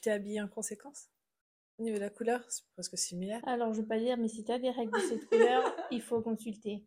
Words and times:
tu 0.00 0.04
t'es 0.04 0.10
habillée 0.12 0.40
en 0.40 0.48
conséquence 0.48 1.10
Au 1.78 1.82
niveau 1.82 1.96
de 1.96 2.00
la 2.00 2.10
couleur, 2.10 2.42
c'est 2.50 2.64
presque 2.72 2.96
similaire. 2.96 3.46
Alors, 3.46 3.74
je 3.74 3.82
veux 3.82 3.86
pas 3.86 3.98
dire, 3.98 4.16
mais 4.16 4.28
si 4.28 4.44
tu 4.44 4.50
as 4.50 4.58
des 4.58 4.70
règles 4.70 4.92
de 4.92 4.98
cette 4.98 5.26
couleur, 5.26 5.62
il 5.90 6.00
faut 6.00 6.22
consulter. 6.22 6.86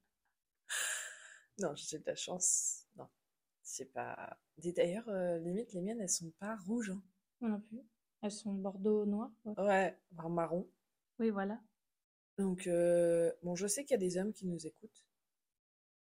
Non, 1.59 1.75
j'ai 1.75 1.99
de 1.99 2.03
la 2.07 2.15
chance. 2.15 2.87
Non, 2.95 3.07
c'est 3.61 3.91
pas. 3.93 4.39
D'ailleurs, 4.57 5.07
euh, 5.09 5.37
limite, 5.39 5.73
les 5.73 5.81
miennes, 5.81 6.01
elles 6.01 6.09
sont 6.09 6.31
pas 6.39 6.55
rouges. 6.65 6.89
hein. 6.89 7.03
Moi 7.41 7.51
non 7.51 7.59
plus. 7.61 7.81
Elles 8.23 8.31
sont 8.31 8.53
bordeaux 8.53 9.05
noir. 9.05 9.29
Ouais, 9.45 9.95
marron. 10.11 10.67
Oui, 11.19 11.29
voilà. 11.29 11.61
Donc, 12.39 12.65
euh, 12.65 13.31
bon, 13.43 13.55
je 13.55 13.67
sais 13.67 13.83
qu'il 13.83 13.91
y 13.91 13.95
a 13.95 13.97
des 13.97 14.17
hommes 14.17 14.33
qui 14.33 14.47
nous 14.47 14.65
écoutent. 14.65 15.05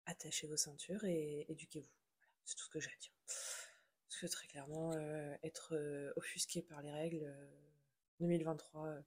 Attachez 0.06 0.46
vos 0.46 0.56
ceintures 0.56 1.02
et 1.04 1.46
éduquez-vous. 1.48 1.88
Voilà, 2.18 2.32
c'est 2.44 2.54
tout 2.54 2.64
ce 2.64 2.70
que 2.70 2.78
j'ai 2.80 2.90
à 2.90 2.96
dire. 3.00 3.12
Que 4.22 4.28
très 4.28 4.46
clairement, 4.46 4.92
euh, 4.92 5.34
être 5.42 5.74
euh, 5.74 6.12
offusqué 6.14 6.62
par 6.62 6.80
les 6.80 6.92
règles, 6.92 7.24
euh, 7.24 7.50
2023, 8.20 8.86
euh, 8.86 9.02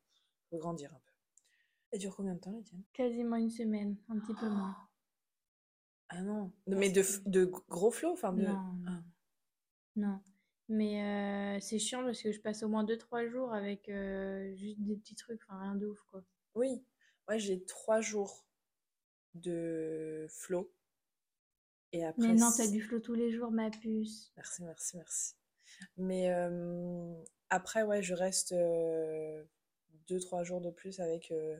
faut 0.50 0.58
grandir 0.58 0.94
un 0.94 1.00
peu. 1.00 1.14
Elle 1.92 2.00
dure 2.00 2.14
combien 2.14 2.34
de 2.36 2.40
temps, 2.42 2.52
la 2.52 2.62
tienne 2.62 2.84
Quasiment 2.92 3.38
une 3.38 3.50
semaine, 3.50 3.96
un 4.10 4.20
petit 4.20 4.34
peu 4.34 4.50
moins. 4.50 4.76
Ah 6.10 6.22
non, 6.22 6.52
mais 6.68 6.90
de, 6.90 7.46
gros 7.70 7.92
flots, 7.92 8.12
enfin 8.12 8.34
de... 8.34 8.42
Non, 8.42 8.60
Ah. 8.86 8.92
non. 9.96 10.10
Non. 10.10 10.22
Mais 10.68 11.02
euh, 11.02 11.60
c'est 11.62 11.80
chiant 11.80 12.04
parce 12.04 12.22
que 12.22 12.34
je 12.34 12.42
passe 12.42 12.62
au 12.64 12.68
moins 12.68 12.84
2-3 12.84 13.30
jours 13.30 13.54
avec 13.54 13.88
euh, 13.88 14.54
juste 14.56 14.82
des 14.82 14.98
petits 14.98 15.16
trucs, 15.16 15.42
enfin 15.48 15.62
rien 15.62 15.76
de 15.76 15.86
ouf 15.86 16.02
quoi. 16.12 16.26
Oui, 16.56 16.84
moi 17.26 17.38
j'ai 17.38 17.64
trois 17.64 18.02
jours 18.02 18.46
de 19.34 20.26
flow. 20.28 20.70
Et 21.96 22.04
après, 22.04 22.28
Mais 22.28 22.34
non, 22.34 22.52
t'as 22.56 22.68
du 22.68 22.82
flot 22.82 23.00
tous 23.00 23.14
les 23.14 23.32
jours, 23.32 23.52
ma 23.52 23.70
puce. 23.72 24.34
Merci, 24.36 24.64
merci, 24.64 24.98
merci. 24.98 25.34
Mais 25.98 26.30
euh, 26.30 27.14
après, 27.50 27.84
ouais, 27.84 28.04
je 28.04 28.14
reste 28.14 28.52
euh, 28.52 29.42
deux, 30.10 30.20
trois 30.20 30.44
jours 30.44 30.60
de 30.60 30.70
plus 30.72 31.00
avec. 31.00 31.32
euh, 31.32 31.58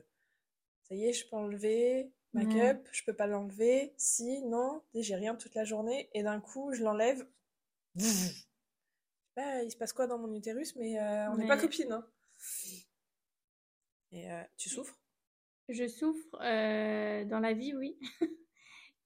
ça 0.82 0.94
y 0.94 1.06
est, 1.06 1.14
je 1.14 1.26
peux 1.28 1.36
enlever 1.36 2.12
ma 2.34 2.44
Ouais. 2.44 2.50
cup, 2.74 2.86
je 2.92 3.02
peux 3.04 3.14
pas 3.14 3.26
l'enlever. 3.26 3.94
Si, 3.96 4.42
non, 4.42 4.82
j'ai 4.94 5.14
rien 5.14 5.34
toute 5.36 5.54
la 5.54 5.64
journée. 5.64 6.10
Et 6.12 6.22
d'un 6.22 6.38
coup, 6.38 6.70
je 6.74 6.82
l'enlève. 6.84 7.26
Pas, 9.34 9.62
il 9.62 9.70
se 9.70 9.76
passe 9.78 9.94
quoi 9.94 10.06
dans 10.06 10.18
mon 10.18 10.34
utérus, 10.34 10.76
mais 10.76 11.00
euh, 11.00 11.30
on 11.30 11.36
n'est 11.38 11.46
pas 11.48 11.56
copines. 11.56 11.92
hein. 11.92 12.06
Et 14.12 14.28
tu 14.58 14.68
souffres? 14.68 14.98
Je 15.70 15.88
souffre 15.88 16.30
dans 17.24 17.40
la 17.40 17.52
vie, 17.54 17.74
oui. 17.74 17.98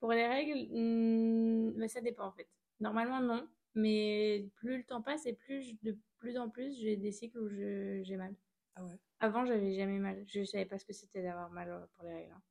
Pour 0.01 0.11
les 0.13 0.27
règles, 0.27 0.67
hmm, 0.73 1.73
bah, 1.79 1.87
ça 1.89 2.01
dépend 2.01 2.25
en 2.27 2.33
fait. 2.33 2.49
Normalement, 2.81 3.21
non. 3.21 3.47
Mais 3.75 4.49
plus 4.57 4.79
le 4.79 4.83
temps 4.85 5.01
passe 5.03 5.25
et 5.27 5.33
plus 5.33 5.63
je- 5.63 5.75
de 5.91 5.97
plus 6.19 6.37
en 6.37 6.49
plus 6.49 6.77
j'ai 6.81 6.97
des 6.97 7.13
cycles 7.13 7.39
où 7.39 7.49
je- 7.49 8.01
j'ai 8.03 8.17
mal. 8.17 8.35
Ah 8.75 8.83
ouais. 8.85 8.99
Avant, 9.21 9.45
j'avais 9.45 9.73
jamais 9.75 9.99
mal. 9.99 10.25
Je 10.27 10.43
savais 10.43 10.65
pas 10.65 10.79
ce 10.79 10.85
que 10.85 10.93
c'était 10.93 11.23
d'avoir 11.23 11.51
mal 11.51 11.69
euh, 11.71 11.87
pour 11.95 12.05
les 12.05 12.13
règles. 12.13 12.33
hein. 12.33 12.43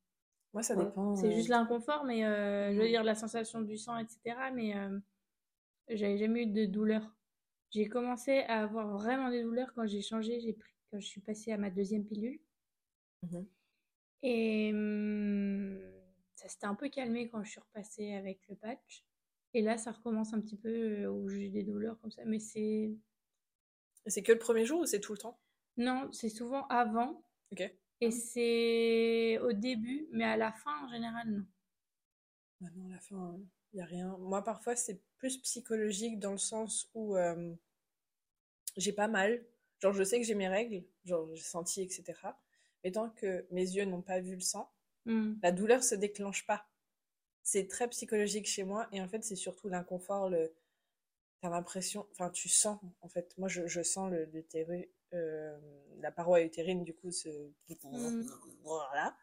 Moi, 0.53 0.63
ça 0.63 0.75
Ouais. 0.75 0.85
dépend. 0.85 1.15
C'est 1.15 1.27
euh, 1.27 1.31
juste 1.31 1.49
l'inconfort, 1.49 2.05
mais 2.05 2.25
euh, 2.25 2.73
je 2.73 2.79
veux 2.79 2.85
Mm. 2.85 2.89
dire 2.89 3.03
la 3.03 3.15
sensation 3.15 3.61
du 3.61 3.77
sang, 3.77 3.97
etc. 3.97 4.51
Mais 4.51 4.75
euh, 4.77 4.99
j'avais 5.89 6.17
jamais 6.17 6.43
eu 6.43 6.47
de 6.47 6.65
douleur. 6.65 7.15
J'ai 7.71 7.87
commencé 7.89 8.39
à 8.47 8.63
avoir 8.63 8.87
vraiment 8.97 9.29
des 9.31 9.43
douleurs 9.43 9.73
quand 9.75 9.87
j'ai 9.87 10.01
changé, 10.01 10.39
j'ai 10.41 10.53
pris, 10.53 10.73
quand 10.91 10.99
je 11.01 11.07
suis 11.07 11.21
passée 11.21 11.51
à 11.53 11.57
ma 11.57 11.69
deuxième 11.69 12.05
pilule. 12.05 12.39
mhm. 13.23 13.45
Et 14.23 14.71
hum, 14.73 15.79
ça 16.41 16.49
s'était 16.49 16.65
un 16.65 16.75
peu 16.75 16.89
calmé 16.89 17.29
quand 17.29 17.43
je 17.43 17.51
suis 17.51 17.59
repassée 17.59 18.13
avec 18.13 18.41
le 18.49 18.55
patch. 18.55 19.05
Et 19.53 19.61
là, 19.61 19.77
ça 19.77 19.91
recommence 19.91 20.33
un 20.33 20.41
petit 20.41 20.57
peu 20.57 21.03
euh, 21.03 21.11
où 21.11 21.29
j'ai 21.29 21.49
des 21.49 21.63
douleurs 21.63 21.99
comme 21.99 22.11
ça. 22.11 22.23
Mais 22.25 22.39
c'est. 22.39 22.91
C'est 24.07 24.23
que 24.23 24.31
le 24.31 24.39
premier 24.39 24.65
jour 24.65 24.81
ou 24.81 24.85
c'est 24.85 24.99
tout 24.99 25.11
le 25.11 25.19
temps? 25.19 25.39
Non, 25.77 26.11
c'est 26.11 26.29
souvent 26.29 26.65
avant. 26.67 27.23
Ok. 27.51 27.71
Et 27.99 28.09
c'est 28.11 29.37
au 29.39 29.53
début, 29.53 30.07
mais 30.11 30.23
à 30.23 30.35
la 30.35 30.51
fin, 30.51 30.85
en 30.85 30.89
général, 30.89 31.29
non. 31.29 31.45
Bah 32.59 32.69
non, 32.75 32.87
à 32.87 32.93
la 32.93 32.99
fin, 32.99 33.39
il 33.73 33.75
n'y 33.75 33.81
a 33.83 33.85
rien. 33.85 34.17
Moi, 34.17 34.43
parfois, 34.43 34.75
c'est 34.75 34.99
plus 35.17 35.37
psychologique 35.37 36.17
dans 36.17 36.31
le 36.31 36.39
sens 36.39 36.89
où 36.95 37.15
euh, 37.15 37.53
j'ai 38.77 38.93
pas 38.93 39.07
mal. 39.07 39.45
Genre, 39.79 39.93
je 39.93 40.03
sais 40.03 40.19
que 40.19 40.25
j'ai 40.25 40.33
mes 40.33 40.47
règles, 40.47 40.83
genre, 41.05 41.29
j'ai 41.35 41.43
senti, 41.43 41.83
etc. 41.83 42.03
Mais 42.83 42.91
tant 42.91 43.11
que 43.11 43.45
mes 43.51 43.61
yeux 43.61 43.85
n'ont 43.85 44.01
pas 44.01 44.19
vu 44.19 44.33
le 44.33 44.41
sang, 44.41 44.71
Hmm. 45.05 45.33
la 45.41 45.51
douleur 45.51 45.83
se 45.83 45.95
déclenche 45.95 46.45
pas. 46.45 46.67
C'est 47.43 47.67
très 47.67 47.89
psychologique 47.89 48.47
chez 48.47 48.63
moi. 48.63 48.87
Et 48.91 49.01
en 49.01 49.07
fait, 49.07 49.23
c'est 49.23 49.35
surtout 49.35 49.67
l'inconfort, 49.69 50.29
le... 50.29 50.53
T'as 51.41 51.49
l'impression, 51.49 52.07
enfin, 52.11 52.29
tu 52.29 52.49
sens, 52.49 52.79
en 53.01 53.09
fait. 53.09 53.33
Moi, 53.39 53.47
je, 53.49 53.65
je 53.65 53.81
sens 53.81 54.11
le, 54.11 54.25
l'utéru- 54.25 54.89
euh, 55.13 55.57
la 55.99 56.11
paroi 56.11 56.41
utérine, 56.41 56.83
du 56.83 56.93
coup, 56.93 57.11
se. 57.11 57.29
Mm. 57.83 58.23
Voilà. 58.63 59.17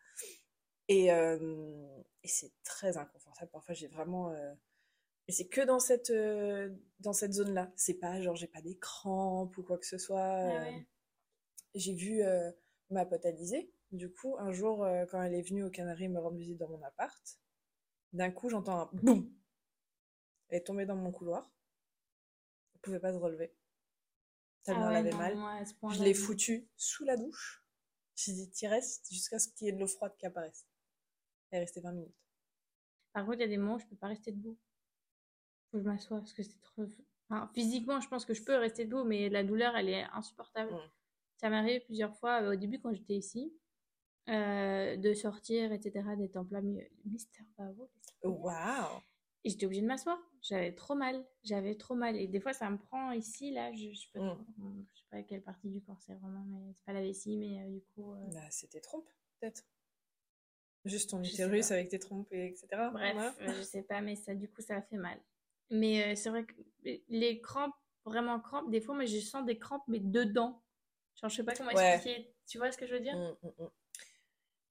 Et, 0.88 1.12
euh, 1.12 1.86
et 2.24 2.28
c'est 2.28 2.52
très 2.64 2.96
inconfortable. 2.96 3.50
Parfois, 3.52 3.74
j'ai 3.74 3.86
vraiment. 3.86 4.30
euh, 4.32 4.52
Mais 5.28 5.34
c'est 5.34 5.46
que 5.48 5.60
dans 5.60 5.80
cette, 5.80 6.10
euh, 6.10 6.70
dans 7.00 7.12
cette 7.12 7.32
zone-là. 7.34 7.70
C'est 7.76 7.94
pas 7.94 8.20
genre, 8.22 8.36
j'ai 8.36 8.48
pas 8.48 8.62
des 8.62 8.76
crampes 8.78 9.56
ou 9.58 9.62
quoi 9.62 9.78
que 9.78 9.86
ce 9.86 9.98
soit. 9.98 10.20
Ah 10.20 10.62
ouais. 10.64 10.86
J'ai 11.74 11.94
vu 11.94 12.22
ma 12.90 13.04
pote 13.06 13.24
Alizée, 13.26 13.70
du 13.92 14.10
coup, 14.12 14.36
un 14.38 14.52
jour, 14.52 14.84
euh, 14.84 15.06
quand 15.06 15.22
elle 15.22 15.34
est 15.34 15.42
venue 15.42 15.64
aux 15.64 15.70
Canaries 15.70 16.08
me 16.08 16.20
rendre 16.20 16.36
visite 16.36 16.58
dans 16.58 16.68
mon 16.68 16.82
appart, 16.82 17.38
d'un 18.12 18.30
coup, 18.30 18.48
j'entends 18.48 18.80
un 18.80 18.90
boum. 18.92 19.32
Elle 20.48 20.58
est 20.58 20.64
tombée 20.64 20.86
dans 20.86 20.96
mon 20.96 21.10
couloir. 21.12 21.50
Elle 22.74 22.80
pouvait 22.80 23.00
pas 23.00 23.12
se 23.12 23.18
relever. 23.18 23.54
Tellement 24.62 24.86
Ah 24.88 24.98
elle 24.98 25.06
ouais, 25.06 25.10
avait 25.10 25.10
non, 25.10 25.16
mal. 25.18 25.36
moi, 25.36 25.52
à 25.52 25.64
ce 25.64 25.74
Je 25.94 26.02
l'ai 26.02 26.14
foutue 26.14 26.68
sous 26.76 27.04
la 27.04 27.16
douche. 27.16 27.64
J'ai 28.16 28.32
dit, 28.32 28.50
t'y 28.50 28.66
restes 28.66 29.08
jusqu'à 29.10 29.38
ce 29.38 29.48
qu'il 29.48 29.66
y 29.66 29.70
ait 29.70 29.72
de 29.72 29.78
l'eau 29.78 29.86
froide 29.86 30.14
qui 30.18 30.26
apparaisse. 30.26 30.66
Elle 31.50 31.58
est 31.58 31.60
restée 31.60 31.80
20 31.80 31.92
minutes. 31.92 32.16
Par 33.12 33.24
contre, 33.24 33.38
il 33.38 33.42
y 33.42 33.44
a 33.44 33.48
des 33.48 33.56
moments 33.56 33.76
où 33.76 33.78
je 33.78 33.86
peux 33.86 33.96
pas 33.96 34.08
rester 34.08 34.32
debout. 34.32 34.58
Faut 35.70 35.78
que 35.78 35.84
je 35.84 35.88
m'assoie 35.88 36.18
parce 36.18 36.32
que 36.32 36.42
c'est 36.42 36.60
trop. 36.62 36.84
Enfin, 37.30 37.50
physiquement, 37.54 38.00
je 38.00 38.08
pense 38.08 38.24
que 38.24 38.34
je 38.34 38.42
peux 38.42 38.56
rester 38.56 38.84
debout, 38.84 39.04
mais 39.04 39.28
la 39.28 39.44
douleur, 39.44 39.76
elle 39.76 39.88
est 39.88 40.04
insupportable. 40.12 40.72
Ça 41.36 41.50
m'est 41.50 41.56
arrivé 41.56 41.80
plusieurs 41.80 42.16
fois 42.16 42.42
euh, 42.42 42.52
au 42.52 42.56
début 42.56 42.80
quand 42.80 42.92
j'étais 42.92 43.14
ici, 43.14 43.52
euh, 44.28 44.96
de 44.96 45.14
sortir, 45.14 45.72
etc., 45.72 46.16
d'être 46.16 46.36
en 46.36 46.44
plein 46.44 46.60
milieu. 46.60 46.86
Mister 47.04 47.42
Bravo. 47.56 47.90
Waouh! 48.22 49.00
Et 49.44 49.50
j'étais 49.50 49.66
obligée 49.66 49.82
de 49.82 49.86
m'asseoir. 49.86 50.18
J'avais 50.42 50.74
trop 50.74 50.94
mal. 50.94 51.24
J'avais 51.44 51.76
trop 51.76 51.94
mal. 51.94 52.16
Et 52.16 52.26
des 52.26 52.40
fois, 52.40 52.52
ça 52.52 52.68
me 52.70 52.76
prend 52.78 53.12
ici, 53.12 53.50
là. 53.52 53.72
Je, 53.72 53.92
je, 53.92 54.10
peux 54.12 54.20
Mm. 54.20 54.34
trop- 54.34 54.44
je 54.94 55.00
sais 55.00 55.06
pas 55.10 55.22
quelle 55.22 55.42
partie 55.42 55.68
du 55.68 55.80
corps 55.80 56.00
c'est 56.00 56.14
vraiment, 56.14 56.44
mais 56.44 56.72
c'est 56.74 56.84
pas 56.84 56.92
la 56.92 57.02
vessie, 57.02 57.36
mais 57.36 57.60
euh, 57.62 57.68
du 57.68 57.80
coup. 57.94 58.12
euh, 58.12 58.30
Bah, 58.32 58.40
c'est 58.50 58.68
tes 58.68 58.80
trompes, 58.80 59.08
peut-être. 59.40 59.62
Juste 60.84 61.10
ton 61.10 61.22
utérus 61.22 61.70
avec 61.70 61.88
tes 61.88 61.98
trompes, 61.98 62.32
et 62.32 62.46
etc. 62.46 62.66
Bref, 62.90 63.14
Voilà. 63.14 63.34
euh, 63.42 63.54
je 63.56 63.62
sais 63.62 63.82
pas, 63.82 64.00
mais 64.00 64.16
ça, 64.16 64.34
du 64.34 64.48
coup, 64.48 64.60
ça 64.62 64.76
a 64.76 64.82
fait 64.82 64.96
mal. 64.96 65.18
Mais 65.70 66.12
euh, 66.12 66.14
c'est 66.16 66.30
vrai 66.30 66.44
que 66.46 66.54
les 67.08 67.40
crampes, 67.40 67.74
vraiment 68.04 68.40
crampes, 68.40 68.70
des 68.70 68.80
fois, 68.80 68.94
moi, 68.94 69.04
je 69.04 69.18
sens 69.18 69.44
des 69.44 69.58
crampes, 69.58 69.84
mais 69.88 69.98
dedans. 70.00 70.62
Genre, 71.20 71.28
je 71.30 71.36
sais 71.36 71.44
pas 71.44 71.54
comment 71.54 71.72
Ouais. 71.72 71.94
expliquer. 71.96 72.32
Tu 72.46 72.58
vois 72.58 72.72
ce 72.72 72.78
que 72.78 72.86
je 72.86 72.94
veux 72.94 73.00
dire? 73.00 73.16
Mm, 73.16 73.36
mm, 73.46 73.64
mm. 73.64 73.68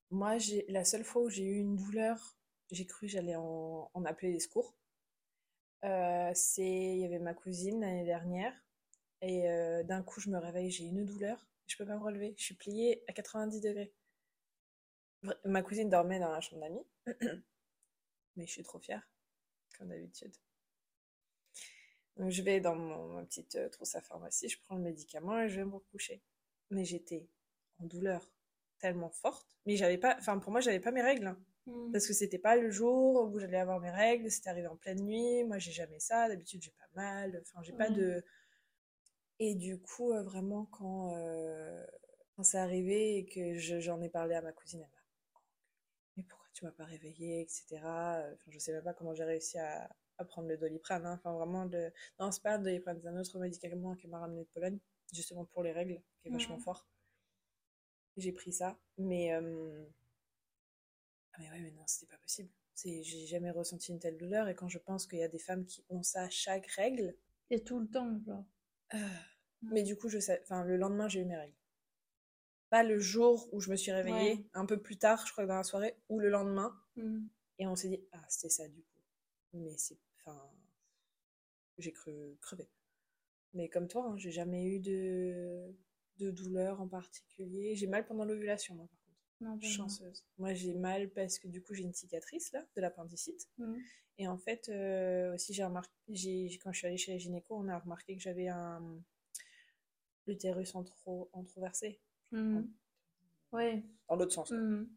Moi, 0.10 0.38
la 0.70 0.86
seule 0.86 1.04
fois 1.04 1.24
où 1.24 1.30
j'ai 1.30 1.44
eu 1.44 1.58
une 1.60 1.76
douleur, 1.76 2.38
j'ai 2.72 2.86
cru 2.86 3.08
j'allais 3.08 3.36
en, 3.36 3.90
appeler 4.06 4.32
les 4.32 4.40
secours. 4.40 4.76
Euh, 5.84 6.32
c'est, 6.34 6.64
il 6.64 7.00
y 7.00 7.06
avait 7.06 7.20
ma 7.20 7.34
cousine 7.34 7.82
l'année 7.82 8.06
dernière, 8.06 8.54
et 9.22 9.50
euh, 9.50 9.84
d'un 9.84 10.02
coup, 10.04 10.20
je 10.20 10.30
me 10.30 10.38
réveille, 10.38 10.72
j'ai 10.72 10.86
une 10.86 11.06
douleur, 11.06 11.48
je 11.68 11.78
peux 11.78 11.86
pas 11.86 11.96
me 11.96 12.04
relever, 12.04 12.34
je 12.38 12.44
suis 12.44 12.56
pliée 12.56 13.04
à 13.08 13.14
90 13.14 13.62
degrés. 13.62 13.94
Ma 15.46 15.62
cousine 15.62 15.90
dormait 15.90 16.20
dans 16.20 16.32
la 16.32 16.42
chambre 16.42 16.62
d'amis, 16.62 16.86
mais 18.36 18.46
je 18.46 18.52
suis 18.52 18.64
trop 18.64 18.80
fière, 18.80 19.08
comme 19.78 19.90
d'habitude. 19.90 20.34
Donc, 22.16 22.32
je 22.32 22.42
vais 22.42 22.60
dans 22.60 22.76
mon, 22.76 23.16
ma 23.16 23.24
petite 23.24 23.56
euh, 23.56 23.70
trousse 23.70 23.96
à 23.96 24.02
pharmacie, 24.02 24.50
je 24.50 24.60
prends 24.62 24.76
le 24.76 24.82
médicament 24.82 25.40
et 25.40 25.50
je 25.50 25.58
vais 25.58 25.66
me 25.66 25.76
recoucher. 25.76 26.24
Mais 26.72 26.86
j'étais 26.86 27.30
en 27.80 27.86
douleur 27.86 28.28
tellement 28.80 29.10
forte, 29.10 29.48
mais 29.66 29.76
j'avais 29.78 29.98
pas, 29.98 30.16
enfin 30.20 30.38
pour 30.40 30.52
moi 30.52 30.62
j'avais 30.62 30.80
pas 30.80 30.92
mes 30.92 31.02
règles, 31.02 31.28
hein. 31.28 31.38
Mm. 31.66 31.92
parce 31.92 32.08
que 32.08 32.14
c'était 32.14 32.40
pas 32.40 32.56
le 32.56 32.70
jour 32.72 33.30
où 33.32 33.40
j'allais 33.40 33.58
avoir 33.58 33.80
mes 33.80 33.90
règles, 33.92 34.30
c'était 34.32 34.50
arrivé 34.50 34.68
en 34.68 34.76
pleine 34.78 35.02
nuit, 35.04 35.44
moi 35.44 35.58
j'ai 35.60 35.72
jamais 35.72 36.00
ça, 36.00 36.28
d'habitude 36.30 36.62
j'ai 36.64 36.72
pas 36.72 36.90
mal, 36.96 37.42
enfin 37.42 37.62
j'ai 37.64 37.74
pas 37.74 37.90
Ouais. 37.90 37.96
de... 37.96 38.24
Et 39.40 39.56
du 39.56 39.80
coup, 39.80 40.12
euh, 40.14 40.22
vraiment 40.24 40.66
quand, 40.66 41.16
euh, 41.16 41.84
quand 42.36 42.44
c'est 42.44 42.58
arrivé 42.60 43.18
et 43.18 43.26
que 43.26 43.58
je- 43.58 43.80
j'en 43.80 44.02
ai 44.02 44.10
parlé 44.10 44.36
à 44.36 44.42
ma 44.42 44.52
cousine, 44.52 44.82
elle 44.82 44.90
m'a 44.92 45.02
mais 46.16 46.24
pourquoi 46.24 46.48
tu 46.54 46.66
m'as 46.66 46.72
pas 46.72 46.86
réveillée, 46.86 47.42
etc. 47.42 48.24
Enfin, 48.34 48.52
je 48.52 48.60
sais 48.60 48.72
même 48.74 48.84
pas 48.84 48.94
comment 48.94 49.14
j'ai 49.14 49.24
réussi 49.24 49.58
à, 49.60 49.90
à 50.18 50.26
prendre 50.26 50.48
le 50.48 50.58
doliprane, 50.58 51.06
hein. 51.06 51.14
Enfin 51.20 51.34
vraiment, 51.34 51.66
le... 51.66 51.92
non 52.20 52.32
c'est 52.32 52.42
pas 52.44 52.58
le 52.58 52.64
doliprane, 52.64 53.00
c'est 53.02 53.08
un 53.08 53.18
autre 53.20 53.38
médicament 53.40 53.96
qui 53.96 54.08
m'a 54.08 54.20
ramené 54.20 54.42
de 54.42 54.48
Pologne, 54.54 54.80
justement 55.14 55.46
pour 55.46 55.64
les 55.64 55.72
règles, 55.72 56.02
qui 56.22 56.28
est 56.30 56.32
vachement 56.32 56.58
Mhm. 56.58 56.62
fort. 56.64 56.88
J'ai 58.18 58.32
pris 58.32 58.52
ça, 58.52 58.78
mais... 58.98 59.34
euh, 59.34 59.86
ah 61.34 61.38
mais 61.40 61.50
ouais, 61.52 61.60
mais 61.62 61.72
non, 61.72 61.84
c'était 61.86 62.08
pas 62.12 62.18
possible. 62.18 62.50
J'ai 62.76 63.26
jamais 63.26 63.50
ressenti 63.52 63.92
une 63.92 64.00
telle 64.00 64.18
douleur 64.18 64.48
et 64.50 64.56
quand 64.56 64.68
je 64.70 64.78
pense 64.78 65.08
qu'il 65.08 65.20
y 65.20 65.24
a 65.24 65.28
des 65.28 65.40
femmes 65.40 65.66
qui 65.66 65.84
ont 65.90 66.04
ça 66.04 66.24
à 66.24 66.30
chaque 66.30 66.68
règle, 66.68 67.16
Et 67.50 67.64
tout 67.64 67.80
le 67.80 67.88
temps, 67.88 68.20
genre. 68.26 68.46
euh, 68.94 68.98
Mais 69.62 69.84
du 69.84 69.96
coup, 69.98 70.10
je 70.10 70.20
sais, 70.20 70.40
enfin, 70.44 70.64
le 70.64 70.78
lendemain, 70.78 71.08
j'ai 71.08 71.22
eu 71.22 71.26
mes 71.26 71.38
règles. 71.38 71.56
Pas 72.70 72.84
le 72.84 73.00
jour 73.00 73.48
où 73.54 73.62
je 73.62 73.72
me 73.72 73.76
suis 73.78 73.92
réveillée, 73.92 74.34
Ouais. 74.34 74.46
un 74.54 74.66
peu 74.66 74.80
plus 74.82 74.98
tard, 74.98 75.26
je 75.26 75.32
crois, 75.32 75.46
dans 75.46 75.56
la 75.56 75.64
soirée, 75.64 75.96
ou 76.10 76.20
le 76.20 76.30
lendemain. 76.30 76.78
Mm. 76.98 77.26
Et 77.60 77.68
on 77.68 77.76
s'est 77.76 77.90
dit, 77.90 78.04
ah, 78.12 78.26
c'était 78.28 78.50
ça 78.50 78.68
du 78.68 78.82
coup. 78.82 79.02
Mais 79.54 79.78
c'est. 79.78 79.98
Enfin. 80.20 80.40
J'ai 81.78 81.92
cru 81.94 82.38
crever. 82.42 82.70
Mais 83.54 83.70
comme 83.70 83.88
toi, 83.88 84.04
hein, 84.08 84.18
j'ai 84.18 84.32
jamais 84.32 84.66
eu 84.66 84.80
de, 84.80 85.74
de 86.18 86.32
douleur 86.32 86.82
en 86.82 86.88
particulier. 86.88 87.76
J'ai 87.76 87.88
mal 87.88 88.06
pendant 88.06 88.26
l'ovulation, 88.26 88.76
moi, 88.76 88.88
par 88.88 89.00
contre. 89.00 89.18
Non, 89.42 89.58
pas 89.58 89.66
moi. 89.66 89.76
Chanceuse. 89.76 90.26
Moi, 90.38 90.54
j'ai 90.54 90.74
mal 90.74 91.10
parce 91.10 91.40
que 91.40 91.48
du 91.48 91.62
coup, 91.62 91.74
j'ai 91.74 91.84
une 91.84 91.94
cicatrice, 91.94 92.52
là, 92.52 92.66
de 92.76 92.82
l'appendicite. 92.82 93.48
Mm. 93.58 93.76
Et 94.20 94.28
en 94.28 94.38
fait, 94.38 94.70
euh, 94.70 95.36
aussi, 95.36 95.54
j'ai 95.54 95.64
remarqué, 95.64 95.94
j'ai, 96.10 96.50
quand 96.64 96.72
je 96.72 96.80
suis 96.80 96.88
allée 96.88 96.98
chez 96.98 97.14
les 97.14 97.20
gynéco, 97.20 97.56
on 97.56 97.68
a 97.68 97.78
remarqué 97.78 98.16
que 98.16 98.22
j'avais 98.22 98.48
un 98.48 98.82
l'utérus 100.26 100.76
entro, 100.76 101.30
entroversé, 101.34 102.00
Mm. 102.32 102.64
Ouais. 103.54 103.82
dans 104.10 104.16
l'autre 104.18 104.34
sens. 104.34 104.52
Mm. 104.52 104.88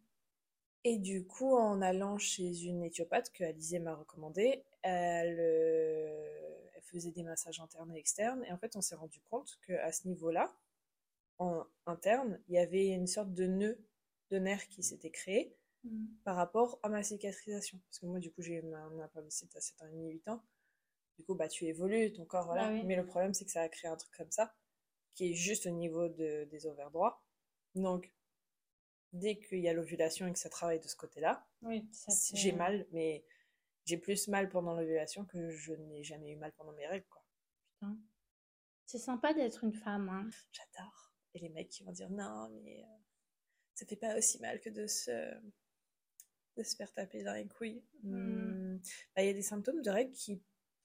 Et 0.83 0.99
du 0.99 1.25
coup, 1.27 1.55
en 1.55 1.81
allant 1.83 2.19
chez 2.19 2.65
une 2.65 2.83
éthiopathe 2.83 3.31
que 3.33 3.45
Alizée 3.45 3.79
m'a 3.79 3.95
recommandée, 3.95 4.65
elle, 4.83 5.37
euh, 5.39 6.67
elle 6.75 6.83
faisait 6.83 7.11
des 7.13 7.23
massages 7.23 7.61
internes 7.61 7.95
et 7.95 7.99
externes. 7.99 8.43
Et 8.47 8.53
en 8.53 8.59
fait, 8.59 8.75
on 8.77 8.81
s'est 8.81 8.95
rendu 8.95 9.21
compte 9.31 9.59
qu'à 9.67 9.93
ce 9.93 10.09
niveau-là, 10.09 10.53
en 11.41 11.67
interne, 11.87 12.41
il 12.49 12.55
y 12.55 12.59
avait 12.59 12.87
une 12.89 13.09
sorte 13.09 13.35
de 13.35 13.47
nœud 13.47 13.85
de 14.31 14.39
nerf 14.39 14.69
qui 14.69 14.83
s'était 14.85 15.11
créé 15.11 15.57
Mm. 15.83 16.07
par 16.25 16.37
rapport 16.37 16.79
à 16.83 16.91
ma 16.91 17.03
cicatrisation. 17.03 17.81
Parce 17.89 18.01
que 18.01 18.05
moi, 18.07 18.19
du 18.19 18.31
coup, 18.31 18.43
j'ai 18.43 18.61
ma- 18.61 18.87
appendicite 19.03 19.57
à 19.57 19.61
7 19.63 19.81
ans 19.81 19.87
et 19.87 19.93
demi, 19.93 20.11
8 20.11 20.29
ans. 20.29 20.45
Du 21.17 21.25
coup, 21.25 21.35
bah, 21.35 21.49
tu 21.49 21.65
évolues, 21.65 22.13
ton 22.13 22.27
corps, 22.27 22.45
voilà. 22.45 22.67
Ah 22.67 22.71
oui. 22.73 22.85
Mais 22.85 22.97
le 22.97 23.07
problème, 23.07 23.33
c'est 23.33 23.47
que 23.47 23.51
ça 23.51 23.63
a 23.63 23.69
créé 23.71 23.91
un 23.91 23.97
truc 23.97 24.13
comme 24.15 24.31
ça, 24.31 24.55
qui 25.15 25.31
est 25.31 25.35
juste 25.35 25.65
au 25.65 25.71
niveau 25.71 26.11
de, 26.11 26.45
des 26.51 26.67
ovaires 26.67 26.91
droits. 26.91 27.25
Donc, 27.75 28.13
dès 29.15 29.39
qu'il 29.39 29.61
y 29.61 29.69
a 29.69 29.73
l'ovulation 29.73 30.27
et 30.27 30.33
que 30.35 30.39
ça 30.39 30.51
travaille 30.51 30.81
de 30.81 30.87
ce 30.89 30.97
côté-là, 30.97 31.49
Oui, 31.63 31.89
j'ai 32.35 32.53
mal, 32.53 32.87
mais 32.93 33.25
j'ai 33.87 33.97
plus 33.97 34.29
mal 34.29 34.51
pendant 34.51 34.75
l'ovulation 34.75 35.25
que 35.25 35.49
je 35.49 35.73
n'ai 35.73 36.03
jamais 36.03 36.33
eu 36.33 36.37
mal 36.37 36.53
pendant 36.53 36.73
mes 36.73 36.87
règles, 36.87 37.07
quoi. 37.09 37.25
Putain. 37.73 37.97
C'est 38.85 38.99
sympa 38.99 39.33
d'être 39.33 39.65
une 39.65 39.73
femme, 39.73 40.11
hein. 40.11 40.29
J'adore. 40.53 41.10
Et 41.35 41.39
les 41.41 41.49
mecs 41.49 41.69
qui 41.69 41.83
vont 41.85 41.93
dire 41.93 42.11
non, 42.11 42.49
mais 42.63 42.83
euh, 42.83 42.99
ça 43.75 43.87
fait 43.87 43.97
pas 43.97 44.17
aussi 44.19 44.41
mal 44.41 44.61
que 44.61 44.71
de 44.71 44.87
se, 44.87 45.11
de 46.57 46.63
se 46.63 46.77
faire 46.77 46.93
taper 46.93 47.23
dans 47.23 47.35
les 47.35 47.47
couilles. 47.47 47.83
Mm. 48.03 48.75
Hmm. 48.75 48.81
Bah, 49.15 49.23
Il 49.23 49.27
y 49.27 49.31
a 49.31 49.35
des 49.35 49.43
symptômes 49.43 49.83
de 49.83 49.91
règles 49.91 50.13
qui. 50.13 50.43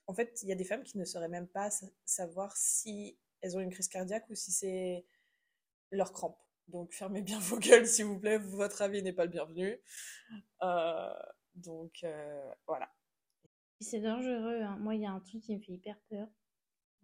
En 0.08 0.14
fait, 0.14 0.40
il 0.44 0.50
y 0.50 0.52
a 0.52 0.56
des 0.56 0.66
femmes 0.66 0.84
qui 0.84 0.98
ne 1.00 1.06
sauraient 1.06 1.30
même 1.30 1.48
pas 1.48 1.72
sa- 1.72 1.88
savoir 2.06 2.56
si 2.56 3.18
elles 3.42 3.58
ont 3.58 3.60
une 3.60 3.72
crise 3.72 3.88
cardiaque 3.88 4.30
ou 4.30 4.36
si 4.36 4.52
c'est 4.52 5.06
leur 5.92 6.14
crampe. 6.14 6.40
Donc 6.68 6.94
fermez 6.94 7.22
bien 7.22 7.40
vos 7.40 7.60
gueules, 7.60 7.88
s'il 7.88 8.06
vous 8.06 8.20
plaît. 8.20 8.38
Votre 8.38 8.82
avis 8.84 9.04
n'est 9.04 9.14
pas 9.14 9.26
le 9.26 9.32
bienvenu. 9.32 9.80
Euh, 10.64 11.14
donc 11.56 12.04
euh, 12.04 12.52
voilà. 12.68 12.92
C'est 13.80 14.02
dangereux, 14.02 14.62
hein. 14.62 14.78
Moi, 14.80 14.96
il 14.96 15.02
y 15.02 15.06
a 15.06 15.12
un 15.12 15.20
truc 15.20 15.42
qui 15.42 15.56
me 15.56 15.62
fait 15.62 15.74
hyper 15.74 15.98
peur. 16.10 16.28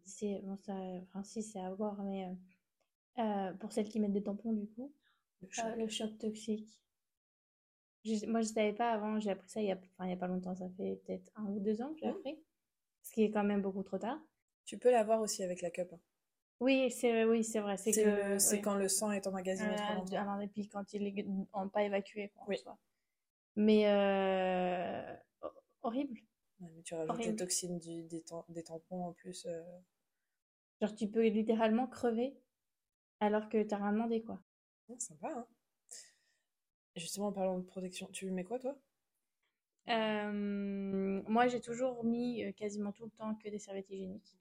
C'est, 0.05 0.41
bon, 0.43 0.57
ça, 0.57 0.73
enfin, 0.73 1.23
si, 1.23 1.43
c'est 1.43 1.59
à 1.59 1.71
voir, 1.73 2.01
mais 2.03 2.25
euh, 2.25 2.33
euh, 3.19 3.53
pour 3.53 3.71
celles 3.73 3.89
qui 3.89 3.99
mettent 3.99 4.13
des 4.13 4.23
tampons, 4.23 4.53
du 4.53 4.67
coup, 4.67 4.93
Le 5.41 5.47
euh, 5.47 5.51
choc. 5.51 5.75
le 5.77 5.87
choc 5.87 6.17
toxique. 6.17 6.79
Je- 8.03 8.25
moi, 8.25 8.41
je 8.41 8.47
savais 8.47 8.73
pas 8.73 8.91
avant, 8.91 9.19
j'ai 9.19 9.29
appris 9.29 9.49
ça 9.49 9.61
il 9.61 9.67
y 9.67 9.71
a, 9.71 9.77
enfin, 9.77 10.05
il 10.07 10.09
y 10.09 10.13
a 10.13 10.17
pas 10.17 10.27
longtemps, 10.27 10.55
ça 10.55 10.67
fait 10.71 10.95
peut-être 11.05 11.29
un 11.35 11.45
ou 11.45 11.59
deux 11.59 11.81
ans 11.81 11.93
que 11.93 11.99
j'ai 11.99 12.07
Mhm. 12.07 12.15
appris. 12.15 12.43
Ce 13.03 13.11
qui 13.11 13.23
est 13.23 13.31
quand 13.31 13.43
même 13.43 13.61
beaucoup 13.61 13.83
trop 13.83 13.97
tard. 13.97 14.19
Tu 14.65 14.77
peux 14.77 14.91
l'avoir 14.91 15.21
aussi 15.21 15.43
avec 15.43 15.61
la 15.61 15.69
cup. 15.71 15.91
hein. 15.93 15.99
Oui, 16.59 16.91
c'est 16.91 17.25
oui, 17.25 17.43
c'est 17.43 17.59
vrai. 17.59 17.77
C'est 17.77 17.91
C'est 17.91 18.03
que, 18.03 18.09
le- 18.33 18.39
c'est 18.39 18.57
oui. 18.57 18.61
quand 18.61 18.75
le 18.75 18.87
sang 18.87 19.11
est 19.11 19.25
emmagasiné 19.25 19.75
trop 19.75 19.93
Euh, 19.93 19.95
longtemps. 19.95 20.39
et 20.39 20.47
puis 20.47 20.67
quand 20.67 20.93
il 20.93 21.07
est 21.07 21.25
en 21.53 21.67
pas 21.67 21.83
évacué, 21.83 22.29
quoi, 22.29 22.45
Oui. 22.47 22.57
Mais 23.55 23.87
euh, 23.87 25.15
ho- 25.41 25.49
horrible. 25.81 26.19
Ouais, 26.59 26.69
mais 26.75 26.83
tu 26.83 26.93
rajoutes 26.93 27.17
les 27.17 27.23
Horrible. 27.23 27.35
toxines 27.39 27.79
du- 27.79 28.03
des, 28.03 28.21
tam- 28.21 28.43
des 28.49 28.63
tampons 28.63 29.05
en 29.05 29.13
plus. 29.13 29.45
euh, 29.47 29.61
Genre, 30.79 30.95
tu 30.95 31.07
peux 31.07 31.25
littéralement 31.27 31.87
crever 31.87 32.35
alors 33.21 33.47
que 33.47 33.63
t'as 33.63 33.77
rien 33.77 33.94
demandé, 33.94 34.21
quoi. 34.21 34.41
sympa, 34.97 35.29
hein. 35.33 35.47
Justement, 36.97 37.27
en 37.27 37.31
parlant 37.31 37.59
de 37.59 37.63
protection, 37.63 38.09
tu 38.12 38.29
mets 38.31 38.44
quoi, 38.44 38.59
toi? 38.59 38.77
Euh, 39.89 41.21
moi, 41.27 41.47
j'ai 41.47 41.62
toujours 41.62 42.03
mis 42.03 42.44
euh, 42.44 42.51
quasiment 42.51 42.91
tout 42.91 43.06
le 43.06 43.12
temps 43.12 43.35
que 43.35 43.50
des 43.50 43.59
serviettes 43.59 43.89
hygiéniques. 43.89 44.38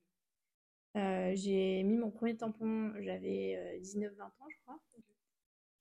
Euh, 0.97 1.33
j'ai 1.37 1.83
mis 1.85 1.97
mon 1.97 2.11
premier 2.11 2.37
tampon, 2.37 2.93
j'avais 2.99 3.57
euh, 3.57 3.79
19-20 3.81 4.25
ans, 4.25 4.49
je 4.49 4.57
crois. 4.63 4.81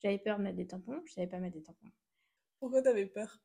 J'avais 0.04 0.20
peur 0.20 0.38
de 0.38 0.44
mettre 0.44 0.58
des 0.58 0.68
tampons, 0.68 1.02
je 1.06 1.14
savais 1.14 1.28
pas 1.28 1.40
mettre 1.40 1.56
des 1.58 1.64
tampons. 1.64 1.90
Pourquoi 2.60 2.82
t'avais 2.82 3.06
peur? 3.06 3.40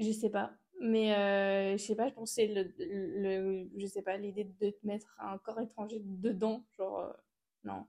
Je 0.00 0.10
sais 0.10 0.30
pas, 0.30 0.54
mais 0.80 1.14
euh, 1.14 1.76
je 1.76 1.82
sais 1.82 1.94
pas, 1.94 2.08
je 2.08 2.14
pensais 2.14 2.46
le, 2.46 2.72
le, 2.78 3.68
je 3.76 3.86
sais 3.86 4.02
pas, 4.02 4.16
l'idée 4.16 4.44
de 4.44 4.70
te 4.70 4.86
mettre 4.86 5.14
un 5.20 5.36
corps 5.38 5.60
étranger 5.60 6.00
dedans, 6.02 6.64
genre, 6.76 7.00
euh, 7.00 7.12
non. 7.64 7.86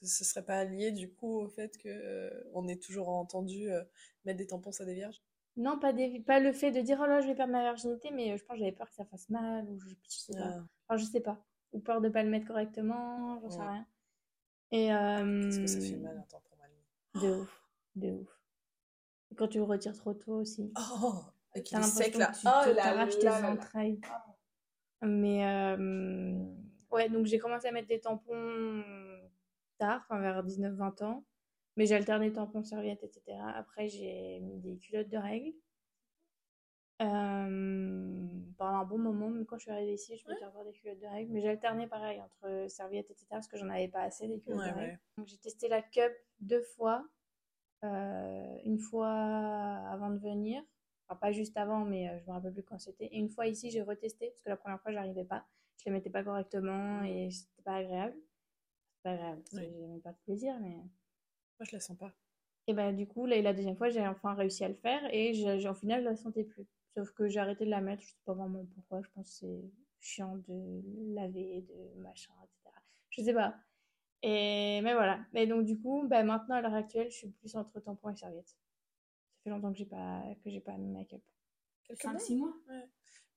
Que 0.00 0.06
ce 0.06 0.24
serait 0.24 0.44
pas 0.44 0.64
lié, 0.64 0.92
du 0.92 1.10
coup, 1.10 1.38
au 1.40 1.48
fait 1.48 1.78
que 1.78 1.88
euh, 1.88 2.30
on 2.52 2.68
ait 2.68 2.76
toujours 2.76 3.08
entendu 3.08 3.70
euh, 3.70 3.82
mettre 4.24 4.38
des 4.38 4.46
tampons 4.46 4.70
à 4.78 4.84
des 4.84 4.94
vierges? 4.94 5.22
Non, 5.56 5.78
pas, 5.78 5.92
des, 5.94 6.20
pas 6.20 6.38
le 6.38 6.52
fait 6.52 6.70
de 6.70 6.80
dire, 6.80 6.98
oh 7.02 7.06
là, 7.06 7.20
je 7.22 7.28
vais 7.28 7.34
perdre 7.34 7.52
ma 7.52 7.62
virginité, 7.62 8.10
mais 8.12 8.32
euh, 8.32 8.36
je 8.36 8.44
pense 8.44 8.56
que 8.56 8.60
j'avais 8.60 8.72
peur 8.72 8.88
que 8.90 8.94
ça 8.94 9.06
fasse 9.06 9.30
mal, 9.30 9.64
ou 9.68 9.78
je, 9.80 9.88
je 9.88 10.16
sais 10.16 10.34
pas. 10.34 10.52
Ah, 10.52 10.62
Enfin, 10.88 10.96
je 10.98 11.04
sais 11.06 11.20
pas. 11.20 11.38
Ou 11.72 11.80
peur 11.80 12.00
de 12.00 12.08
pas 12.10 12.22
le 12.22 12.30
mettre 12.30 12.46
correctement, 12.46 13.40
j'en 13.40 13.50
sais 13.50 13.60
Ouais. 13.60 13.68
rien. 13.68 13.86
Et 14.72 14.88
Qu'est-ce 14.88 15.60
que 15.60 15.66
ça 15.66 15.80
fait 15.80 15.94
euh, 15.94 16.02
mal 16.02 16.18
un 16.18 16.22
tampon 16.22 16.56
mal 16.58 16.70
de 17.22 17.40
ouf, 17.40 17.62
de 17.94 18.10
ouf. 18.10 18.40
Et 19.30 19.34
quand 19.34 19.48
tu 19.48 19.58
le 19.58 19.64
retires 19.64 19.96
trop 19.96 20.12
tôt 20.12 20.34
aussi. 20.34 20.70
Oh 20.76 21.14
Et 21.54 21.62
qu'il 21.62 21.78
est 21.78 21.82
sec, 21.82 22.14
là 22.16 22.26
que 22.26 22.40
tu 22.40 22.46
Oh 22.46 22.74
là 22.74 23.06
tes 23.06 23.28
entrailles. 23.28 24.00
Mais 25.02 25.44
ouais, 26.90 27.08
donc 27.08 27.26
j'ai 27.26 27.38
commencé 27.38 27.68
à 27.68 27.72
mettre 27.72 27.88
des 27.88 28.00
tampons 28.00 28.82
tard, 29.78 30.02
enfin 30.08 30.20
vers 30.20 30.44
19-20 30.44 31.04
ans. 31.04 31.24
Mais 31.76 31.86
j'ai 31.86 31.94
alterné 31.94 32.32
tampons, 32.32 32.64
serviettes, 32.64 33.02
etc. 33.04 33.38
Après, 33.54 33.88
j'ai 33.88 34.40
mis 34.40 34.58
des 34.60 34.78
culottes 34.78 35.08
de 35.10 35.18
règles. 35.18 35.52
Euh, 37.02 38.26
pendant 38.56 38.78
un 38.78 38.84
bon 38.84 38.98
moment, 38.98 39.28
même 39.28 39.44
quand 39.44 39.58
je 39.58 39.64
suis 39.64 39.70
arrivée 39.70 39.92
ici, 39.94 40.16
je 40.16 40.26
mettais 40.28 40.44
encore 40.46 40.64
des 40.64 40.72
culottes 40.72 41.00
de 41.00 41.06
règles. 41.06 41.32
Mais 41.32 41.40
j'ai 41.42 41.50
alterné 41.50 41.86
pareil 41.86 42.20
entre 42.20 42.66
serviettes, 42.70 43.10
etc. 43.10 43.26
Parce 43.30 43.48
que 43.48 43.58
j'en 43.58 43.68
avais 43.68 43.88
pas 43.88 44.02
assez 44.02 44.26
des 44.26 44.40
culottes 44.40 44.60
Ouais, 44.60 44.70
de 44.70 44.74
règles. 44.74 44.92
ouais. 44.92 44.98
Donc 45.18 45.26
j'ai 45.26 45.36
testé 45.36 45.68
la 45.68 45.82
cup 45.82 46.12
deux 46.40 46.62
fois. 46.62 47.06
Euh, 47.84 48.56
une 48.64 48.78
fois 48.78 49.10
avant 49.10 50.10
de 50.10 50.18
venir. 50.18 50.62
Enfin, 51.08 51.18
pas 51.20 51.30
juste 51.32 51.56
avant, 51.56 51.84
mais 51.84 52.08
euh, 52.08 52.18
je 52.18 52.26
me 52.26 52.32
rappelle 52.32 52.52
plus 52.54 52.62
quand 52.64 52.78
c'était. 52.78 53.04
Et 53.06 53.18
une 53.18 53.28
fois 53.28 53.46
ici, 53.46 53.70
j'ai 53.70 53.82
retesté 53.82 54.30
parce 54.30 54.42
que 54.42 54.48
la 54.48 54.56
première 54.56 54.80
fois, 54.80 54.90
j'arrivais 54.92 55.24
pas. 55.24 55.44
Je 55.78 55.84
les 55.84 55.90
mettais 55.90 56.10
pas 56.10 56.24
correctement 56.24 57.02
et 57.04 57.30
c'était 57.30 57.62
pas 57.62 57.74
agréable. 57.76 58.16
Pas 59.06 59.12
agréable, 59.12 59.42
c'est- 59.44 59.58
Oui. 59.58 59.72
j'ai 59.78 59.86
même 59.86 60.00
pas 60.00 60.10
de 60.10 60.18
plaisir, 60.24 60.58
mais. 60.60 60.74
Moi, 60.74 61.62
je 61.62 61.72
la 61.76 61.80
sens 61.80 61.96
pas. 61.96 62.12
Et 62.66 62.74
bah, 62.74 62.92
du 62.92 63.06
coup, 63.06 63.24
là, 63.24 63.40
la 63.40 63.52
deuxième 63.52 63.76
fois, 63.76 63.88
j'ai 63.88 64.04
enfin 64.04 64.34
réussi 64.34 64.64
à 64.64 64.68
le 64.68 64.74
faire 64.74 65.00
et 65.14 65.32
j'ai, 65.32 65.68
au 65.68 65.74
final, 65.74 66.02
je 66.02 66.08
la 66.08 66.16
sentais 66.16 66.42
plus. 66.42 66.66
Sauf 66.92 67.12
que 67.12 67.28
j'ai 67.28 67.38
arrêté 67.38 67.64
de 67.64 67.70
la 67.70 67.80
mettre, 67.80 68.02
je 68.02 68.08
sais 68.08 68.16
pas 68.24 68.34
vraiment 68.34 68.64
pourquoi. 68.74 69.02
Je 69.02 69.08
pense 69.14 69.28
que 69.30 69.36
c'est 69.46 69.70
chiant 70.00 70.36
de 70.48 70.82
laver, 71.14 71.60
de 71.62 72.00
machin, 72.00 72.32
etc. 72.42 72.74
Je 73.10 73.22
sais 73.22 73.32
pas. 73.32 73.54
Et 74.22 74.80
mais 74.82 74.92
voilà. 74.94 75.24
Et 75.34 75.46
donc, 75.46 75.64
du 75.64 75.78
coup, 75.80 76.04
bah, 76.08 76.24
maintenant, 76.24 76.56
à 76.56 76.60
l'heure 76.62 76.74
actuelle, 76.74 77.08
je 77.12 77.16
suis 77.16 77.28
plus 77.30 77.54
entre 77.54 77.78
tampons 77.78 78.10
et 78.10 78.16
serviettes. 78.16 78.48
Ça 78.48 78.56
fait 79.44 79.50
longtemps 79.50 79.70
que 79.70 79.78
j'ai 79.78 79.86
pas, 79.86 80.24
que 80.42 80.50
j'ai 80.50 80.60
pas 80.60 80.76
mis 80.76 80.90
ma 80.90 81.04
cup. 81.04 81.22
Quelques 81.84 82.02
5-6 82.02 82.34
mois 82.36 82.56
Ouais. 82.68 82.88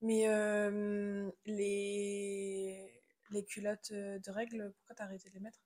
Mais 0.02 0.28
euh, 0.30 1.30
les... 1.46 2.99
les 3.32 3.46
culottes 3.46 3.92
euh, 3.92 4.20
de 4.20 4.32
règles, 4.32 4.74
pourquoi 4.78 4.96
t'as 4.96 5.06
arrêté 5.06 5.30
de 5.30 5.36
les 5.36 5.40
mettre? 5.40 5.60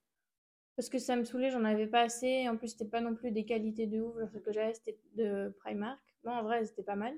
Parce 0.76 0.88
que 0.88 0.98
ça 0.98 1.16
me 1.16 1.24
saoulait, 1.24 1.50
j'en 1.50 1.64
avais 1.64 1.86
pas 1.86 2.00
assez. 2.00 2.26
Et 2.26 2.48
en 2.48 2.56
plus, 2.56 2.68
c'était 2.68 2.84
pas 2.84 3.00
non 3.00 3.14
plus 3.14 3.30
des 3.30 3.44
qualités 3.44 3.86
de 3.86 4.00
ouf. 4.00 4.18
Genre, 4.18 4.28
ce 4.30 4.38
que 4.38 4.52
j'avais, 4.52 4.74
c'était 4.74 4.98
de 5.14 5.54
Primark. 5.58 6.00
Bon, 6.24 6.32
en 6.32 6.42
vrai, 6.42 6.64
c'était 6.64 6.82
pas 6.82 6.96
mal. 6.96 7.14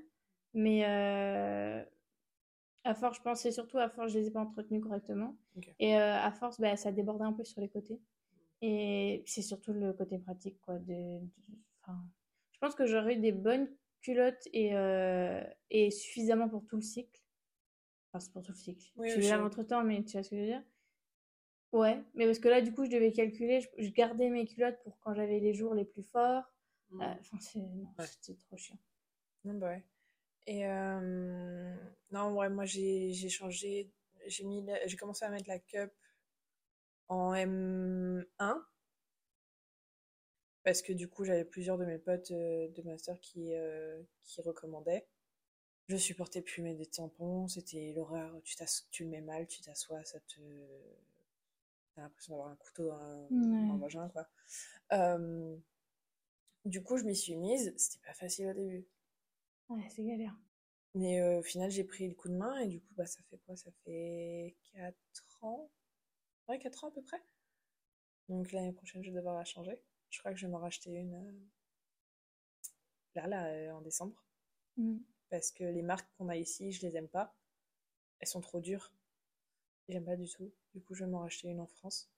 Mais 0.53 0.85
euh, 0.85 1.83
à 2.83 2.93
force, 2.93 3.17
je 3.17 3.23
pensais 3.23 3.51
surtout 3.51 3.79
à 3.79 3.89
force, 3.89 4.11
je 4.11 4.19
les 4.19 4.27
ai 4.27 4.31
pas 4.31 4.41
entretenues 4.41 4.79
correctement. 4.79 5.35
Et 5.79 5.97
euh, 5.97 6.15
à 6.15 6.31
force, 6.31 6.59
bah, 6.59 6.75
ça 6.75 6.91
débordait 6.91 7.25
un 7.25 7.33
peu 7.33 7.43
sur 7.43 7.61
les 7.61 7.69
côtés. 7.69 7.99
Et 8.61 9.23
c'est 9.25 9.41
surtout 9.41 9.73
le 9.73 9.93
côté 9.93 10.17
pratique, 10.19 10.59
quoi. 10.61 10.77
De, 10.79 11.19
je 12.51 12.59
pense 12.59 12.75
que 12.75 12.85
j'aurais 12.85 13.15
eu 13.15 13.19
des 13.19 13.31
bonnes 13.31 13.69
culottes 14.01 14.47
et, 14.53 14.75
euh, 14.75 15.43
et 15.69 15.91
suffisamment 15.91 16.49
pour 16.49 16.65
tout 16.65 16.75
le 16.75 16.81
cycle. 16.81 17.21
Enfin, 18.11 18.19
c'est 18.19 18.31
pour 18.33 18.43
tout 18.43 18.51
le 18.51 18.57
cycle. 18.57 18.91
Oui, 18.97 19.09
je 19.11 19.21
je- 19.21 19.33
entre 19.35 19.63
temps, 19.63 19.81
mais 19.85 20.03
tu 20.03 20.11
vois 20.17 20.23
ce 20.23 20.29
que 20.31 20.35
je 20.35 20.41
veux 20.41 20.47
dire? 20.47 20.63
Ouais, 21.71 22.01
mais 22.13 22.25
parce 22.25 22.39
que 22.39 22.47
là, 22.49 22.61
du 22.61 22.73
coup, 22.73 22.85
je 22.85 22.89
devais 22.91 23.11
calculer, 23.11 23.61
je, 23.61 23.67
je 23.77 23.89
gardais 23.89 24.29
mes 24.29 24.45
culottes 24.45 24.79
pour 24.83 24.97
quand 24.99 25.13
j'avais 25.13 25.39
les 25.39 25.53
jours 25.53 25.73
les 25.73 25.85
plus 25.85 26.03
forts. 26.03 26.43
Euh, 27.01 27.05
Enfin, 27.19 27.37
c'est 27.39 27.59
non, 27.59 27.87
Ouais. 27.97 28.05
c'était 28.05 28.35
trop 28.35 28.57
chiant. 28.57 28.77
Non, 29.45 29.55
bah 29.55 29.69
ouais. 29.69 29.83
Et 30.47 30.65
euh, 30.65 31.75
non, 32.11 32.33
ouais, 32.37 32.49
moi 32.49 32.65
j'ai 32.65 33.11
j'ai 33.13 33.29
changé, 33.29 33.91
j'ai 34.27 34.43
mis, 34.45 34.63
la- 34.65 34.85
j'ai 34.87 34.97
commencé 34.97 35.25
à 35.25 35.29
mettre 35.29 35.47
la 35.49 35.59
cup 35.59 35.91
en 37.09 37.33
M1 37.33 38.63
parce 40.63 40.81
que 40.83 40.93
du 40.93 41.07
coup 41.07 41.23
j'avais 41.23 41.45
plusieurs 41.45 41.77
de 41.79 41.85
mes 41.85 41.97
potes 41.97 42.29
euh, 42.31 42.67
de 42.69 42.81
master 42.83 43.19
qui, 43.21 43.55
euh, 43.55 44.01
qui 44.23 44.41
recommandaient. 44.41 45.07
Je 45.87 45.95
supportais 45.95 46.41
plus 46.41 46.61
mettre 46.61 46.79
des 46.79 46.85
tampons, 46.85 47.47
c'était 47.47 47.93
l'horreur, 47.95 48.41
tu, 48.43 48.55
tu 48.91 49.03
le 49.05 49.09
mets 49.09 49.21
mal, 49.21 49.47
tu 49.47 49.61
t'assois, 49.61 50.03
ça 50.03 50.19
te... 50.19 50.39
T'as 51.95 52.01
l'impression 52.01 52.33
d'avoir 52.33 52.49
un 52.49 52.55
couteau 52.57 52.89
dans, 52.89 53.27
le 53.31 53.79
vagin, 53.79 54.09
quoi. 54.09 54.27
Euh, 54.91 55.55
du 56.65 56.83
coup, 56.83 56.97
je 56.97 57.03
m'y 57.03 57.15
suis 57.15 57.35
mise, 57.35 57.73
c'était 57.77 58.05
pas 58.05 58.13
facile 58.13 58.47
au 58.47 58.53
début. 58.53 58.85
Ouais, 59.69 59.87
c'est 59.89 60.03
galère. 60.03 60.35
Mais 60.93 61.21
au 61.37 61.41
final, 61.41 61.71
j'ai 61.71 61.83
pris 61.83 62.07
le 62.07 62.15
coup 62.15 62.27
de 62.27 62.35
main 62.35 62.57
et 62.59 62.67
du 62.67 62.79
coup, 62.81 62.93
bah, 62.95 63.05
ça 63.05 63.21
fait 63.29 63.37
quoi? 63.45 63.55
Ça 63.55 63.71
fait 63.83 64.55
4 64.73 65.43
ans 65.43 65.69
Ouais, 66.47 66.59
4 66.59 66.83
ans 66.83 66.89
à 66.89 66.91
peu 66.91 67.01
près. 67.01 67.21
Donc 68.29 68.51
l'année 68.51 68.73
prochaine, 68.73 69.03
je 69.03 69.09
vais 69.09 69.17
devoir 69.17 69.37
la 69.37 69.45
changer. 69.45 69.81
Je 70.09 70.19
crois 70.19 70.31
que 70.31 70.37
je 70.37 70.45
vais 70.45 70.51
m'en 70.51 70.59
racheter 70.59 70.91
une 70.91 71.13
euh, 71.13 71.31
là, 73.15 73.27
là, 73.27 73.45
euh, 73.47 73.71
en 73.71 73.81
décembre. 73.81 74.23
Mm. 74.77 74.97
Parce 75.29 75.51
que 75.51 75.63
les 75.63 75.81
marques 75.81 76.09
qu'on 76.17 76.29
a 76.29 76.35
ici, 76.35 76.71
je 76.71 76.85
les 76.85 76.95
aime 76.95 77.07
pas. 77.07 77.35
Elles 78.19 78.27
sont 78.27 78.41
trop 78.41 78.59
dures. 78.59 78.91
J'aime 79.89 80.05
pas 80.05 80.15
du 80.15 80.27
tout. 80.29 80.51
Du 80.73 80.81
coup, 80.81 80.93
je 80.93 81.03
vais 81.03 81.09
m'en 81.09 81.19
racheter 81.19 81.49
une 81.49 81.59
en 81.59 81.67
France. 81.67 82.09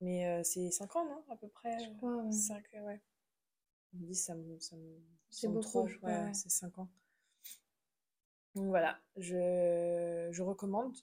Mais 0.00 0.26
euh, 0.26 0.42
c'est 0.42 0.70
5 0.70 0.96
ans, 0.96 1.04
non 1.04 1.24
À 1.30 1.36
peu 1.36 1.48
près 1.48 1.78
Je 1.78 1.90
crois, 1.96 2.16
ouais. 2.16 2.32
5, 2.32 2.64
ouais. 2.82 3.00
On 3.94 3.98
me 3.98 4.06
dit, 4.06 4.14
ça 4.14 4.34
me, 4.34 4.58
ça 4.58 4.76
C'est 5.30 5.48
beaucoup, 5.48 5.62
trop. 5.62 5.88
Ouais, 6.02 6.34
c'est 6.34 6.50
5 6.50 6.78
ans. 6.78 6.88
Donc 8.54 8.66
voilà, 8.66 9.00
je, 9.16 10.28
je 10.30 10.42
recommande 10.42 10.94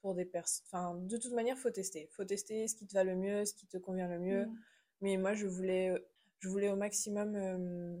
pour 0.00 0.14
des 0.14 0.24
personnes. 0.24 0.64
Enfin, 0.66 0.94
de 0.94 1.16
toute 1.16 1.32
manière, 1.32 1.58
faut 1.58 1.70
tester. 1.70 2.08
Faut 2.12 2.24
tester 2.24 2.68
ce 2.68 2.76
qui 2.76 2.86
te 2.86 2.94
va 2.94 3.04
le 3.04 3.16
mieux, 3.16 3.44
ce 3.44 3.54
qui 3.54 3.66
te 3.66 3.76
convient 3.76 4.08
le 4.08 4.18
mieux. 4.18 4.46
Mm. 4.46 4.58
Mais 5.00 5.16
moi, 5.16 5.34
je 5.34 5.46
voulais, 5.46 5.92
je 6.38 6.48
voulais 6.48 6.70
au 6.70 6.76
maximum 6.76 7.34
euh, 7.34 7.96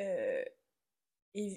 euh, 0.00 0.44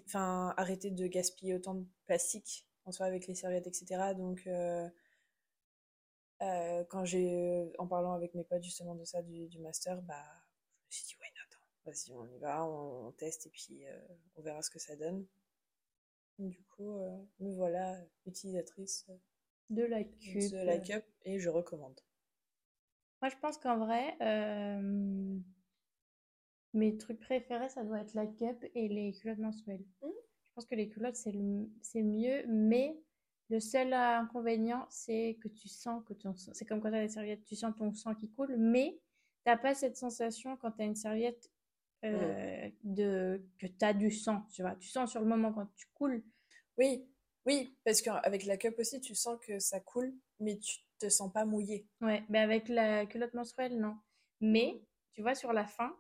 enfin, 0.06 0.54
arrêter 0.58 0.92
de 0.92 1.08
gaspiller 1.08 1.56
autant 1.56 1.76
de 1.76 1.86
plastique, 2.06 2.68
en 2.86 2.92
soit 2.92 3.06
avec 3.06 3.28
les 3.28 3.36
serviettes, 3.36 3.68
etc. 3.68 4.14
Donc, 4.16 4.46
euh, 4.48 4.90
quand 6.90 7.06
j'ai, 7.06 7.72
en 7.78 7.88
parlant 7.88 8.14
avec 8.14 8.34
mes 8.34 8.44
potes 8.44 8.64
justement 8.64 8.96
de 8.96 9.04
ça, 9.04 9.22
du, 9.22 9.48
du 9.48 9.60
master, 9.60 10.02
bah, 10.02 10.24
je 10.82 10.88
me 10.88 10.92
suis 10.92 11.06
dit, 11.08 11.16
ouais, 11.20 11.28
attends, 11.46 11.66
vas-y, 11.86 12.14
on 12.14 12.26
y 12.36 12.40
va, 12.40 12.66
on, 12.66 13.12
teste 13.14 13.48
et 13.48 13.50
puis 13.50 13.84
on 14.36 14.42
verra 14.42 14.62
ce 14.62 14.70
que 14.70 14.80
ça 14.80 14.96
donne. 14.96 15.26
Du 16.38 16.64
coup, 16.64 17.00
me 17.40 17.54
voilà 17.54 17.98
utilisatrice 18.26 19.06
de 19.70 19.84
la 19.84 20.04
cup. 20.04 20.52
De 20.52 20.66
la 20.66 20.80
cup 20.80 21.06
et 21.26 21.40
je 21.40 21.50
recommande. 21.50 22.00
Moi, 23.22 23.30
je 23.30 23.36
pense 23.42 23.58
qu'en 23.58 23.78
vrai, 23.78 24.16
euh, 24.22 25.38
mes 26.74 26.98
trucs 26.98 27.20
préférés, 27.20 27.70
ça 27.70 27.84
doit 27.84 28.00
être 28.00 28.14
la 28.14 28.26
cup 28.26 28.66
et 28.76 28.88
les 28.88 29.14
culottes 29.14 29.40
menstruelles. 29.40 29.86
Mmh. 30.02 30.08
Je 30.44 30.52
pense 30.54 30.66
que 30.66 30.76
les 30.76 30.90
culottes, 30.90 31.16
c'est 31.16 31.32
le, 31.32 31.70
c'est 31.82 32.04
mieux, 32.04 32.46
mais 32.48 33.00
le 33.50 33.60
seul 33.60 33.94
inconvénient, 33.94 34.86
c'est 34.90 35.38
que 35.42 35.48
tu 35.48 35.68
sens 35.68 36.04
que 36.06 36.14
ton 36.14 36.36
c'est 36.36 36.66
comme 36.66 36.82
quand 36.82 36.92
tu 36.92 36.98
as 36.98 37.02
des 37.02 37.14
serviettes, 37.14 37.46
tu 37.46 37.56
sens 37.56 37.76
ton 37.76 37.92
sang 37.94 38.14
qui 38.14 38.30
coule, 38.30 38.56
mais 38.58 39.00
t'as 39.44 39.58
pas 39.58 39.74
cette 39.74 39.98
sensation 39.98 40.58
quand 40.58 40.72
tu 40.72 40.82
as 40.84 40.86
une 40.86 40.96
serviette 40.96 41.50
euh, 42.06 42.68
mmh. 42.68 42.72
de 42.84 43.42
que 43.58 43.68
tu 43.68 43.86
as 43.86 43.94
du 43.94 44.12
sang, 44.12 44.44
tu 44.54 44.62
vois. 44.62 44.76
Tu 44.76 44.88
sens 44.88 45.10
sur 45.10 45.22
le 45.22 45.28
moment 45.28 45.52
quand 45.52 45.68
tu 45.76 45.88
coules. 45.94 46.24
Oui, 46.78 47.06
oui, 47.46 47.76
parce 47.84 48.02
qu'avec 48.02 48.46
la 48.46 48.58
cup 48.58 48.78
aussi, 48.78 49.02
tu 49.02 49.16
sens 49.16 49.40
que 49.46 49.60
ça 49.60 49.80
coule, 49.80 50.14
mais 50.40 50.58
tu 50.60 50.78
te 51.00 51.10
sens 51.10 51.32
pas 51.32 51.46
mouillé. 51.46 51.88
Ouais, 52.02 52.24
mais 52.30 52.40
avec 52.40 52.70
la 52.70 53.06
culotte 53.06 53.34
menstruelle, 53.34 53.80
non. 53.80 53.98
Mais, 54.42 54.82
tu 55.12 55.22
vois, 55.22 55.36
sur 55.36 55.52
la 55.52 55.66
fin, 55.66 55.96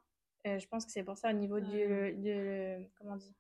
je 0.45 0.67
pense 0.67 0.85
que 0.85 0.91
c'est 0.91 1.03
pour 1.03 1.17
ça 1.17 1.29
au 1.29 1.33
niveau 1.33 1.59
du, 1.59 1.71
de, 1.71 2.87
comment 2.97 3.15
dit, 3.15 3.35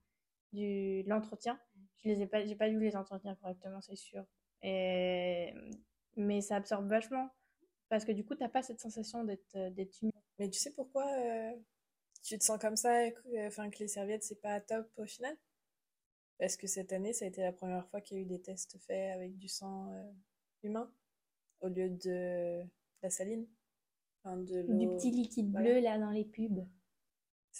du 0.51 1.03
l'entretien, 1.03 1.59
je 1.97 2.09
les 2.09 2.21
ai 2.21 2.27
pas, 2.27 2.45
j'ai 2.45 2.55
pas 2.55 2.69
dû 2.69 2.79
les 2.79 2.95
entretenir 2.95 3.37
correctement, 3.39 3.81
c'est 3.81 3.95
sûr. 3.95 4.25
Et, 4.61 5.53
mais 6.15 6.41
ça 6.41 6.57
absorbe 6.57 6.87
vachement 6.87 7.29
parce 7.89 8.05
que 8.05 8.11
du 8.11 8.23
coup, 8.23 8.35
t'as 8.35 8.49
pas 8.49 8.61
cette 8.61 8.79
sensation 8.79 9.23
d'être, 9.23 9.55
euh, 9.55 9.69
d'être 9.71 10.01
humide. 10.01 10.13
Mais 10.37 10.49
tu 10.49 10.59
sais 10.59 10.71
pourquoi 10.71 11.05
euh, 11.11 11.53
tu 12.23 12.37
te 12.37 12.43
sens 12.43 12.59
comme 12.59 12.75
ça, 12.75 12.93
enfin 13.47 13.69
que 13.69 13.79
les 13.79 13.87
serviettes 13.87 14.23
c'est 14.23 14.41
pas 14.41 14.59
top 14.61 14.87
au 14.97 15.05
final? 15.05 15.35
Parce 16.37 16.55
que 16.55 16.67
cette 16.67 16.93
année, 16.93 17.13
ça 17.13 17.25
a 17.25 17.27
été 17.27 17.41
la 17.41 17.51
première 17.51 17.87
fois 17.89 17.99
qu'il 17.99 18.17
y 18.17 18.19
a 18.19 18.23
eu 18.23 18.25
des 18.25 18.41
tests 18.41 18.77
faits 18.79 19.13
avec 19.13 19.37
du 19.37 19.49
sang 19.49 19.91
humain 20.63 20.89
au 21.59 21.67
lieu 21.67 21.89
de 21.89 22.63
la 23.01 23.09
saline. 23.09 23.45
de 24.25 24.61
du 24.77 24.87
petit 24.87 25.11
liquide 25.11 25.51
bleu 25.51 25.79
là 25.79 25.97
dans 25.97 26.11
les 26.11 26.23
pubs. 26.23 26.65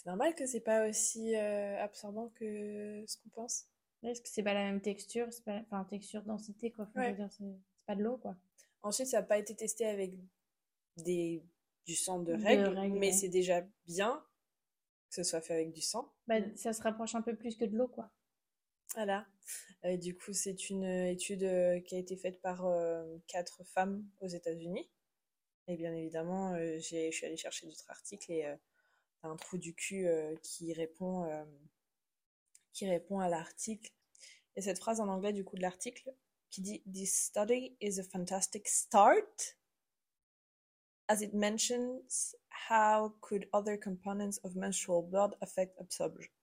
C'est 0.00 0.06
normal 0.06 0.34
que 0.34 0.46
c'est 0.46 0.60
pas 0.60 0.88
aussi 0.88 1.36
euh, 1.36 1.78
absorbant 1.78 2.30
que 2.30 3.04
ce 3.06 3.18
qu'on 3.18 3.28
pense. 3.28 3.66
Est-ce 4.02 4.22
que 4.22 4.30
c'est 4.30 4.42
pas 4.42 4.54
la 4.54 4.64
même 4.64 4.80
texture, 4.80 5.26
c'est 5.30 5.44
pas 5.44 5.60
enfin 5.66 5.84
texture 5.84 6.22
densité 6.22 6.72
quoi. 6.72 6.88
c'est 6.94 7.44
pas 7.84 7.94
de 7.94 8.02
l'eau 8.02 8.16
quoi. 8.16 8.34
Ensuite, 8.80 9.08
ça 9.08 9.18
n'a 9.18 9.26
pas 9.26 9.36
été 9.36 9.54
testé 9.54 9.84
avec 9.84 10.14
des 10.96 11.44
du 11.84 11.94
sang 11.94 12.20
de 12.20 12.32
règles, 12.32 12.98
mais 12.98 13.12
c'est 13.12 13.28
déjà 13.28 13.60
bien 13.86 14.24
que 15.10 15.16
ce 15.16 15.22
soit 15.22 15.42
fait 15.42 15.52
avec 15.52 15.72
du 15.72 15.82
sang. 15.82 16.10
Bah, 16.26 16.36
ça 16.56 16.72
se 16.72 16.80
rapproche 16.80 17.14
un 17.14 17.20
peu 17.20 17.36
plus 17.36 17.56
que 17.56 17.66
de 17.66 17.76
l'eau 17.76 17.88
quoi. 17.88 18.10
Voilà. 18.94 19.26
Euh, 19.84 19.98
du 19.98 20.16
coup, 20.16 20.32
c'est 20.32 20.70
une 20.70 20.84
étude 20.84 21.44
euh, 21.44 21.78
qui 21.80 21.94
a 21.94 21.98
été 21.98 22.16
faite 22.16 22.40
par 22.40 22.64
euh, 22.64 23.18
quatre 23.26 23.64
femmes 23.64 24.02
aux 24.20 24.28
États-Unis. 24.28 24.88
Et 25.68 25.76
bien 25.76 25.94
évidemment, 25.94 26.56
je 26.56 27.10
suis 27.12 27.26
allée 27.26 27.36
chercher 27.36 27.66
d'autres 27.66 27.88
articles 27.90 28.32
et 28.32 28.44
un 29.22 29.36
trou 29.36 29.58
du 29.58 29.74
cul 29.74 30.08
qui 30.42 30.72
répond 30.72 31.28
qui 32.72 32.88
répond 32.88 33.20
à 33.20 33.28
l'article. 33.28 33.92
Et 34.56 34.62
cette 34.62 34.78
phrase 34.78 35.00
en 35.00 35.08
anglais 35.08 35.32
du 35.32 35.44
coup 35.44 35.56
de 35.56 35.62
l'article 35.62 36.12
qui 36.50 36.60
dit 36.60 36.82
This 36.92 37.14
study 37.14 37.76
is 37.80 37.98
a 38.00 38.04
fantastic 38.04 38.68
start 38.68 39.56
as 41.08 41.22
it 41.22 41.34
mentions 41.34 42.34
how 42.68 43.12
could 43.20 43.48
other 43.52 43.76
components 43.76 44.38
of 44.44 44.54
menstrual 44.54 45.02
blood 45.02 45.34
affect 45.40 45.76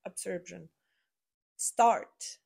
absorption. 0.06 0.68
Start. 1.56 2.42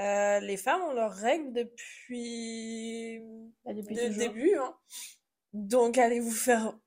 Euh, 0.00 0.38
les 0.40 0.56
femmes 0.56 0.82
ont 0.82 0.92
leurs 0.92 1.14
règles 1.14 1.52
depuis, 1.52 3.20
bah, 3.64 3.72
depuis 3.72 3.96
le 3.96 4.14
début. 4.14 4.54
Hein. 4.54 4.76
Donc 5.54 5.98
allez 5.98 6.20
vous 6.20 6.30
faire 6.30 6.78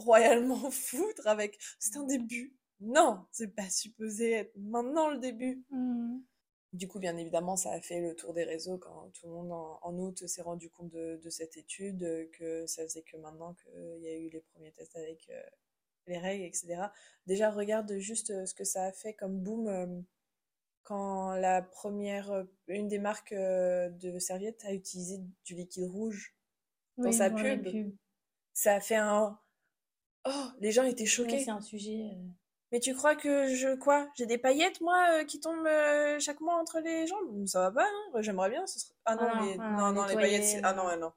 royalement 0.00 0.70
foutre 0.70 1.26
avec 1.26 1.58
c'est 1.78 1.96
un 1.96 2.04
début. 2.04 2.56
Non, 2.80 3.26
c'est 3.30 3.54
pas 3.54 3.68
supposé 3.68 4.32
être 4.32 4.52
maintenant 4.56 5.10
le 5.10 5.18
début. 5.18 5.64
Mmh. 5.70 6.20
Du 6.72 6.86
coup, 6.86 7.00
bien 7.00 7.16
évidemment, 7.16 7.56
ça 7.56 7.72
a 7.72 7.80
fait 7.80 8.00
le 8.00 8.14
tour 8.14 8.32
des 8.32 8.44
réseaux 8.44 8.78
quand 8.78 9.10
tout 9.12 9.26
le 9.26 9.32
monde 9.32 9.52
en, 9.52 9.98
août 9.98 10.26
s'est 10.26 10.40
rendu 10.40 10.70
compte 10.70 10.90
de, 10.90 11.20
cette 11.28 11.56
étude, 11.56 12.30
que 12.32 12.64
ça 12.66 12.84
faisait 12.84 13.02
que 13.02 13.16
maintenant 13.16 13.54
qu'il 13.54 14.02
y 14.02 14.08
a 14.08 14.16
eu 14.16 14.28
les 14.30 14.40
premiers 14.40 14.70
tests 14.70 14.94
avec 14.94 15.28
euh, 15.30 15.42
les 16.06 16.18
règles, 16.18 16.44
etc. 16.44 16.84
Déjà, 17.26 17.50
regarde 17.50 17.92
juste 17.98 18.30
euh, 18.30 18.46
ce 18.46 18.54
que 18.54 18.64
ça 18.64 18.84
a 18.84 18.92
fait 18.92 19.14
comme 19.14 19.40
boom 19.40 20.04
quand 20.90 21.36
la 21.36 21.62
première, 21.62 22.32
euh, 22.32 22.44
une 22.66 22.88
des 22.88 22.98
marques 22.98 23.32
euh, 23.32 23.88
de 23.90 24.18
serviettes 24.18 24.64
a 24.64 24.72
utilisé 24.72 25.20
du 25.44 25.54
liquide 25.54 25.84
rouge 25.84 26.34
dans 26.96 27.12
sa 27.12 27.30
pub, 27.30 27.66
ça 28.52 28.74
a 28.74 28.80
fait 28.80 28.96
un 28.96 29.38
oh 30.24 30.44
les 30.60 30.72
gens 30.72 30.84
étaient 30.84 31.06
choqués. 31.06 31.40
c'est 31.40 31.50
un 31.50 31.60
sujet. 31.60 32.10
Euh. 32.12 32.22
Mais 32.72 32.78
tu 32.78 32.94
crois 32.94 33.16
que 33.16 33.54
je 33.54 33.74
quoi 33.74 34.08
J'ai 34.16 34.26
des 34.26 34.38
paillettes 34.38 34.80
moi 34.80 35.24
qui 35.24 35.40
tombent 35.40 35.68
chaque 36.20 36.40
mois 36.40 36.54
entre 36.54 36.78
les 36.80 37.06
jambes? 37.06 37.46
Ça 37.46 37.60
va 37.62 37.72
pas 37.72 37.84
hein 37.84 38.22
J'aimerais 38.22 38.50
bien. 38.50 38.64
Ce 38.66 38.78
Ah 39.04 39.16
non, 39.16 39.22
ah 39.24 39.40
mais... 39.42 39.56
Ah 39.58 39.76
non, 39.76 39.92
non, 39.92 40.06
les 40.06 40.14
paillettes. 40.14 40.60
Ah 40.62 40.72
non, 40.72 40.84
non. 40.96 41.12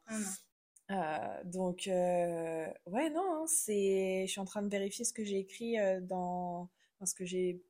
Ah 0.89 1.41
non. 1.43 1.51
donc 1.51 1.83
ouais 1.87 3.09
non, 3.11 3.35
hein, 3.35 3.45
c'est. 3.47 4.23
Je 4.25 4.31
suis 4.31 4.41
en 4.41 4.45
train 4.45 4.63
de 4.63 4.69
vérifier 4.69 5.05
ce 5.05 5.13
que 5.13 5.23
j'ai 5.23 5.37
écrit 5.37 5.75
dans, 6.01 6.69
dans 6.99 7.05
ce 7.05 7.13
que 7.13 7.23
j'ai 7.25 7.61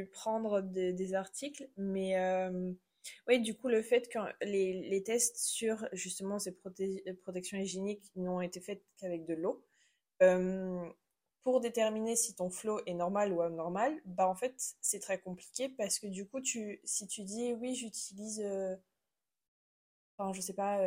prendre 0.00 0.62
des 0.62 1.14
articles, 1.14 1.68
mais 1.76 2.18
euh, 2.18 2.72
oui, 3.28 3.40
du 3.40 3.54
coup, 3.54 3.68
le 3.68 3.82
fait 3.82 4.08
que 4.08 4.18
les, 4.42 4.88
les 4.88 5.02
tests 5.02 5.36
sur 5.36 5.86
justement 5.92 6.38
ces 6.38 6.52
protections 6.52 7.58
hygiéniques 7.58 8.10
n'ont 8.16 8.40
été 8.40 8.60
faits 8.60 8.82
qu'avec 8.98 9.26
de 9.26 9.34
l'eau, 9.34 9.62
euh, 10.22 10.88
pour 11.42 11.60
déterminer 11.60 12.16
si 12.16 12.34
ton 12.34 12.50
flow 12.50 12.80
est 12.86 12.94
normal 12.94 13.32
ou 13.32 13.42
abnormal, 13.42 14.00
bah 14.06 14.28
en 14.28 14.34
fait, 14.34 14.54
c'est 14.80 15.00
très 15.00 15.20
compliqué 15.20 15.68
parce 15.68 15.98
que 15.98 16.06
du 16.06 16.26
coup, 16.26 16.40
tu, 16.40 16.80
si 16.84 17.06
tu 17.06 17.22
dis 17.22 17.52
oui, 17.54 17.74
j'utilise, 17.74 18.40
euh, 18.40 18.76
enfin, 20.16 20.32
je 20.32 20.40
sais 20.40 20.54
pas, 20.54 20.80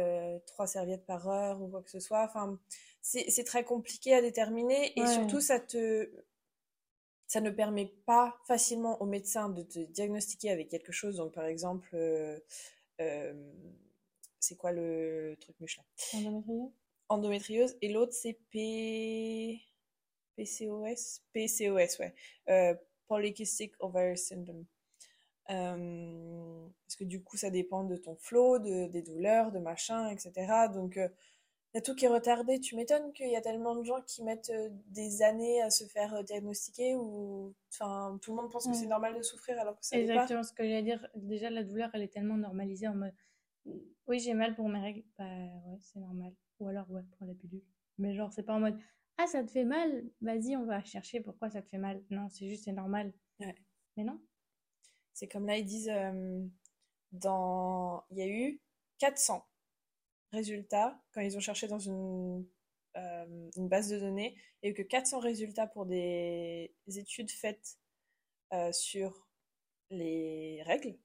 trois 0.48 0.65
serviettes 0.65 1.06
par 1.06 1.27
heure 1.27 1.62
ou 1.62 1.68
quoi 1.68 1.84
que 1.84 1.92
ce 1.92 2.00
soit, 2.00 2.24
enfin, 2.24 2.60
c'est 3.01 3.44
très 3.44 3.63
compliqué 3.63 4.13
à 4.13 4.22
déterminer 4.22 4.98
et 4.98 5.06
surtout, 5.06 5.42
ça 5.42 5.60
te 5.60 6.10
ça 7.27 7.42
ne 7.42 7.50
permet 7.50 7.88
pas 8.06 8.38
facilement 8.46 9.01
au 9.01 9.06
médecin 9.06 9.50
de 9.50 9.63
te 9.63 9.80
diagnostiquer 9.80 10.51
avec 10.51 10.70
quelque 10.70 10.92
chose. 10.92 11.18
Donc, 11.18 11.34
par 11.34 11.46
exemple, 11.46 11.89
euh, 11.94 12.39
euh, 13.01 13.51
c'est 14.39 14.56
quoi 14.56 14.72
le 14.72 15.36
truc 15.39 15.60
muche 15.60 15.77
là 15.77 15.84
Endométriose. 17.10 17.78
Et 17.82 17.90
l'autre, 17.90 18.14
c'est 18.14 18.40
P... 18.52 19.62
PCOS 20.36 21.22
PCOS, 21.34 22.00
ouais. 22.00 22.14
Euh, 22.50 22.76
Polycystic 23.08 23.74
Ovary 23.80 24.18
Syndrome. 24.18 24.66
Euh, 25.50 26.68
parce 26.86 26.96
que 26.98 27.04
du 27.04 27.24
coup, 27.24 27.38
ça 27.38 27.50
dépend 27.50 27.84
de 27.84 27.96
ton 27.96 28.16
flot, 28.16 28.60
de, 28.60 28.88
des 28.88 29.02
douleurs, 29.02 29.52
de 29.52 29.60
machin, 29.60 30.10
etc. 30.10 30.68
Donc, 30.74 30.98
euh, 30.98 31.08
il 31.74 31.78
y 31.78 31.80
a 31.80 31.82
tout 31.82 31.96
qui 31.96 32.06
est 32.06 32.10
retardé. 32.10 32.60
Tu 32.60 32.76
m'étonnes 32.76 33.14
qu'il 33.14 33.30
y 33.30 33.36
a 33.36 33.42
tellement 33.42 33.76
de 33.76 33.84
gens 33.84 34.02
qui 34.02 34.24
mettent 34.24 34.50
euh, 34.50 34.70
des 34.88 35.22
années 35.22 35.62
à 35.62 35.70
se 35.70 35.86
faire 35.86 36.24
diagnostiquer 36.24 36.96
ou 36.96 37.54
enfin 37.70 38.18
tout 38.22 38.32
le 38.32 38.42
monde 38.42 38.52
pense 38.52 38.68
que 38.68 38.74
c'est 38.74 38.88
normal 38.88 39.16
de 39.16 39.22
souffrir 39.22 39.60
alors 39.60 39.78
que 39.78 39.86
ça 39.86 39.98
n'est 39.98 40.08
pas. 40.08 40.14
Exactement 40.14 40.44
ce 40.44 40.54
que 40.54 40.64
j'allais 40.64 40.84
dire. 40.84 41.08
Déjà, 41.16 41.50
la 41.50 41.64
douleur, 41.64 41.90
elle 41.94 42.02
est 42.02 42.14
tellement 42.14 42.38
normalisée 42.38 42.88
en 42.88 42.96
mode 42.96 43.14
oui, 44.08 44.20
j'ai 44.20 44.34
mal 44.34 44.56
pour 44.56 44.70
mes 44.70 44.80
règles. 44.80 45.04
Bah 45.18 45.24
ouais, 45.26 45.78
c'est 45.82 46.00
normal. 46.00 46.34
Ou 46.60 46.68
alors, 46.68 46.90
ouais, 46.92 47.04
pour 47.18 47.28
la 47.28 47.34
pilule. 47.34 47.64
Mais 47.98 48.16
genre, 48.16 48.32
c'est 48.32 48.44
pas 48.44 48.56
en 48.56 48.60
mode 48.60 48.78
ah, 49.18 49.28
ça 49.28 49.44
te 49.44 49.52
fait 49.52 49.64
mal, 49.64 50.04
vas-y, 50.22 50.58
on 50.58 50.66
va 50.66 50.84
chercher 50.84 51.22
pourquoi 51.22 51.50
ça 51.50 51.62
te 51.62 51.70
fait 51.70 51.78
mal. 51.78 52.04
Non, 52.10 52.30
c'est 52.30 52.50
juste, 52.50 52.66
c'est 52.66 52.74
normal. 52.74 53.14
Ouais. 53.40 53.56
Mais 53.96 54.04
non. 54.04 54.20
C'est 55.14 55.28
comme 55.28 55.48
là, 55.48 55.58
ils 55.58 55.66
disent, 55.66 55.90
euh, 55.90 56.46
dans... 57.14 58.04
il 58.12 58.18
y 58.18 58.22
a 58.22 58.28
eu 58.28 58.62
400 59.00 59.48
résultats 60.34 61.02
quand 61.14 61.22
ils 61.22 61.38
ont 61.38 61.40
cherché 61.40 61.68
dans 61.68 61.80
une, 61.80 62.46
euh, 62.98 63.50
une 63.56 63.70
base 63.70 63.90
de 63.90 64.00
données. 64.00 64.36
Il 64.62 64.66
n'y 64.66 64.70
a 64.70 64.72
eu 64.72 64.76
que 64.76 64.82
400 64.82 65.20
résultats 65.20 65.68
pour 65.68 65.86
des 65.86 66.74
études 66.88 67.32
faites 67.32 67.78
euh, 68.54 68.72
sur 68.74 69.30
les 69.90 70.62
règles. 70.64 70.98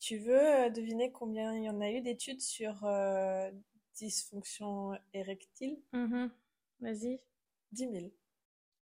Tu 0.00 0.18
veux 0.18 0.70
deviner 0.70 1.12
combien 1.12 1.54
il 1.56 1.64
y 1.64 1.70
en 1.70 1.80
a 1.80 1.90
eu 1.90 2.00
d'études 2.02 2.40
sur 2.40 2.84
dysfonction 3.94 4.98
érectile? 5.12 5.80
Mhm. 5.92 6.30
Vas-y. 6.80 7.20
10 7.72 7.88
000. 7.88 8.12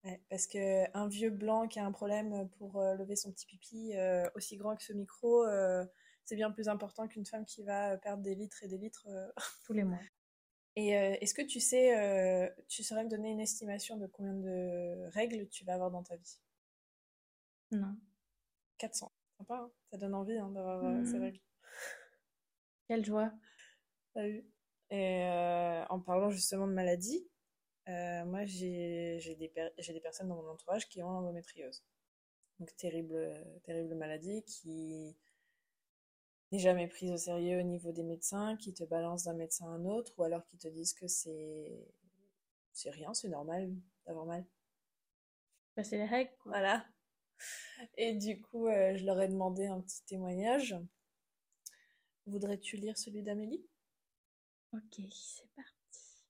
Ouais, 0.04 0.22
parce 0.30 0.48
que 0.48 0.86
un 0.96 1.08
vieux 1.08 1.30
blanc 1.32 1.68
qui 1.68 1.80
a 1.80 1.86
un 1.86 1.92
problème 1.92 2.48
pour 2.58 2.78
euh, 2.80 2.96
lever 2.96 3.16
son 3.16 3.32
petit 3.32 3.46
pipi 3.46 3.94
euh, 3.96 4.30
aussi 4.36 4.56
grand 4.56 4.76
que 4.76 4.84
ce 4.84 4.94
micro, 4.94 5.44
euh, 5.46 5.86
c'est 6.24 6.36
bien 6.36 6.52
plus 6.52 6.68
important 6.70 7.08
qu'une 7.08 7.26
femme 7.26 7.46
qui 7.46 7.64
va 7.64 7.98
perdre 7.98 8.22
des 8.24 8.36
litres 8.36 8.64
et 8.64 8.68
des 8.68 8.78
litres 8.78 9.08
euh. 9.10 9.28
Tous 9.66 9.74
les 9.74 9.84
mois. 9.84 10.00
Et 10.76 10.90
est-ce 10.90 11.34
que 11.34 11.42
tu 11.42 11.60
sais, 11.60 12.54
tu 12.68 12.84
saurais 12.84 13.04
me 13.04 13.10
donner 13.10 13.32
une 13.32 13.40
estimation 13.40 13.98
de 13.98 14.06
combien 14.06 14.36
de 14.36 15.08
règles 15.10 15.50
tu 15.50 15.66
vas 15.66 15.74
avoir 15.74 15.90
dans 15.90 16.04
ta 16.04 16.16
vie? 16.16 16.40
Non. 17.72 17.98
400. 18.78 19.12
Sympa, 19.40 19.56
hein 19.56 19.72
ça 19.90 19.98
donne 19.98 20.14
envie 20.14 20.38
hein, 20.38 20.52
d'avoir 20.52 21.04
ces 21.04 21.18
Mhm. 21.18 21.24
règles. 21.24 21.40
Quelle 22.88 23.04
joie. 23.06 23.32
Et 24.90 25.24
euh, 25.26 25.86
en 25.90 26.00
parlant 26.00 26.30
justement 26.30 26.68
de 26.68 26.74
maladie, 26.74 27.28
euh, 27.90 28.26
moi 28.26 28.46
j'ai 28.46 29.20
des, 29.40 29.50
per- 29.50 29.72
j'ai 29.80 29.94
des 29.94 30.02
personnes 30.02 30.30
dans 30.30 30.36
mon 30.42 30.50
entourage 30.50 30.90
qui 30.90 31.04
ont 31.04 31.12
l'endométriose. 31.12 31.84
Donc 32.60 32.76
terrible, 32.78 33.46
terrible 33.66 33.96
maladie 33.96 34.44
qui 34.46 35.16
n'est 36.52 36.60
jamais 36.60 36.88
prise 36.90 37.10
au 37.12 37.16
sérieux 37.18 37.60
au 37.60 37.64
niveau 37.64 37.94
des 37.94 38.04
médecins, 38.04 38.58
qui 38.58 38.74
te 38.74 38.84
balance 38.84 39.24
d'un 39.24 39.34
médecin 39.34 39.66
à 39.68 39.70
un 39.70 39.86
autre, 39.86 40.12
ou 40.18 40.24
alors 40.24 40.46
qui 40.46 40.58
te 40.58 40.68
disent 40.68 40.94
que 40.94 41.08
c'est 41.08 41.88
c'est 42.74 42.92
rien, 42.92 43.14
c'est 43.14 43.30
normal 43.30 43.74
d'avoir 44.08 44.26
mal. 44.26 44.46
Bah, 45.78 45.84
c'est 45.86 45.98
les 45.98 46.06
règles, 46.06 46.36
quoi. 46.40 46.58
Voilà. 46.60 46.86
Et 47.98 48.14
du 48.14 48.40
coup, 48.42 48.68
euh, 48.68 48.96
je 48.96 49.04
leur 49.06 49.20
ai 49.22 49.28
demandé 49.28 49.66
un 49.68 49.82
petit 49.82 50.02
témoignage. 50.06 50.74
Voudrais-tu 52.28 52.78
lire 52.78 52.96
celui 52.96 53.24
d'Amélie? 53.24 53.66
Ok, 54.78 55.02
c'est 55.12 55.50
parti. 55.56 56.26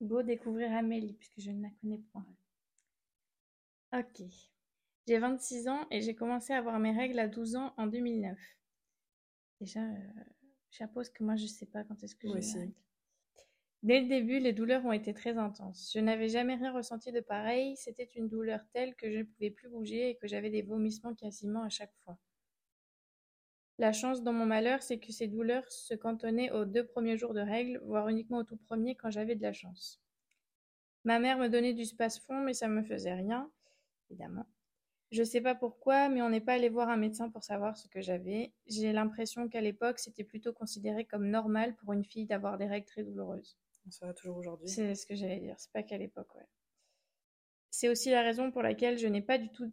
Beau 0.00 0.22
découvrir 0.22 0.72
Amélie, 0.72 1.14
puisque 1.14 1.40
je 1.40 1.50
ne 1.50 1.62
la 1.62 1.70
connais 1.80 2.02
pas. 2.12 2.24
Ok. 3.98 4.22
J'ai 5.08 5.18
26 5.18 5.66
ans 5.66 5.86
et 5.90 6.00
j'ai 6.02 6.14
commencé 6.14 6.52
à 6.52 6.58
avoir 6.58 6.78
mes 6.78 6.92
règles 6.92 7.18
à 7.18 7.26
12 7.26 7.56
ans 7.56 7.74
en 7.76 7.88
2009. 7.88 8.38
Déjà, 9.60 9.80
euh, 9.80 9.96
chapeau, 10.70 11.02
que 11.02 11.24
moi, 11.24 11.34
je 11.34 11.46
sais 11.46 11.66
pas 11.66 11.82
quand 11.82 12.00
est-ce 12.04 12.14
que 12.14 12.28
j'ai 12.28 12.34
mes 12.34 12.60
règles. 12.60 12.74
Dès 13.82 14.00
le 14.00 14.08
début, 14.08 14.38
les 14.38 14.52
douleurs 14.52 14.84
ont 14.84 14.92
été 14.92 15.12
très 15.12 15.36
intenses. 15.36 15.90
Je 15.92 15.98
n'avais 15.98 16.28
jamais 16.28 16.54
rien 16.54 16.72
ressenti 16.72 17.10
de 17.10 17.20
pareil. 17.20 17.76
C'était 17.76 18.08
une 18.14 18.28
douleur 18.28 18.60
telle 18.72 18.94
que 18.94 19.10
je 19.10 19.18
ne 19.18 19.22
pouvais 19.24 19.50
plus 19.50 19.68
bouger 19.68 20.10
et 20.10 20.16
que 20.16 20.28
j'avais 20.28 20.50
des 20.50 20.62
vomissements 20.62 21.14
quasiment 21.14 21.62
à 21.64 21.68
chaque 21.68 21.94
fois. 22.04 22.16
La 23.82 23.92
chance 23.92 24.22
dans 24.22 24.32
mon 24.32 24.46
malheur, 24.46 24.80
c'est 24.80 25.00
que 25.00 25.10
ces 25.10 25.26
douleurs 25.26 25.68
se 25.68 25.94
cantonnaient 25.94 26.52
aux 26.52 26.64
deux 26.64 26.86
premiers 26.86 27.18
jours 27.18 27.34
de 27.34 27.40
règles, 27.40 27.80
voire 27.84 28.08
uniquement 28.08 28.38
au 28.38 28.44
tout 28.44 28.56
premier 28.56 28.94
quand 28.94 29.10
j'avais 29.10 29.34
de 29.34 29.42
la 29.42 29.52
chance. 29.52 30.00
Ma 31.02 31.18
mère 31.18 31.36
me 31.36 31.48
donnait 31.48 31.74
du 31.74 31.84
space-fond, 31.84 32.44
mais 32.44 32.54
ça 32.54 32.68
me 32.68 32.84
faisait 32.84 33.14
rien, 33.14 33.50
évidemment. 34.08 34.46
Je 35.10 35.24
sais 35.24 35.40
pas 35.40 35.56
pourquoi, 35.56 36.08
mais 36.08 36.22
on 36.22 36.28
n'est 36.30 36.40
pas 36.40 36.52
allé 36.52 36.68
voir 36.68 36.90
un 36.90 36.96
médecin 36.96 37.28
pour 37.28 37.42
savoir 37.42 37.76
ce 37.76 37.88
que 37.88 38.00
j'avais. 38.00 38.52
J'ai 38.68 38.92
l'impression 38.92 39.48
qu'à 39.48 39.60
l'époque, 39.60 39.98
c'était 39.98 40.22
plutôt 40.22 40.52
considéré 40.52 41.04
comme 41.04 41.28
normal 41.28 41.74
pour 41.74 41.92
une 41.92 42.04
fille 42.04 42.26
d'avoir 42.26 42.58
des 42.58 42.68
règles 42.68 42.86
très 42.86 43.02
douloureuses. 43.02 43.58
On 43.88 43.90
sera 43.90 44.14
toujours 44.14 44.36
aujourd'hui. 44.36 44.68
C'est 44.68 44.94
ce 44.94 45.06
que 45.06 45.16
j'allais 45.16 45.40
dire, 45.40 45.56
c'est 45.58 45.72
pas 45.72 45.82
qu'à 45.82 45.98
l'époque, 45.98 46.32
ouais. 46.36 46.46
C'est 47.70 47.88
aussi 47.88 48.10
la 48.10 48.22
raison 48.22 48.52
pour 48.52 48.62
laquelle 48.62 48.96
je 48.96 49.08
n'ai 49.08 49.22
pas 49.22 49.38
du 49.38 49.50
tout, 49.50 49.72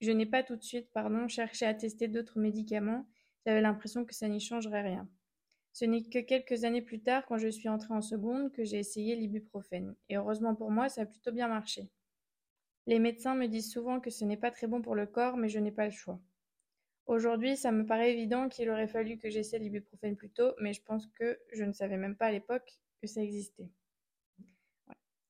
je 0.00 0.10
n'ai 0.10 0.24
pas 0.24 0.42
tout 0.42 0.56
de 0.56 0.64
suite, 0.64 0.90
pardon, 0.94 1.28
cherché 1.28 1.66
à 1.66 1.74
tester 1.74 2.08
d'autres 2.08 2.38
médicaments. 2.38 3.04
J'avais 3.46 3.60
l'impression 3.60 4.04
que 4.04 4.14
ça 4.14 4.28
n'y 4.28 4.40
changerait 4.40 4.82
rien. 4.82 5.08
Ce 5.72 5.84
n'est 5.84 6.02
que 6.02 6.18
quelques 6.18 6.64
années 6.64 6.82
plus 6.82 7.00
tard, 7.00 7.24
quand 7.26 7.38
je 7.38 7.48
suis 7.48 7.68
entrée 7.68 7.94
en 7.94 8.02
seconde, 8.02 8.52
que 8.52 8.62
j'ai 8.64 8.78
essayé 8.78 9.16
l'ibuprofène. 9.16 9.96
Et 10.08 10.16
heureusement 10.16 10.54
pour 10.54 10.70
moi, 10.70 10.88
ça 10.88 11.02
a 11.02 11.06
plutôt 11.06 11.32
bien 11.32 11.48
marché. 11.48 11.88
Les 12.86 12.98
médecins 12.98 13.34
me 13.34 13.46
disent 13.46 13.70
souvent 13.70 14.00
que 14.00 14.10
ce 14.10 14.24
n'est 14.24 14.36
pas 14.36 14.50
très 14.50 14.66
bon 14.66 14.82
pour 14.82 14.94
le 14.94 15.06
corps, 15.06 15.36
mais 15.36 15.48
je 15.48 15.58
n'ai 15.58 15.72
pas 15.72 15.86
le 15.86 15.92
choix. 15.92 16.20
Aujourd'hui, 17.06 17.56
ça 17.56 17.72
me 17.72 17.86
paraît 17.86 18.12
évident 18.12 18.48
qu'il 18.48 18.68
aurait 18.70 18.86
fallu 18.88 19.18
que 19.18 19.30
j'essaie 19.30 19.58
l'ibuprofène 19.58 20.16
plus 20.16 20.30
tôt, 20.30 20.52
mais 20.60 20.72
je 20.72 20.82
pense 20.82 21.06
que 21.06 21.38
je 21.52 21.64
ne 21.64 21.72
savais 21.72 21.96
même 21.96 22.16
pas 22.16 22.26
à 22.26 22.32
l'époque 22.32 22.78
que 23.00 23.06
ça 23.06 23.22
existait. 23.22 23.70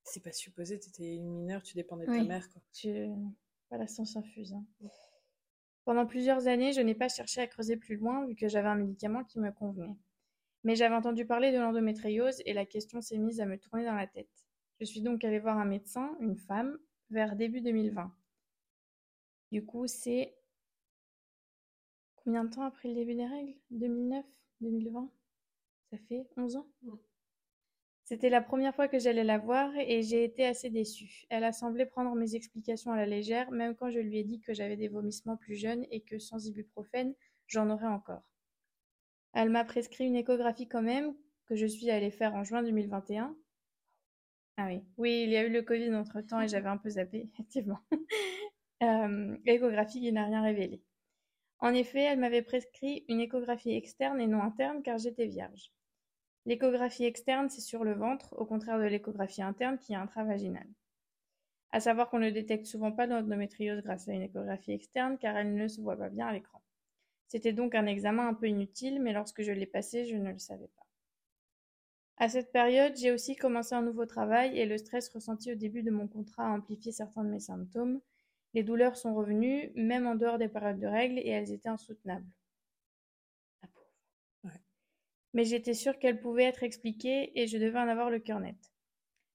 C'est 0.04 0.22
pas 0.22 0.32
supposé, 0.32 0.78
t'étais 0.78 1.14
une 1.14 1.30
mineure, 1.30 1.62
tu 1.62 1.74
dépendais 1.74 2.06
de 2.06 2.12
ta 2.12 2.24
mère, 2.24 2.50
quoi. 2.50 2.60
Tu... 2.72 3.08
Pas 3.70 3.78
la 3.78 3.86
science 3.86 4.16
infuse. 4.16 4.52
hein. 4.52 4.64
Pendant 5.84 6.06
plusieurs 6.06 6.46
années, 6.46 6.72
je 6.72 6.80
n'ai 6.80 6.94
pas 6.94 7.08
cherché 7.08 7.40
à 7.40 7.46
creuser 7.46 7.76
plus 7.76 7.96
loin 7.96 8.24
vu 8.26 8.36
que 8.36 8.48
j'avais 8.48 8.68
un 8.68 8.76
médicament 8.76 9.24
qui 9.24 9.40
me 9.40 9.50
convenait. 9.50 9.96
Mais 10.64 10.76
j'avais 10.76 10.94
entendu 10.94 11.26
parler 11.26 11.50
de 11.52 11.58
l'endométriose 11.58 12.40
et 12.46 12.52
la 12.52 12.64
question 12.66 13.00
s'est 13.00 13.18
mise 13.18 13.40
à 13.40 13.46
me 13.46 13.58
tourner 13.58 13.84
dans 13.84 13.96
la 13.96 14.06
tête. 14.06 14.30
Je 14.80 14.84
suis 14.84 15.00
donc 15.00 15.24
allée 15.24 15.40
voir 15.40 15.58
un 15.58 15.64
médecin, 15.64 16.16
une 16.20 16.36
femme, 16.36 16.78
vers 17.10 17.34
début 17.36 17.60
2020. 17.60 18.14
Du 19.50 19.64
coup, 19.64 19.86
c'est 19.86 20.34
combien 22.16 22.44
de 22.44 22.50
temps 22.50 22.64
après 22.64 22.88
le 22.88 22.94
début 22.94 23.14
des 23.14 23.26
règles? 23.26 23.54
2009 23.70 24.24
2020 24.60 25.10
Ça 25.90 25.98
fait 26.08 26.28
11 26.36 26.56
ans? 26.56 26.66
C'était 28.12 28.28
la 28.28 28.42
première 28.42 28.74
fois 28.74 28.88
que 28.88 28.98
j'allais 28.98 29.24
la 29.24 29.38
voir 29.38 29.70
et 29.74 30.02
j'ai 30.02 30.22
été 30.22 30.44
assez 30.44 30.68
déçue. 30.68 31.24
Elle 31.30 31.44
a 31.44 31.52
semblé 31.54 31.86
prendre 31.86 32.14
mes 32.14 32.34
explications 32.34 32.92
à 32.92 32.96
la 32.96 33.06
légère, 33.06 33.50
même 33.50 33.74
quand 33.74 33.88
je 33.88 34.00
lui 34.00 34.18
ai 34.18 34.22
dit 34.22 34.38
que 34.38 34.52
j'avais 34.52 34.76
des 34.76 34.88
vomissements 34.88 35.38
plus 35.38 35.54
jeunes 35.54 35.86
et 35.90 36.02
que 36.02 36.18
sans 36.18 36.46
ibuprofène, 36.46 37.14
j'en 37.46 37.70
aurais 37.70 37.86
encore. 37.86 38.20
Elle 39.32 39.48
m'a 39.48 39.64
prescrit 39.64 40.04
une 40.04 40.16
échographie 40.16 40.68
quand 40.68 40.82
même, 40.82 41.14
que 41.46 41.56
je 41.56 41.64
suis 41.64 41.88
allée 41.88 42.10
faire 42.10 42.34
en 42.34 42.44
juin 42.44 42.62
2021. 42.62 43.34
Ah 44.58 44.66
oui, 44.66 44.82
oui, 44.98 45.22
il 45.24 45.30
y 45.30 45.38
a 45.38 45.46
eu 45.46 45.50
le 45.50 45.62
Covid 45.62 45.94
entre-temps 45.94 46.42
et 46.42 46.48
j'avais 46.48 46.68
un 46.68 46.76
peu 46.76 46.90
zappé, 46.90 47.30
effectivement. 47.32 47.78
Euh, 48.82 49.38
échographie 49.46 50.02
qui 50.02 50.12
n'a 50.12 50.26
rien 50.26 50.42
révélé. 50.42 50.82
En 51.60 51.72
effet, 51.72 52.02
elle 52.02 52.18
m'avait 52.18 52.42
prescrit 52.42 53.06
une 53.08 53.20
échographie 53.20 53.74
externe 53.74 54.20
et 54.20 54.26
non 54.26 54.42
interne 54.42 54.82
car 54.82 54.98
j'étais 54.98 55.28
vierge. 55.28 55.72
L'échographie 56.44 57.04
externe, 57.04 57.48
c'est 57.48 57.60
sur 57.60 57.84
le 57.84 57.94
ventre, 57.94 58.34
au 58.36 58.44
contraire 58.44 58.78
de 58.78 58.84
l'échographie 58.84 59.42
interne 59.42 59.78
qui 59.78 59.92
est 59.92 59.96
intravaginale. 59.96 60.68
À 61.70 61.80
savoir 61.80 62.10
qu'on 62.10 62.18
ne 62.18 62.30
détecte 62.30 62.66
souvent 62.66 62.92
pas 62.92 63.06
l'endométriose 63.06 63.82
grâce 63.82 64.08
à 64.08 64.12
une 64.12 64.22
échographie 64.22 64.72
externe 64.72 65.18
car 65.18 65.36
elle 65.36 65.54
ne 65.54 65.68
se 65.68 65.80
voit 65.80 65.96
pas 65.96 66.10
bien 66.10 66.26
à 66.26 66.32
l'écran. 66.32 66.60
C'était 67.28 67.52
donc 67.52 67.74
un 67.74 67.86
examen 67.86 68.28
un 68.28 68.34
peu 68.34 68.48
inutile, 68.48 69.00
mais 69.00 69.12
lorsque 69.12 69.42
je 69.42 69.52
l'ai 69.52 69.66
passé, 69.66 70.04
je 70.04 70.16
ne 70.16 70.32
le 70.32 70.38
savais 70.38 70.68
pas. 70.76 70.86
À 72.18 72.28
cette 72.28 72.52
période, 72.52 72.96
j'ai 72.96 73.10
aussi 73.10 73.36
commencé 73.36 73.74
un 73.74 73.82
nouveau 73.82 74.04
travail 74.04 74.58
et 74.58 74.66
le 74.66 74.76
stress 74.78 75.08
ressenti 75.08 75.50
au 75.50 75.54
début 75.54 75.82
de 75.82 75.90
mon 75.90 76.08
contrat 76.08 76.46
a 76.46 76.50
amplifié 76.50 76.92
certains 76.92 77.24
de 77.24 77.30
mes 77.30 77.40
symptômes. 77.40 78.00
Les 78.52 78.62
douleurs 78.62 78.96
sont 78.96 79.14
revenues, 79.14 79.72
même 79.74 80.06
en 80.06 80.14
dehors 80.14 80.38
des 80.38 80.48
périodes 80.48 80.78
de 80.78 80.86
règles, 80.86 81.18
et 81.18 81.30
elles 81.30 81.52
étaient 81.52 81.70
insoutenables. 81.70 82.26
Mais 85.34 85.44
j'étais 85.44 85.74
sûre 85.74 85.98
qu'elles 85.98 86.20
pouvaient 86.20 86.44
être 86.44 86.62
expliquées 86.62 87.32
et 87.40 87.46
je 87.46 87.58
devais 87.58 87.78
en 87.78 87.88
avoir 87.88 88.10
le 88.10 88.18
cœur 88.18 88.40
net. 88.40 88.72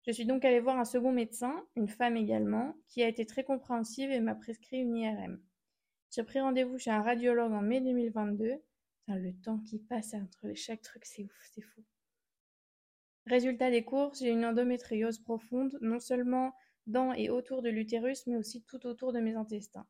Je 0.05 0.11
suis 0.11 0.25
donc 0.25 0.45
allée 0.45 0.61
voir 0.61 0.79
un 0.79 0.85
second 0.85 1.11
médecin, 1.11 1.65
une 1.75 1.89
femme 1.89 2.15
également, 2.15 2.75
qui 2.87 3.03
a 3.03 3.07
été 3.07 3.25
très 3.25 3.43
compréhensive 3.43 4.09
et 4.09 4.21
m'a 4.21 4.35
prescrit 4.35 4.77
une 4.77 4.95
IRM. 4.95 5.41
J'ai 6.11 6.23
pris 6.23 6.39
rendez-vous 6.39 6.77
chez 6.77 6.91
un 6.91 7.01
radiologue 7.01 7.51
en 7.51 7.61
mai 7.61 7.81
2022. 7.81 8.55
le 9.09 9.31
temps 9.41 9.59
qui 9.59 9.79
passe 9.79 10.13
entre 10.13 10.53
chaque 10.55 10.81
truc, 10.81 11.03
c'est 11.03 11.23
ouf, 11.23 11.49
c'est 11.53 11.61
fou. 11.61 11.83
Résultat 13.25 13.69
des 13.69 13.83
courses, 13.83 14.19
j'ai 14.19 14.29
une 14.29 14.45
endométriose 14.45 15.19
profonde, 15.19 15.77
non 15.81 15.99
seulement 15.99 16.53
dans 16.85 17.11
et 17.11 17.29
autour 17.29 17.61
de 17.61 17.69
l'utérus, 17.69 18.25
mais 18.27 18.37
aussi 18.37 18.63
tout 18.63 18.85
autour 18.85 19.11
de 19.11 19.19
mes 19.19 19.35
intestins. 19.35 19.85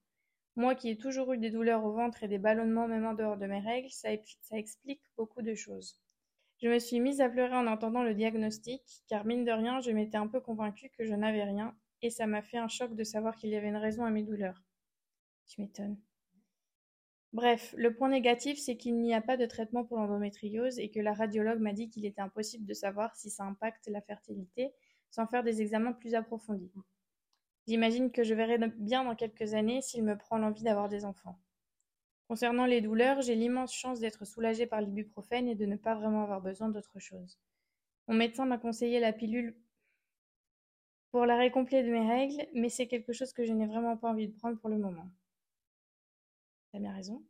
Moi 0.58 0.74
qui 0.74 0.90
ai 0.90 0.98
toujours 0.98 1.32
eu 1.34 1.38
des 1.38 1.52
douleurs 1.52 1.86
au 1.86 1.92
ventre 1.92 2.24
et 2.24 2.28
des 2.28 2.40
ballonnements 2.40 2.88
même 2.88 3.06
en 3.06 3.14
dehors 3.14 3.38
de 3.38 3.46
mes 3.46 3.60
règles, 3.60 3.92
ça, 3.92 4.10
explique 4.52 5.04
beaucoup 5.16 5.44
de 5.44 5.54
choses. 5.54 6.00
Je 6.60 6.68
me 6.68 6.80
suis 6.80 7.00
mise 7.00 7.22
à 7.22 7.30
pleurer 7.30 7.56
en 7.56 7.68
entendant 7.68 8.02
le 8.02 8.16
diagnostic, 8.16 8.82
car 9.08 9.24
mine 9.24 9.46
de 9.46 9.52
rien, 9.52 9.82
je 9.82 9.92
m'étais 9.92 10.18
un 10.18 10.26
peu 10.26 10.42
convaincue 10.42 10.90
que 10.98 11.06
je 11.06 11.14
n'avais 11.14 11.44
rien, 11.44 11.78
et 12.02 12.10
ça 12.10 12.26
m'a 12.26 12.42
fait 12.42 12.58
un 12.58 12.68
choc 12.68 12.96
de 12.96 13.04
savoir 13.04 13.36
qu'il 13.36 13.52
y 13.52 13.56
avait 13.56 13.68
une 13.68 13.76
raison 13.76 14.04
à 14.04 14.10
mes 14.10 14.24
douleurs. 14.24 14.64
Tu 15.46 15.62
m'étonnes. 15.62 16.00
Bref, 17.34 17.76
le 17.78 17.94
point 17.94 18.10
négatif, 18.10 18.58
c'est 18.58 18.78
qu'il 18.78 19.00
n'y 19.00 19.14
a 19.14 19.22
pas 19.22 19.38
de 19.38 19.46
traitement 19.46 19.86
pour 19.86 19.98
l'endométriose 19.98 20.80
et 20.80 20.90
que 20.90 21.00
la 21.00 21.14
radiologue 21.14 21.60
m'a 21.60 21.74
dit 21.74 21.88
qu'il 21.88 22.04
était 22.04 22.22
impossible 22.22 22.66
de 22.66 22.74
savoir 22.74 23.16
si 23.16 23.30
ça 23.30 23.44
impacte 23.44 23.88
la 23.90 24.02
fertilité 24.02 24.74
sans 25.12 25.28
faire 25.28 25.44
des 25.44 25.62
examens 25.62 25.94
plus 25.94 26.16
approfondis. 26.16 26.72
J'imagine 27.68 28.12
que 28.12 28.24
je 28.24 28.34
verrai 28.34 28.58
bien 28.78 29.04
dans 29.04 29.16
quelques 29.16 29.54
années 29.54 29.82
s'il 29.82 30.04
me 30.04 30.18
prend 30.18 30.38
l'envie 30.38 30.64
d'avoir 30.64 30.88
des 30.88 31.04
enfants. 31.04 31.38
Concernant 32.28 32.66
les 32.66 32.82
douleurs, 32.82 33.22
j'ai 33.22 33.36
l'immense 33.36 33.74
chance 33.74 34.00
d'être 34.00 34.26
soulagée 34.26 34.66
par 34.66 34.82
l'ibuprofène 34.82 35.48
et 35.48 35.56
de 35.56 35.66
ne 35.66 35.76
pas 35.76 35.96
vraiment 35.96 36.24
avoir 36.24 36.42
besoin 36.42 36.70
d'autre 36.70 37.00
chose. 37.00 37.38
Mon 38.08 38.16
médecin 38.16 38.46
m'a 38.46 38.58
conseillé 38.58 39.00
la 39.00 39.14
pilule 39.14 39.56
pour 41.12 41.26
l'arrêt 41.26 41.52
complet 41.52 41.84
de 41.84 41.92
mes 41.92 42.08
règles, 42.08 42.48
mais 42.54 42.70
c'est 42.70 42.88
quelque 42.88 43.14
chose 43.14 43.34
que 43.34 43.46
je 43.46 43.54
n'ai 43.54 43.66
vraiment 43.66 43.98
pas 43.98 44.10
envie 44.10 44.28
de 44.28 44.38
prendre 44.38 44.58
pour 44.60 44.70
le 44.70 44.78
moment. 44.78 45.10
T'as 46.72 46.80
bien 46.80 46.94
raison. 46.94 47.24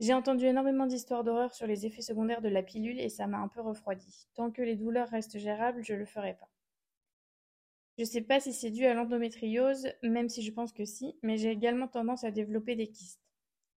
J'ai 0.00 0.14
entendu 0.14 0.46
énormément 0.46 0.86
d'histoires 0.86 1.22
d'horreur 1.22 1.54
sur 1.54 1.66
les 1.66 1.86
effets 1.86 2.02
secondaires 2.02 2.42
de 2.42 2.48
la 2.48 2.62
pilule 2.62 2.98
et 2.98 3.08
ça 3.08 3.26
m'a 3.26 3.38
un 3.38 3.48
peu 3.48 3.60
refroidi. 3.60 4.26
Tant 4.34 4.50
que 4.50 4.60
les 4.60 4.74
douleurs 4.74 5.08
restent 5.08 5.38
gérables, 5.38 5.84
je 5.84 5.94
le 5.94 6.04
ferai 6.04 6.34
pas. 6.34 6.48
Je 7.98 8.04
sais 8.04 8.22
pas 8.22 8.40
si 8.40 8.52
c'est 8.52 8.70
dû 8.70 8.86
à 8.86 8.94
l'endométriose, 8.94 9.88
même 10.02 10.28
si 10.28 10.42
je 10.42 10.52
pense 10.52 10.72
que 10.72 10.84
si, 10.84 11.18
mais 11.22 11.36
j'ai 11.36 11.50
également 11.50 11.88
tendance 11.88 12.24
à 12.24 12.30
développer 12.30 12.74
des 12.74 12.88
kystes. 12.88 13.22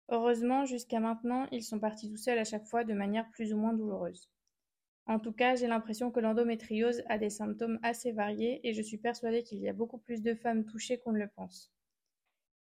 Heureusement, 0.09 0.65
jusqu'à 0.67 1.01
maintenant, 1.01 1.47
ils 1.51 1.63
sont 1.65 1.81
partis 1.81 2.11
tout 2.11 2.17
seuls 2.17 2.39
à 2.39 2.45
chaque 2.45 2.67
fois 2.67 2.85
de 2.85 2.95
manière 2.95 3.31
plus 3.31 3.53
ou 3.53 3.57
moins 3.57 3.73
douloureuse. 3.73 4.31
En 5.07 5.19
tout 5.19 5.33
cas, 5.33 5.57
j'ai 5.57 5.67
l'impression 5.67 6.11
que 6.11 6.21
l'endométriose 6.21 7.03
a 7.09 7.19
des 7.19 7.31
symptômes 7.31 7.79
assez 7.83 8.13
variés 8.13 8.61
et 8.67 8.73
je 8.73 8.83
suis 8.83 8.99
persuadée 8.99 9.43
qu'il 9.43 9.59
y 9.59 9.69
a 9.69 9.73
beaucoup 9.73 9.99
plus 9.99 10.23
de 10.23 10.35
femmes 10.35 10.65
touchées 10.65 10.99
qu'on 10.99 11.13
ne 11.13 11.19
le 11.19 11.29
pense. 11.29 11.73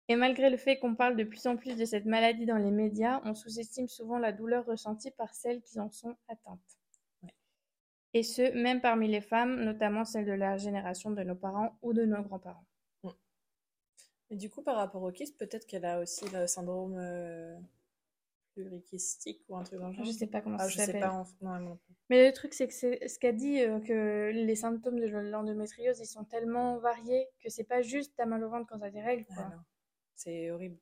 Et 0.08 0.16
malgré 0.16 0.50
le 0.50 0.56
fait 0.56 0.78
qu'on 0.78 0.94
parle 0.94 1.16
de 1.16 1.24
plus 1.24 1.46
en 1.46 1.56
plus 1.56 1.76
de 1.76 1.84
cette 1.84 2.04
maladie 2.04 2.46
dans 2.46 2.58
les 2.58 2.70
médias, 2.70 3.20
on 3.24 3.34
sous-estime 3.34 3.88
souvent 3.88 4.18
la 4.18 4.32
douleur 4.32 4.66
ressentie 4.66 5.10
par 5.12 5.34
celles 5.34 5.62
qui 5.62 5.80
en 5.80 5.90
sont 5.90 6.16
atteintes. 6.28 6.78
Et 8.14 8.22
ce, 8.22 8.52
même 8.52 8.80
parmi 8.80 9.08
les 9.08 9.20
femmes, 9.20 9.62
notamment 9.64 10.04
celles 10.04 10.24
de 10.24 10.32
la 10.32 10.56
génération 10.56 11.10
de 11.10 11.22
nos 11.24 11.34
parents 11.34 11.76
ou 11.82 11.92
de 11.92 12.04
nos 12.04 12.22
grands-parents. 12.22 12.64
Mm. 13.02 13.08
Et 14.30 14.36
du 14.36 14.48
coup, 14.48 14.62
par 14.62 14.76
rapport 14.76 15.02
au 15.02 15.10
kyste, 15.10 15.36
peut-être 15.36 15.66
qu'elle 15.66 15.84
a 15.84 16.00
aussi 16.00 16.24
le 16.30 16.46
syndrome 16.46 16.96
euh, 16.96 17.58
plurikystique 18.54 19.42
ou 19.48 19.56
un 19.56 19.64
truc 19.64 19.80
dans 19.80 19.88
le 19.88 19.94
genre. 19.94 20.04
Je 20.04 20.12
sais 20.12 20.28
pas 20.28 20.40
comment 20.40 20.58
ah, 20.60 20.68
ça 20.68 20.86
s'appelle. 20.86 21.10
Non, 21.40 21.78
Mais 22.08 22.26
le 22.26 22.32
truc, 22.32 22.54
c'est 22.54 22.68
que 22.68 22.74
c'est 22.74 23.06
ce 23.08 23.18
qu'a 23.18 23.32
dit 23.32 23.60
euh, 23.60 23.80
que 23.80 24.30
les 24.32 24.56
symptômes 24.56 25.00
de 25.00 25.06
l'endométriose, 25.06 25.98
ils 25.98 26.06
sont 26.06 26.24
tellement 26.24 26.78
variés 26.78 27.26
que 27.40 27.50
c'est 27.50 27.64
pas 27.64 27.82
juste 27.82 28.14
t'as 28.16 28.26
mal 28.26 28.44
au 28.44 28.48
ventre 28.48 28.66
quand 28.68 28.78
t'as 28.78 28.90
des 28.90 29.02
règles. 29.02 29.26
Ah 29.36 29.52
c'est 30.14 30.50
horrible. 30.52 30.78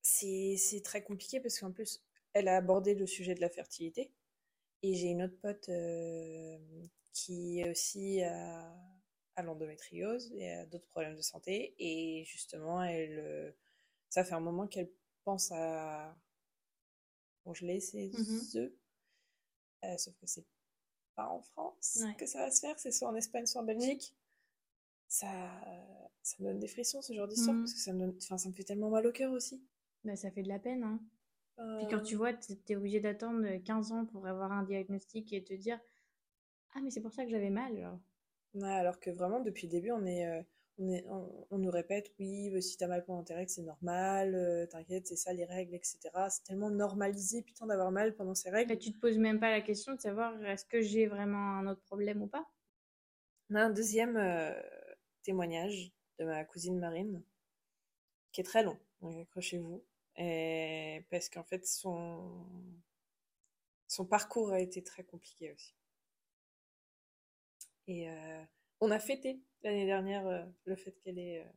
C'est 0.00 0.80
très 0.84 1.02
compliqué 1.02 1.40
parce 1.40 1.58
qu'en 1.58 1.72
plus, 1.72 2.00
elle 2.32 2.46
a 2.46 2.56
abordé 2.56 2.94
le 2.94 3.06
sujet 3.06 3.34
de 3.34 3.40
la 3.40 3.48
fertilité. 3.48 4.12
Et 4.82 4.94
j'ai 4.94 5.08
une 5.08 5.22
autre 5.22 5.38
pote 5.40 5.68
euh, 5.68 6.58
qui 7.12 7.62
aussi 7.68 8.22
à, 8.22 8.74
l'endométriose 9.42 10.32
et 10.32 10.64
d'autres 10.66 10.88
problèmes 10.88 11.16
de 11.16 11.22
santé. 11.22 11.74
Et 11.78 12.24
justement, 12.24 12.82
elle, 12.82 13.18
euh, 13.18 13.52
ça 14.08 14.24
fait 14.24 14.34
un 14.34 14.40
moment 14.40 14.66
qu'elle 14.66 14.90
pense 15.24 15.52
à 15.52 16.16
congeler 17.44 17.80
ses 17.80 18.08
mmh 18.08 18.56
œufs. 18.56 18.72
Euh, 19.84 19.96
sauf 19.96 20.14
que 20.16 20.26
c'est 20.26 20.44
pas 21.14 21.28
en 21.28 21.40
France 21.40 22.00
que 22.18 22.26
ça 22.26 22.40
va 22.40 22.50
se 22.50 22.60
faire, 22.60 22.78
c'est 22.78 22.90
soit 22.90 23.08
en 23.08 23.14
Espagne, 23.14 23.46
soit 23.46 23.62
en 23.62 23.64
Belgique. 23.64 24.16
Ça, 25.06 25.28
ça 26.22 26.36
me 26.40 26.48
donne 26.48 26.58
des 26.58 26.68
frissons 26.68 27.00
ce 27.00 27.12
genre 27.12 27.28
d'histoire 27.28 27.54
mmh. 27.54 27.60
parce 27.60 27.74
que 27.74 27.80
ça 27.80 27.92
me, 27.92 27.98
donne, 27.98 28.20
ça 28.20 28.36
me 28.48 28.52
fait 28.52 28.64
tellement 28.64 28.90
mal 28.90 29.06
au 29.06 29.12
cœur 29.12 29.32
aussi. 29.32 29.64
Bah, 30.04 30.16
ça 30.16 30.30
fait 30.30 30.42
de 30.42 30.48
la 30.48 30.58
peine. 30.58 30.82
Hein. 30.82 31.00
Puis 31.78 31.88
quand 31.90 32.00
tu 32.00 32.14
vois, 32.14 32.32
tu 32.32 32.54
es 32.68 32.76
obligé 32.76 33.00
d'attendre 33.00 33.44
15 33.64 33.92
ans 33.92 34.06
pour 34.06 34.26
avoir 34.26 34.52
un 34.52 34.62
diagnostic 34.62 35.32
et 35.32 35.42
te 35.42 35.54
dire 35.54 35.80
Ah, 36.74 36.80
mais 36.82 36.90
c'est 36.90 37.00
pour 37.00 37.12
ça 37.12 37.24
que 37.24 37.30
j'avais 37.30 37.50
mal. 37.50 37.76
Alors. 37.76 37.98
Ouais, 38.54 38.72
alors 38.72 39.00
que 39.00 39.10
vraiment, 39.10 39.40
depuis 39.40 39.66
le 39.66 39.72
début, 39.72 39.90
on, 39.90 40.06
est, 40.06 40.26
euh, 40.26 40.42
on, 40.78 40.88
est, 40.88 41.04
on, 41.50 41.58
nous 41.58 41.70
répète 41.70 42.12
Oui, 42.18 42.62
si 42.62 42.76
t'as 42.76 42.86
mal 42.86 43.04
pendant 43.04 43.24
tes 43.24 43.34
règles, 43.34 43.50
c'est 43.50 43.62
normal, 43.62 44.34
euh, 44.34 44.66
t'inquiète, 44.66 45.06
c'est 45.06 45.16
ça 45.16 45.32
les 45.32 45.44
règles, 45.44 45.74
etc. 45.74 45.98
C'est 46.30 46.44
tellement 46.44 46.70
normalisé, 46.70 47.42
putain, 47.42 47.66
d'avoir 47.66 47.90
mal 47.90 48.14
pendant 48.14 48.34
ces 48.34 48.50
règles. 48.50 48.72
Et 48.72 48.78
tu 48.78 48.92
te 48.92 48.98
poses 48.98 49.18
même 49.18 49.40
pas 49.40 49.50
la 49.50 49.60
question 49.60 49.94
de 49.94 50.00
savoir 50.00 50.42
est-ce 50.44 50.64
que 50.64 50.80
j'ai 50.80 51.06
vraiment 51.06 51.58
un 51.58 51.66
autre 51.66 51.82
problème 51.82 52.22
ou 52.22 52.28
pas 52.28 52.48
On 53.50 53.56
a 53.56 53.62
un 53.62 53.70
deuxième 53.70 54.16
euh, 54.16 54.52
témoignage 55.22 55.92
de 56.20 56.24
ma 56.24 56.44
cousine 56.44 56.78
Marine 56.78 57.22
qui 58.32 58.40
est 58.40 58.44
très 58.44 58.62
long, 58.62 58.78
donc 59.00 59.16
accrochez-vous. 59.20 59.82
Et 60.18 61.06
parce 61.10 61.28
qu'en 61.28 61.44
fait, 61.44 61.64
son, 61.64 62.44
son 63.86 64.04
parcours 64.04 64.50
a 64.50 64.60
été 64.60 64.82
très 64.82 65.04
compliqué 65.04 65.52
aussi. 65.52 65.74
Et 67.86 68.10
euh, 68.10 68.44
on 68.80 68.90
a 68.90 68.98
fêté 68.98 69.40
l'année 69.62 69.86
dernière 69.86 70.26
euh, 70.26 70.44
le 70.64 70.74
fait 70.74 70.92
qu'elle 71.00 71.18
ait 71.18 71.40
euh, 71.40 71.52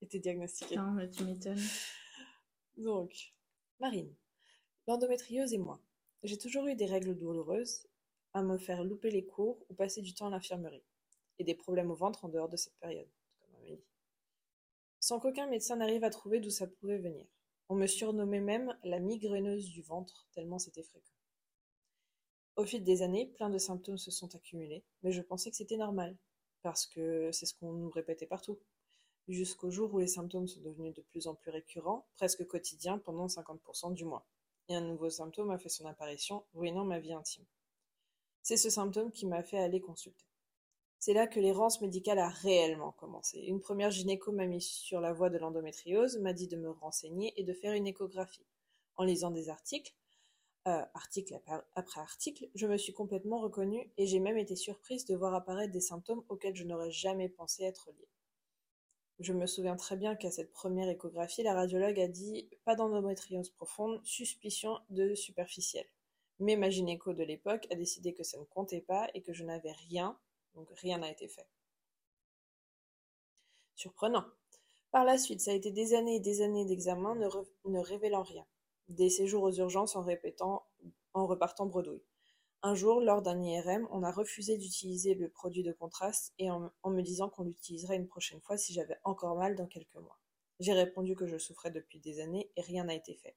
été 0.00 0.20
diagnostiquée. 0.20 0.76
Non, 0.76 0.92
mais 0.92 1.10
tu 1.10 1.24
m'étonnes. 1.24 1.58
Donc, 2.76 3.34
Marine, 3.80 4.14
l'endométriose 4.86 5.52
et 5.52 5.58
moi. 5.58 5.82
J'ai 6.22 6.38
toujours 6.38 6.66
eu 6.66 6.76
des 6.76 6.86
règles 6.86 7.16
douloureuses, 7.16 7.88
à 8.34 8.42
me 8.42 8.56
faire 8.56 8.84
louper 8.84 9.10
les 9.10 9.24
cours 9.24 9.64
ou 9.68 9.74
passer 9.74 10.00
du 10.00 10.14
temps 10.14 10.28
à 10.28 10.30
l'infirmerie, 10.30 10.84
et 11.38 11.44
des 11.44 11.54
problèmes 11.54 11.90
au 11.90 11.94
ventre 11.94 12.24
en 12.24 12.28
dehors 12.28 12.48
de 12.48 12.56
cette 12.56 12.76
période, 12.78 13.08
comme 13.40 13.78
Sans 15.00 15.18
qu'aucun 15.18 15.46
médecin 15.46 15.76
n'arrive 15.76 16.04
à 16.04 16.10
trouver 16.10 16.40
d'où 16.40 16.50
ça 16.50 16.66
pouvait 16.66 16.98
venir. 16.98 17.26
On 17.68 17.74
me 17.74 17.86
surnommait 17.86 18.40
même 18.40 18.76
la 18.84 19.00
migraineuse 19.00 19.70
du 19.70 19.82
ventre, 19.82 20.28
tellement 20.32 20.58
c'était 20.58 20.84
fréquent. 20.84 21.14
Au 22.54 22.64
fil 22.64 22.84
des 22.84 23.02
années, 23.02 23.26
plein 23.26 23.50
de 23.50 23.58
symptômes 23.58 23.98
se 23.98 24.10
sont 24.10 24.34
accumulés, 24.34 24.84
mais 25.02 25.12
je 25.12 25.20
pensais 25.20 25.50
que 25.50 25.56
c'était 25.56 25.76
normal, 25.76 26.16
parce 26.62 26.86
que 26.86 27.30
c'est 27.32 27.44
ce 27.44 27.54
qu'on 27.54 27.72
nous 27.72 27.90
répétait 27.90 28.26
partout. 28.26 28.58
Jusqu'au 29.28 29.70
jour 29.70 29.92
où 29.92 29.98
les 29.98 30.06
symptômes 30.06 30.46
sont 30.46 30.60
devenus 30.60 30.94
de 30.94 31.02
plus 31.02 31.26
en 31.26 31.34
plus 31.34 31.50
récurrents, 31.50 32.06
presque 32.14 32.46
quotidiens 32.46 32.98
pendant 32.98 33.26
50% 33.26 33.92
du 33.92 34.04
mois. 34.04 34.24
Et 34.68 34.76
un 34.76 34.80
nouveau 34.80 35.10
symptôme 35.10 35.50
a 35.50 35.58
fait 35.58 35.68
son 35.68 35.86
apparition, 35.86 36.44
ruinant 36.54 36.84
ma 36.84 37.00
vie 37.00 37.12
intime. 37.12 37.44
C'est 38.42 38.56
ce 38.56 38.70
symptôme 38.70 39.10
qui 39.10 39.26
m'a 39.26 39.42
fait 39.42 39.58
aller 39.58 39.80
consulter. 39.80 40.24
C'est 40.98 41.12
là 41.12 41.26
que 41.26 41.40
l'errance 41.40 41.80
médicale 41.80 42.18
a 42.18 42.28
réellement 42.28 42.92
commencé. 42.92 43.38
Une 43.40 43.60
première 43.60 43.90
gynéco 43.90 44.32
m'a 44.32 44.46
mis 44.46 44.62
sur 44.62 45.00
la 45.00 45.12
voie 45.12 45.30
de 45.30 45.38
l'endométriose, 45.38 46.18
m'a 46.18 46.32
dit 46.32 46.48
de 46.48 46.56
me 46.56 46.70
renseigner 46.70 47.32
et 47.36 47.44
de 47.44 47.52
faire 47.52 47.74
une 47.74 47.86
échographie. 47.86 48.46
En 48.96 49.04
lisant 49.04 49.30
des 49.30 49.50
articles, 49.50 49.94
euh, 50.66 50.84
article 50.94 51.40
après 51.76 52.00
article, 52.00 52.48
je 52.56 52.66
me 52.66 52.76
suis 52.76 52.92
complètement 52.92 53.38
reconnue 53.38 53.88
et 53.98 54.06
j'ai 54.06 54.18
même 54.18 54.38
été 54.38 54.56
surprise 54.56 55.04
de 55.04 55.14
voir 55.14 55.32
apparaître 55.34 55.72
des 55.72 55.80
symptômes 55.80 56.24
auxquels 56.28 56.56
je 56.56 56.64
n'aurais 56.64 56.90
jamais 56.90 57.28
pensé 57.28 57.62
être 57.62 57.90
liés. 57.92 58.08
Je 59.20 59.32
me 59.32 59.46
souviens 59.46 59.76
très 59.76 59.96
bien 59.96 60.16
qu'à 60.16 60.30
cette 60.30 60.52
première 60.52 60.88
échographie, 60.88 61.42
la 61.42 61.54
radiologue 61.54 62.00
a 62.00 62.08
dit 62.08 62.50
pas 62.64 62.74
d'endométriose 62.74 63.50
profonde, 63.50 64.00
suspicion 64.04 64.78
de 64.90 65.14
superficielle. 65.14 65.86
Mais 66.40 66.56
ma 66.56 66.68
gynéco 66.68 67.14
de 67.14 67.22
l'époque 67.22 67.66
a 67.70 67.76
décidé 67.76 68.12
que 68.12 68.24
ça 68.24 68.38
ne 68.38 68.44
comptait 68.44 68.82
pas 68.82 69.08
et 69.14 69.22
que 69.22 69.32
je 69.32 69.44
n'avais 69.44 69.72
rien, 69.88 70.18
donc 70.56 70.68
rien 70.76 70.98
n'a 70.98 71.10
été 71.10 71.28
fait. 71.28 71.46
Surprenant. 73.76 74.24
Par 74.90 75.04
la 75.04 75.18
suite, 75.18 75.40
ça 75.40 75.52
a 75.52 75.54
été 75.54 75.70
des 75.70 75.94
années 75.94 76.16
et 76.16 76.20
des 76.20 76.42
années 76.42 76.64
d'examen 76.64 77.14
ne, 77.14 77.78
révélant 77.78 78.22
rien. 78.22 78.46
Des 78.88 79.10
séjours 79.10 79.42
aux 79.42 79.52
urgences 79.52 79.94
en 79.96 81.26
repartant 81.26 81.66
bredouille. 81.66 82.02
Un 82.62 82.74
jour, 82.74 83.00
lors 83.00 83.22
d'un 83.22 83.40
IRM, 83.40 83.86
on 83.92 84.02
a 84.02 84.10
refusé 84.10 84.56
d'utiliser 84.56 85.14
le 85.14 85.28
produit 85.28 85.62
de 85.62 85.72
contraste 85.72 86.32
et 86.38 86.50
en 86.50 86.90
me 86.90 87.02
disant 87.02 87.28
qu'on 87.28 87.44
l'utiliserait 87.44 87.96
une 87.96 88.08
prochaine 88.08 88.40
fois 88.40 88.56
si 88.56 88.72
j'avais 88.72 88.96
encore 89.04 89.36
mal 89.36 89.54
dans 89.54 89.66
quelques 89.66 89.94
mois. 89.94 90.18
J'ai 90.58 90.72
répondu 90.72 91.14
que 91.14 91.26
je 91.26 91.36
souffrais 91.36 91.70
depuis 91.70 92.00
des 92.00 92.18
années 92.20 92.50
et 92.56 92.62
rien 92.62 92.84
n'a 92.84 92.94
été 92.94 93.14
fait. 93.14 93.36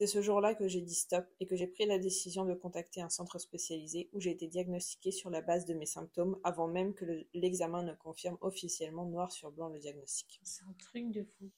C'est 0.00 0.06
ce 0.06 0.22
jour-là 0.22 0.54
que 0.54 0.66
j'ai 0.66 0.80
dit 0.80 0.94
stop 0.94 1.26
et 1.40 1.46
que 1.46 1.56
j'ai 1.56 1.66
pris 1.66 1.84
la 1.84 1.98
décision 1.98 2.46
de 2.46 2.54
contacter 2.54 3.02
un 3.02 3.10
centre 3.10 3.38
spécialisé 3.38 4.08
où 4.14 4.20
j'ai 4.20 4.30
été 4.30 4.46
diagnostiquée 4.46 5.10
sur 5.10 5.28
la 5.28 5.42
base 5.42 5.66
de 5.66 5.74
mes 5.74 5.84
symptômes 5.84 6.40
avant 6.42 6.68
même 6.68 6.94
que 6.94 7.04
l'examen 7.34 7.82
ne 7.82 7.92
confirme 7.92 8.38
officiellement 8.40 9.04
noir 9.04 9.30
sur 9.30 9.50
blanc 9.52 9.68
le 9.68 9.78
diagnostic. 9.78 10.40
C'est 10.42 10.64
un 10.64 10.72
truc 10.78 11.10
de 11.10 11.22
fou. 11.22 11.50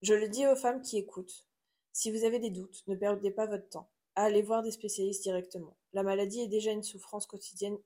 Je 0.00 0.14
le 0.14 0.28
dis 0.28 0.46
aux 0.46 0.54
femmes 0.54 0.80
qui 0.80 0.96
écoutent. 0.96 1.48
Si 1.90 2.12
vous 2.12 2.22
avez 2.22 2.38
des 2.38 2.50
doutes, 2.50 2.84
ne 2.86 2.94
perdez 2.94 3.32
pas 3.32 3.46
votre 3.46 3.68
temps. 3.68 3.90
Allez 4.14 4.42
voir 4.42 4.62
des 4.62 4.70
spécialistes 4.70 5.24
directement. 5.24 5.76
La 5.94 6.04
maladie 6.04 6.42
est 6.42 6.46
déjà 6.46 6.70
une 6.70 6.84
souffrance 6.84 7.26
quotidienne 7.26 7.78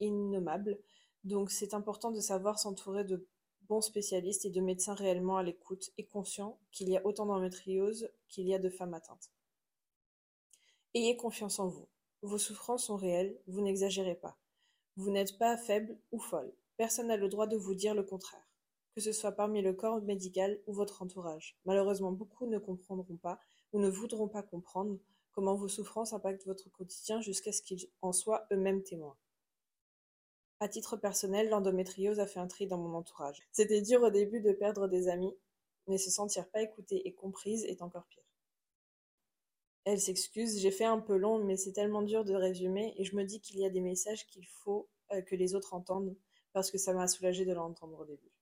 innommable, 0.00 0.80
donc 1.22 1.52
c'est 1.52 1.72
important 1.72 2.10
de 2.10 2.18
savoir 2.18 2.58
s'entourer 2.58 3.04
de 3.04 3.28
bons 3.68 3.80
spécialistes 3.80 4.44
et 4.44 4.50
de 4.50 4.60
médecins 4.60 4.94
réellement 4.94 5.36
à 5.36 5.42
l'écoute 5.42 5.90
et 5.98 6.06
conscients 6.06 6.58
qu'il 6.72 6.88
y 6.88 6.96
a 6.96 7.04
autant 7.06 7.26
d'endométriose 7.26 8.10
qu'il 8.28 8.46
y 8.46 8.54
a 8.54 8.58
de 8.58 8.70
femmes 8.70 8.94
atteintes. 8.94 9.30
Ayez 10.94 11.16
confiance 11.16 11.58
en 11.58 11.68
vous. 11.68 11.88
Vos 12.22 12.38
souffrances 12.38 12.86
sont 12.86 12.96
réelles, 12.96 13.38
vous 13.46 13.60
n'exagérez 13.60 14.14
pas. 14.14 14.38
Vous 14.96 15.10
n'êtes 15.10 15.38
pas 15.38 15.56
faible 15.56 15.98
ou 16.10 16.18
folle. 16.18 16.52
Personne 16.76 17.08
n'a 17.08 17.16
le 17.16 17.28
droit 17.28 17.46
de 17.46 17.56
vous 17.56 17.74
dire 17.74 17.94
le 17.94 18.02
contraire, 18.02 18.48
que 18.94 19.00
ce 19.00 19.12
soit 19.12 19.32
parmi 19.32 19.60
le 19.60 19.74
corps 19.74 20.00
médical 20.02 20.58
ou 20.66 20.72
votre 20.72 21.02
entourage. 21.02 21.58
Malheureusement, 21.66 22.12
beaucoup 22.12 22.46
ne 22.46 22.58
comprendront 22.58 23.18
pas 23.18 23.38
ou 23.72 23.78
ne 23.78 23.90
voudront 23.90 24.28
pas 24.28 24.42
comprendre 24.42 24.98
comment 25.32 25.54
vos 25.54 25.68
souffrances 25.68 26.14
impactent 26.14 26.46
votre 26.46 26.70
quotidien 26.70 27.20
jusqu'à 27.20 27.52
ce 27.52 27.60
qu'ils 27.60 27.88
en 28.00 28.12
soient 28.12 28.46
eux-mêmes 28.50 28.82
témoins. 28.82 29.16
À 30.58 30.68
titre 30.68 30.96
personnel, 30.96 31.50
l'endométriose 31.50 32.18
a 32.18 32.26
fait 32.26 32.40
un 32.40 32.46
tri 32.46 32.66
dans 32.66 32.78
mon 32.78 32.94
entourage. 32.94 33.42
C'était 33.52 33.82
dur 33.82 34.02
au 34.02 34.10
début 34.10 34.40
de 34.40 34.52
perdre 34.52 34.88
des 34.88 35.08
amis, 35.08 35.36
mais 35.86 35.98
se 35.98 36.10
sentir 36.10 36.48
pas 36.48 36.62
écoutée 36.62 37.06
et 37.06 37.12
comprise 37.12 37.64
est 37.64 37.82
encore 37.82 38.06
pire. 38.06 38.22
Elle 39.84 40.00
s'excuse, 40.00 40.58
j'ai 40.58 40.70
fait 40.70 40.86
un 40.86 40.98
peu 40.98 41.16
long, 41.16 41.44
mais 41.44 41.56
c'est 41.56 41.72
tellement 41.72 42.02
dur 42.02 42.24
de 42.24 42.34
résumer, 42.34 42.94
et 42.96 43.04
je 43.04 43.14
me 43.14 43.24
dis 43.24 43.40
qu'il 43.40 43.58
y 43.58 43.66
a 43.66 43.70
des 43.70 43.82
messages 43.82 44.26
qu'il 44.26 44.46
faut 44.46 44.88
euh, 45.12 45.20
que 45.20 45.36
les 45.36 45.54
autres 45.54 45.74
entendent, 45.74 46.16
parce 46.52 46.70
que 46.70 46.78
ça 46.78 46.94
m'a 46.94 47.06
soulagé 47.06 47.44
de 47.44 47.52
l'entendre 47.52 48.00
au 48.00 48.04
début. 48.06 48.32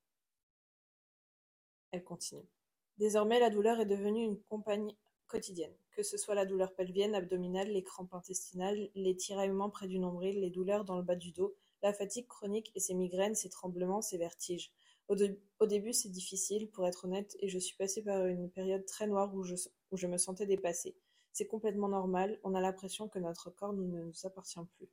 Elle 1.90 2.04
continue. 2.04 2.48
Désormais, 2.96 3.40
la 3.40 3.50
douleur 3.50 3.80
est 3.80 3.86
devenue 3.86 4.22
une 4.22 4.40
compagne 4.42 4.94
quotidienne, 5.26 5.74
que 5.90 6.04
ce 6.04 6.16
soit 6.16 6.36
la 6.36 6.46
douleur 6.46 6.74
pelvienne, 6.74 7.14
abdominale, 7.14 7.68
les 7.68 7.82
crampes 7.82 8.14
intestinales, 8.14 8.88
les 8.94 9.16
tiraillements 9.16 9.68
près 9.68 9.88
du 9.88 9.98
nombril, 9.98 10.40
les 10.40 10.50
douleurs 10.50 10.84
dans 10.84 10.96
le 10.96 11.02
bas 11.02 11.16
du 11.16 11.32
dos, 11.32 11.56
la 11.84 11.92
fatigue 11.92 12.26
chronique 12.26 12.72
et 12.74 12.80
ses 12.80 12.94
migraines, 12.94 13.34
ses 13.34 13.50
tremblements, 13.50 14.00
ses 14.00 14.16
vertiges. 14.16 14.72
Au, 15.08 15.66
début, 15.66 15.92
c'est 15.92 16.08
difficile, 16.08 16.70
pour 16.70 16.86
être 16.86 17.04
honnête, 17.04 17.36
et 17.40 17.48
je 17.48 17.58
suis 17.58 17.76
passée 17.76 18.02
par 18.02 18.24
une 18.24 18.50
période 18.50 18.86
très 18.86 19.06
noire 19.06 19.34
où 19.34 19.44
je, 19.44 20.06
me 20.06 20.16
sentais 20.16 20.46
dépassée. 20.46 20.96
C'est 21.32 21.46
complètement 21.46 21.88
normal, 21.88 22.40
on 22.42 22.54
a 22.54 22.62
l'impression 22.62 23.06
que 23.06 23.18
notre 23.18 23.50
corps 23.50 23.74
ne 23.74 23.82
nous 23.82 24.12
appartient 24.24 24.64
plus. 24.78 24.88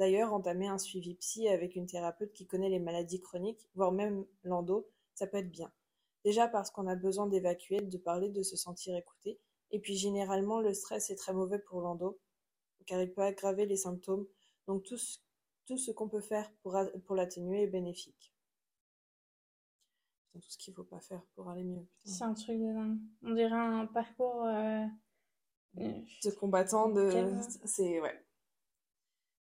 D'ailleurs, 0.00 0.32
entamer 0.32 0.66
un 0.66 0.78
suivi 0.78 1.14
psy 1.14 1.46
avec 1.46 1.76
une 1.76 1.86
thérapeute 1.86 2.32
qui 2.32 2.48
connaît 2.48 2.68
les 2.68 2.80
maladies 2.80 3.20
chroniques, 3.20 3.68
voire 3.76 3.92
même 3.92 4.26
l'endo, 4.42 4.90
ça 5.14 5.28
peut 5.28 5.36
être 5.36 5.52
bien. 5.52 5.70
Déjà 6.24 6.48
parce 6.48 6.72
qu'on 6.72 6.88
a 6.88 6.96
besoin 6.96 7.28
d'évacuer, 7.28 7.80
de 7.80 7.98
parler, 7.98 8.28
de 8.28 8.42
se 8.42 8.56
sentir 8.56 8.96
écouté. 8.96 9.38
Et 9.70 9.78
puis 9.78 9.94
généralement, 9.96 10.58
le 10.58 10.74
stress 10.74 11.10
est 11.10 11.16
très 11.16 11.32
mauvais 11.32 11.60
pour 11.60 11.80
l'endo, 11.80 12.18
car 12.86 13.00
il 13.00 13.12
peut 13.12 13.22
aggraver 13.22 13.66
les 13.66 13.76
symptômes. 13.76 14.26
Donc 14.66 14.82
tout 14.82 14.98
ce 14.98 15.18
tout 15.66 15.78
ce 15.78 15.90
qu'on 15.90 16.08
peut 16.08 16.20
faire 16.20 16.50
pour, 16.62 16.76
pour 17.06 17.16
l'atténuer 17.16 17.62
est 17.62 17.66
bénéfique. 17.68 18.34
tout 20.32 20.40
ce 20.40 20.58
qu'il 20.58 20.72
ne 20.72 20.76
faut 20.76 20.84
pas 20.84 21.00
faire 21.00 21.22
pour 21.34 21.48
aller 21.48 21.64
mieux. 21.64 21.86
C'est 22.04 22.24
un 22.24 22.34
truc 22.34 22.58
de 22.58 22.72
dingue. 22.72 22.98
On 23.22 23.34
dirait 23.34 23.52
un 23.52 23.86
parcours 23.86 24.44
euh, 24.44 24.84
de 25.74 26.30
combattant. 26.30 26.88
De... 26.88 27.32
C'est 27.64 28.00
ouais. 28.00 28.24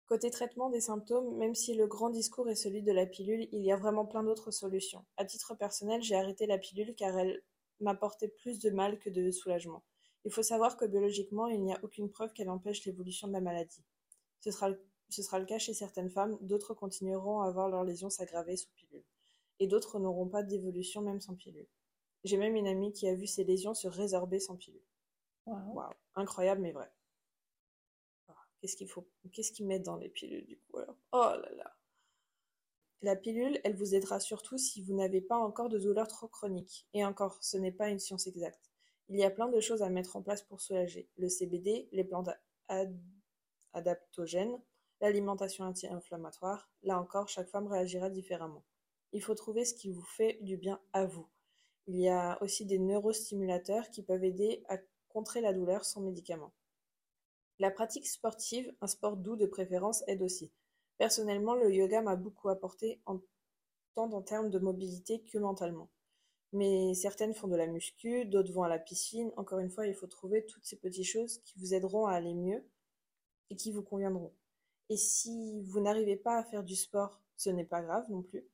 Côté 0.07 0.31
traitement 0.31 0.71
des 0.71 0.81
symptômes, 0.81 1.37
même 1.37 1.55
si 1.55 1.75
le 1.75 1.87
grand 1.87 2.11
discours 2.11 2.51
est 2.51 2.57
celui 2.57 2.83
de 2.83 2.91
la 2.91 3.07
pilule, 3.07 3.49
il 3.53 3.63
y 3.63 3.71
a 3.71 3.77
vraiment 3.77 4.05
plein 4.05 4.25
d'autres 4.25 4.51
solutions. 4.51 5.05
À 5.17 5.25
titre 5.25 5.55
personnel, 5.55 6.03
j'ai 6.03 6.17
arrêté 6.17 6.47
la 6.47 6.59
pilule 6.59 6.97
car 6.97 7.17
elle 7.17 7.41
m'apportait 7.79 8.29
plus 8.29 8.59
de 8.59 8.71
mal 8.71 8.99
que 8.99 9.09
de 9.09 9.31
soulagement. 9.31 9.85
Il 10.25 10.33
faut 10.33 10.43
savoir 10.43 10.77
que 10.77 10.85
biologiquement, 10.85 11.47
il 11.47 11.63
n'y 11.63 11.73
a 11.73 11.79
aucune 11.85 12.11
preuve 12.11 12.33
qu'elle 12.33 12.51
empêche 12.51 12.85
l'évolution 12.85 13.29
de 13.29 13.33
la 13.33 13.41
maladie. 13.41 13.85
Ce 14.41 14.51
sera 14.51 14.69
le 14.69 14.83
ce 15.11 15.23
sera 15.23 15.39
le 15.39 15.47
cas 15.47 15.59
chez 15.59 15.75
certaines 15.75 16.11
femmes, 16.11 16.39
d'autres 16.41 16.75
continueront 16.75 17.41
à 17.41 17.51
voir 17.51 17.69
leurs 17.69 17.85
lésions 17.85 18.11
s'aggraver 18.11 18.57
sous 18.57 18.71
pilule. 18.77 19.05
Et 19.59 19.67
d'autres 19.67 19.99
n'auront 19.99 20.29
pas 20.29 20.43
d'évolution 20.43 21.03
même 21.03 21.21
sans 21.21 21.35
pilule. 21.35 21.69
J'ai 22.25 22.37
même 22.37 22.57
une 22.57 22.67
amie 22.67 22.93
qui 22.93 23.09
a 23.09 23.15
vu 23.15 23.27
ses 23.27 23.45
lésions 23.45 23.75
se 23.75 23.89
résorber 23.89 24.41
sans 24.41 24.57
pilule. 24.57 24.85
Waouh. 25.47 25.93
Incroyable 26.15 26.61
mais 26.61 26.73
vrai. 26.73 26.91
Ah, 28.29 28.35
qu'est-ce 28.61 28.77
qu'il 28.77 28.89
faut 28.89 29.07
Qu'est-ce 29.33 29.53
qu'ils 29.53 29.67
mettent 29.67 29.85
dans 29.85 29.97
les 29.97 30.09
pilules 30.09 30.47
du 30.47 30.59
coup 30.59 30.79
alors? 30.79 30.97
Oh 31.13 31.41
là 31.41 31.51
là. 31.57 31.77
La 33.03 33.17
pilule, 33.17 33.59
elle 33.65 33.77
vous 33.77 33.95
aidera 33.95 34.21
surtout 34.21 34.59
si 34.59 34.83
vous 34.83 34.95
n'avez 34.95 35.23
pas 35.23 35.39
encore 35.39 35.71
de 35.71 35.79
douleur 35.79 36.07
trop 36.07 36.29
chronique. 36.29 36.87
Et 36.93 37.03
encore, 37.03 37.43
ce 37.43 37.57
n'est 37.57 37.73
pas 37.73 37.89
une 37.89 37.99
science 37.99 38.27
exacte. 38.27 38.71
Il 39.09 39.17
y 39.17 39.25
a 39.25 39.31
plein 39.31 39.49
de 39.49 39.59
choses 39.59 39.83
à 39.83 39.89
mettre 39.89 40.17
en 40.17 40.23
place 40.23 40.43
pour 40.43 40.61
soulager. 40.61 41.09
Le 41.17 41.31
CBD, 41.31 41.89
les 41.93 42.05
plantes 42.05 42.29
adaptogènes, 43.73 44.61
L'alimentation 45.01 45.65
anti-inflammatoire, 45.65 46.71
là 46.83 47.01
encore, 47.01 47.29
chaque 47.29 47.49
femme 47.49 47.67
réagira 47.67 48.11
différemment. 48.11 48.65
Il 49.13 49.23
faut 49.23 49.35
trouver 49.35 49.65
ce 49.65 49.75
qui 49.75 49.91
vous 49.91 50.05
fait 50.05 50.39
du 50.43 50.57
bien 50.57 50.81
à 50.93 51.07
vous. 51.07 51.27
Il 51.87 51.97
y 51.97 52.09
a 52.09 52.41
aussi 52.43 52.67
des 52.67 52.79
neurostimulateurs 52.79 53.91
qui 53.91 54.03
peuvent 54.03 54.25
aider 54.25 54.63
à 54.69 54.77
contrer 55.09 55.41
la 55.41 55.53
douleur 55.53 55.85
sans 55.85 56.03
médicaments. 56.03 56.53
La 57.59 57.71
pratique 57.71 58.07
sportive, 58.07 58.73
un 58.81 58.87
sport 58.87 59.17
doux 59.17 59.37
de 59.37 59.47
préférence, 59.47 60.05
aide 60.07 60.23
aussi. 60.23 60.53
Personnellement, 60.99 61.55
le 61.55 61.73
yoga 61.73 62.03
m'a 62.03 62.17
beaucoup 62.17 62.49
apporté 62.49 63.01
tant 63.95 64.13
en 64.13 64.23
termes 64.23 64.51
de 64.51 64.59
mobilité 64.59 65.23
que 65.23 65.39
mentalement. 65.39 65.91
Mais 66.53 66.95
certaines 66.95 67.35
font 67.35 67.49
de 67.49 67.57
la 67.57 67.67
muscu, 67.67 68.27
d'autres 68.27 68.53
vont 68.53 68.65
à 68.65 68.69
la 68.69 68.79
piscine. 68.79 69.33
Encore 69.37 69.61
une 69.61 69.71
fois, 69.71 69.87
il 69.87 69.95
faut 69.95 70.07
trouver 70.07 70.45
toutes 70.47 70.65
ces 70.65 70.77
petites 70.77 71.07
choses 71.07 71.39
qui 71.45 71.59
vous 71.59 71.75
aideront 71.75 72.07
à 72.07 72.13
aller 72.13 72.35
mieux 72.35 72.65
et 73.51 73.57
qui 73.57 73.73
vous 73.73 73.83
conviendront. 73.83 74.33
Et 74.91 74.97
si 74.97 75.63
vous 75.63 75.81
n'arrivez 75.81 76.17
pas 76.17 76.37
à 76.37 76.45
faire 76.45 76.65
du 76.65 76.75
sport, 76.75 77.23
ce 77.37 77.49
n'est 77.49 77.65
pas 77.65 77.81
grave 77.81 78.11
non 78.11 78.23
plus. 78.23 78.45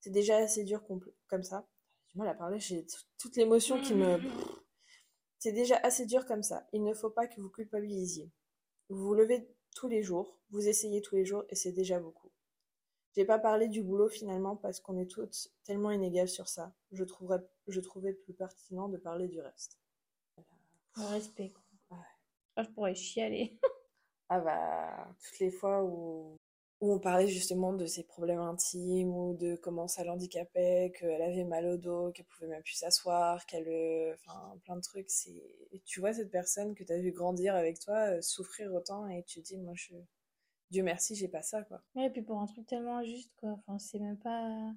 C'est 0.00 0.10
déjà 0.10 0.36
assez 0.36 0.62
dur 0.62 0.84
comme 1.26 1.42
ça. 1.42 1.66
J'ai 2.08 2.18
mal 2.18 2.28
à 2.28 2.34
parler, 2.34 2.60
j'ai 2.60 2.86
toute 3.18 3.36
l'émotion 3.36 3.80
qui 3.80 3.94
me... 3.94 4.18
C'est 5.38 5.52
déjà 5.52 5.76
assez 5.78 6.06
dur 6.06 6.24
comme 6.26 6.42
ça. 6.42 6.66
Il 6.72 6.82
ne 6.82 6.94
faut 6.94 7.10
pas 7.10 7.26
que 7.26 7.40
vous 7.40 7.50
culpabilisiez. 7.50 8.30
Vous 8.88 9.06
vous 9.06 9.14
levez 9.14 9.48
tous 9.74 9.88
les 9.88 10.02
jours, 10.02 10.38
vous 10.50 10.66
essayez 10.66 11.02
tous 11.02 11.14
les 11.14 11.24
jours 11.24 11.44
et 11.50 11.54
c'est 11.54 11.72
déjà 11.72 12.00
beaucoup. 12.00 12.30
J'ai 13.14 13.24
pas 13.24 13.38
parlé 13.38 13.68
du 13.68 13.82
boulot 13.82 14.08
finalement 14.08 14.56
parce 14.56 14.80
qu'on 14.80 14.98
est 14.98 15.10
toutes 15.10 15.52
tellement 15.64 15.90
inégales 15.90 16.28
sur 16.28 16.48
ça. 16.48 16.74
Je, 16.92 17.04
trouverais, 17.04 17.40
je 17.68 17.80
trouvais 17.80 18.12
plus 18.12 18.32
pertinent 18.32 18.88
de 18.88 18.96
parler 18.96 19.28
du 19.28 19.40
reste. 19.40 19.78
Le 20.96 21.04
respect. 21.04 21.50
Quoi. 21.50 21.98
Ah, 22.56 22.62
je 22.62 22.70
pourrais 22.70 22.94
chialer. 22.94 23.58
Ah 24.28 24.40
bah, 24.40 25.14
toutes 25.22 25.38
les 25.38 25.50
fois 25.50 25.84
où, 25.84 26.36
où 26.80 26.92
on 26.92 26.98
parlait 26.98 27.28
justement 27.28 27.72
de 27.72 27.86
ses 27.86 28.02
problèmes 28.04 28.40
intimes 28.40 29.14
ou 29.16 29.34
de 29.34 29.56
comment 29.56 29.88
ça 29.88 30.04
l'handicapait, 30.04 30.92
qu'elle 30.98 31.22
avait 31.22 31.44
mal 31.44 31.66
au 31.66 31.76
dos, 31.76 32.10
qu'elle 32.12 32.26
pouvait 32.26 32.48
même 32.48 32.62
plus 32.62 32.74
s'asseoir, 32.74 33.46
qu'elle... 33.46 33.68
Euh, 33.68 34.14
enfin, 34.14 34.58
plein 34.64 34.76
de 34.76 34.82
trucs. 34.82 35.08
C'est... 35.10 35.42
tu 35.84 36.00
vois 36.00 36.12
cette 36.12 36.30
personne 36.30 36.74
que 36.74 36.84
tu 36.84 36.92
as 36.92 36.98
vu 36.98 37.12
grandir 37.12 37.54
avec 37.54 37.78
toi, 37.78 38.16
euh, 38.16 38.22
souffrir 38.22 38.72
autant 38.74 39.08
et 39.08 39.22
tu 39.24 39.40
te 39.42 39.46
dis, 39.46 39.58
moi, 39.58 39.74
je... 39.74 39.94
Dieu 40.70 40.82
merci, 40.82 41.14
j'ai 41.14 41.28
pas 41.28 41.42
ça, 41.42 41.62
quoi. 41.62 41.80
Ouais, 41.94 42.06
et 42.06 42.10
puis 42.10 42.22
pour 42.22 42.40
un 42.40 42.46
truc 42.46 42.66
tellement 42.66 42.98
injuste, 42.98 43.30
quoi. 43.38 43.50
Enfin, 43.52 43.78
c'est 43.78 44.00
même 44.00 44.18
pas... 44.18 44.72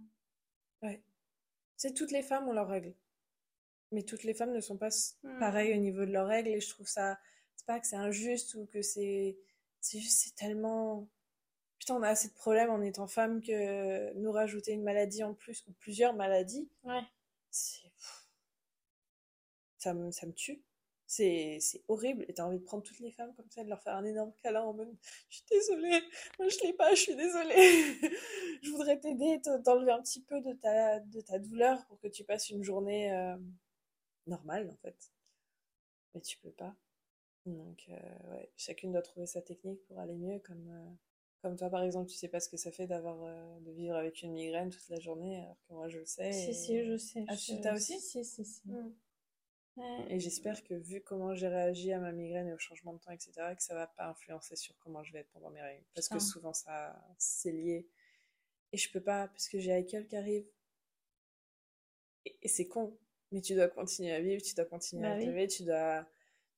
Ouais. 0.84 1.02
C'est 1.76 1.94
toutes 1.94 2.12
les 2.12 2.22
femmes 2.22 2.48
ont 2.48 2.54
leurs 2.54 2.68
règles. 2.68 2.94
Mais 3.92 4.04
toutes 4.04 4.24
les 4.24 4.36
femmes 4.36 4.54
ne 4.54 4.62
sont 4.62 4.78
pas 4.78 4.90
mmh. 5.24 5.40
pareilles 5.40 5.74
au 5.74 5.82
niveau 5.82 6.06
de 6.06 6.12
leurs 6.12 6.28
règles 6.28 6.50
et 6.50 6.62
je 6.62 6.70
trouve 6.70 6.88
ça 6.88 7.18
c'est 7.60 7.66
pas 7.66 7.80
que 7.82 7.88
c'est 7.88 7.98
injuste 7.98 8.56
ou 8.56 8.66
que 8.68 8.82
c'est 8.82 9.38
c'est 9.82 10.00
juste 10.00 10.18
c'est 10.18 10.36
tellement 10.36 11.10
putain 11.78 11.96
on 11.96 12.04
a 12.04 12.10
assez 12.10 12.30
de 12.30 12.34
problèmes 12.34 12.70
en 12.70 12.82
étant 12.82 13.08
femme 13.08 13.42
que 13.42 14.14
nous 14.14 14.32
rajouter 14.32 14.72
une 14.72 14.84
maladie 14.84 15.24
en 15.24 15.34
plus 15.34 15.66
ou 15.68 15.74
plusieurs 15.74 16.14
maladies. 16.14 16.70
Ouais. 16.84 17.02
C'est 17.52 17.92
ça 19.78 19.94
me 19.94 20.12
ça 20.12 20.26
me 20.26 20.34
tue. 20.34 20.64
C'est 21.06 21.58
c'est 21.60 21.84
horrible. 21.90 22.24
Et 22.30 22.34
t'as 22.34 22.46
envie 22.46 22.60
de 22.60 22.64
prendre 22.64 22.84
toutes 22.84 23.00
les 23.00 23.12
femmes 23.12 23.34
comme 23.36 23.50
ça 23.50 23.64
de 23.64 23.70
leur 23.70 23.82
faire 23.82 23.96
un 23.96 24.06
énorme 24.06 24.32
câlin 24.42 24.62
en 24.62 24.74
mode 24.74 24.96
je 25.30 25.36
suis 25.38 25.46
désolée. 25.52 26.02
Moi 26.40 26.48
je 26.48 26.60
l'ai 26.64 26.74
pas 26.74 26.94
je 26.96 27.02
suis 27.02 27.16
désolée. 27.16 27.56
Je 28.62 28.72
voudrais 28.72 29.00
t'aider 29.00 29.42
t'enlever 29.66 29.92
un 29.92 30.02
petit 30.02 30.22
peu 30.22 30.42
de 30.42 30.54
ta 30.54 31.00
de 31.00 31.22
ta 31.22 31.40
douleur 31.40 31.86
pour 31.88 32.00
que 32.00 32.08
tu 32.08 32.24
passes 32.24 32.50
une 32.50 32.64
journée 32.64 33.12
euh, 33.14 33.38
normale 34.28 34.70
en 34.70 34.78
fait. 34.78 35.12
Mais 36.14 36.22
tu 36.22 36.38
peux 36.38 36.52
pas 36.52 36.76
donc, 37.56 37.86
euh, 37.90 38.32
ouais, 38.32 38.52
chacune 38.58 38.92
doit 38.92 39.02
trouver 39.02 39.26
sa 39.26 39.42
technique 39.42 39.84
pour 39.86 40.00
aller 40.00 40.16
mieux. 40.16 40.40
Comme, 40.40 40.68
euh, 40.70 40.90
comme 41.42 41.56
toi, 41.56 41.70
par 41.70 41.84
exemple, 41.84 42.10
tu 42.10 42.18
sais 42.18 42.28
pas 42.28 42.40
ce 42.40 42.50
que 42.50 42.58
ça 42.58 42.72
fait 42.72 42.88
d'avoir 42.88 43.24
euh, 43.24 43.60
de 43.62 43.72
vivre 43.72 43.96
avec 43.96 44.22
une 44.22 44.34
migraine 44.34 44.70
toute 44.70 44.88
la 44.90 45.00
journée, 45.00 45.38
alors 45.42 45.58
que 45.68 45.74
moi, 45.74 45.88
je 45.88 46.00
le 46.00 46.06
sais. 46.06 46.32
Si, 46.32 46.54
si, 46.54 46.84
je 46.84 46.98
sais. 46.98 47.26
Ah, 47.28 47.36
tu 47.36 47.60
t'as 47.62 47.76
aussi 47.76 48.00
Si, 48.00 48.24
si, 48.24 48.46
si. 48.46 48.68
Mmh. 48.68 48.92
Et 50.10 50.20
j'espère 50.20 50.62
que, 50.64 50.74
vu 50.74 51.02
comment 51.02 51.34
j'ai 51.36 51.48
réagi 51.48 51.94
à 51.94 52.00
ma 52.00 52.12
migraine 52.12 52.48
et 52.50 52.54
au 52.54 52.58
changement 52.58 52.94
de 52.94 53.00
temps, 53.00 53.12
etc., 53.12 53.32
que 53.56 53.64
ça 53.64 53.76
va 53.76 53.88
pas 53.88 54.08
influencer 54.10 54.56
sur 54.56 54.78
comment 54.80 55.04
je 55.04 55.14
vais 55.14 55.20
être 55.20 55.30
pendant 55.30 55.50
mes 55.52 55.62
règles. 55.62 55.86
Parce 55.96 56.10
que 56.10 56.20
souvent, 56.20 56.54
ça, 56.54 57.02
c'est 57.18 57.52
lié. 57.52 57.88
Et 58.72 58.78
je 58.78 58.92
peux 58.92 59.02
pas, 59.02 59.28
parce 59.30 59.48
que 59.48 59.60
j'ai 59.60 59.74
Michael 59.74 60.06
qui 60.08 60.16
arrive. 60.16 60.46
Et, 62.26 62.48
c'est 62.48 62.68
con. 62.68 62.98
Mais 63.32 63.42
tu 63.42 63.56
dois 63.56 63.68
continuer 63.68 64.12
à 64.12 64.20
vivre, 64.20 64.42
tu 64.42 64.54
dois 64.56 64.66
continuer 64.66 65.04
bah 65.04 65.14
à 65.14 65.20
te 65.20 65.26
lever, 65.26 65.48
tu 65.48 65.64
dois 65.64 66.08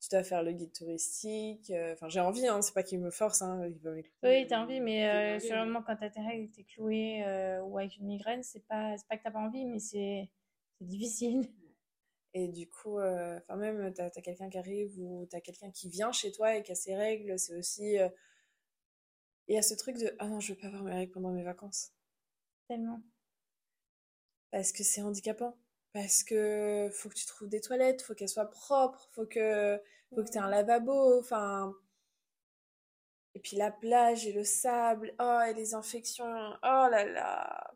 tu 0.02 0.10
dois 0.10 0.24
faire 0.24 0.42
le 0.44 0.52
guide 0.52 0.74
touristique. 0.74 1.70
euh, 1.70 1.94
Enfin, 1.94 2.10
j'ai 2.10 2.20
envie, 2.20 2.48
hein, 2.48 2.62
c'est 2.62 2.74
pas 2.74 2.84
qu'ils 2.84 3.00
me 3.00 3.12
forcent, 3.12 3.44
hein, 3.44 3.66
ils 3.68 3.80
veulent 3.80 3.96
m'écouter. 3.96 4.18
Oui, 4.24 4.48
t'as 4.48 4.60
envie, 4.60 4.80
mais 4.80 5.08
euh, 5.08 5.40
sur 5.40 5.56
le 5.56 5.66
moment, 5.66 5.84
quand 5.84 5.96
t'as 5.96 6.10
tes 6.10 6.22
règles, 6.22 6.50
t'es 6.52 6.64
cloué 6.64 7.24
euh, 7.24 7.62
ou 7.62 7.78
avec 7.78 7.98
une 7.98 8.08
migraine, 8.08 8.42
c'est 8.42 8.66
pas, 8.68 8.96
pas 9.08 9.18
que 9.18 9.24
t'as 9.24 9.32
pas 9.32 9.40
envie, 9.40 9.64
mais 9.66 9.80
c'est 9.80 10.30
difficile. 10.82 11.48
Et 12.34 12.48
du 12.48 12.68
coup, 12.68 12.98
euh, 12.98 13.38
enfin 13.40 13.58
même, 13.58 13.94
t'as 13.94 14.06
as, 14.06 14.22
quelqu'un 14.22 14.50
qui 14.50 14.58
arrive 14.58 14.98
ou 15.00 15.26
t'as 15.30 15.42
quelqu'un 15.42 15.70
qui 15.70 15.90
vient 15.90 16.14
chez 16.14 16.32
toi 16.32 16.56
et 16.56 16.64
qui 16.64 16.72
a 16.72 16.76
ses 16.76 16.96
règles, 16.96 17.38
c'est 17.38 17.58
aussi... 17.58 18.00
euh, 18.00 18.08
Il 19.50 19.56
y 19.56 19.58
a 19.58 19.62
ce 19.62 19.74
truc 19.76 19.98
de 19.98 20.16
«Ah 20.20 20.28
non, 20.30 20.40
je 20.40 20.54
veux 20.54 20.58
pas 20.58 20.68
avoir 20.68 20.82
mes 20.84 20.94
règles 20.94 21.12
pendant 21.12 21.32
mes 21.32 21.44
vacances. 21.44 21.92
Tellement.» 22.70 23.02
Parce 24.52 24.72
que 24.72 24.84
c'est 24.84 25.02
handicapant. 25.02 25.58
Parce 25.94 26.24
que 26.24 26.90
faut 26.94 27.10
que 27.10 27.16
tu 27.16 27.26
trouves 27.26 27.50
des 27.50 27.62
toilettes, 27.62 28.02
faut 28.02 28.14
qu'elles 28.16 28.30
soient 28.30 28.50
propres, 28.50 29.08
faut 29.12 29.26
que, 29.26 29.80
faut 30.16 30.24
que 30.24 30.30
t'aies 30.30 30.40
un 30.40 30.50
lavabo, 30.50 31.20
enfin... 31.20 31.74
Et 33.34 33.40
puis 33.40 33.56
la 33.56 33.72
plage 33.72 34.28
et 34.28 34.34
le 34.34 34.44
sable, 34.44 35.14
oh, 35.20 35.40
et 35.48 35.54
les 35.54 35.74
infections, 35.74 36.26
oh 36.26 36.88
là 36.92 37.06
là. 37.06 37.74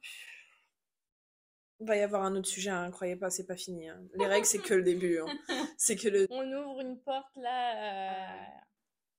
Il 1.79 1.87
va 1.87 1.95
y 1.97 2.01
avoir 2.01 2.23
un 2.23 2.35
autre 2.35 2.47
sujet, 2.47 2.69
hein, 2.69 2.89
croyez 2.91 3.15
pas, 3.15 3.29
c'est 3.29 3.45
pas 3.45 3.55
fini. 3.55 3.87
hein. 3.89 4.01
Les 4.15 4.25
règles, 4.27 4.45
c'est 4.45 4.59
que 4.59 4.73
le 4.73 4.83
début. 4.83 5.19
hein. 5.19 5.25
C'est 5.77 5.95
que 5.97 6.07
le... 6.07 6.27
On 6.29 6.49
ouvre 6.53 6.79
une 6.81 6.97
porte 7.01 7.35
là. 7.35 8.13
euh, 8.13 8.59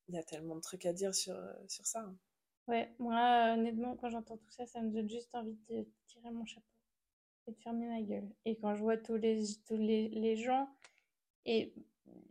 Il 0.09 0.15
y 0.15 0.19
a 0.19 0.23
tellement 0.23 0.57
de 0.57 0.61
trucs 0.63 0.87
à 0.87 0.93
dire 0.95 1.15
sur, 1.15 1.37
sur 1.69 1.87
ça. 1.87 2.07
Ouais, 2.67 2.91
moi, 2.99 3.53
honnêtement, 3.53 3.95
quand 3.97 4.09
j'entends 4.11 4.37
tout 4.39 4.51
ça, 4.51 4.67
ça 4.67 4.81
me 4.81 4.91
donne 4.91 5.09
juste 5.09 5.35
envie 5.35 5.57
de 5.69 5.87
tirer 6.07 6.31
mon 6.31 6.45
chapeau 6.47 6.67
et 7.47 7.53
de 7.53 7.59
fermer 7.59 7.87
ma 7.89 8.01
gueule. 8.03 8.29
Et 8.45 8.57
quand 8.57 8.75
je 8.75 8.83
vois 8.83 8.97
tous 8.97 9.17
les, 9.17 9.43
tous 9.67 9.77
les, 9.77 10.09
les 10.09 10.37
gens 10.37 10.69
et 11.45 11.73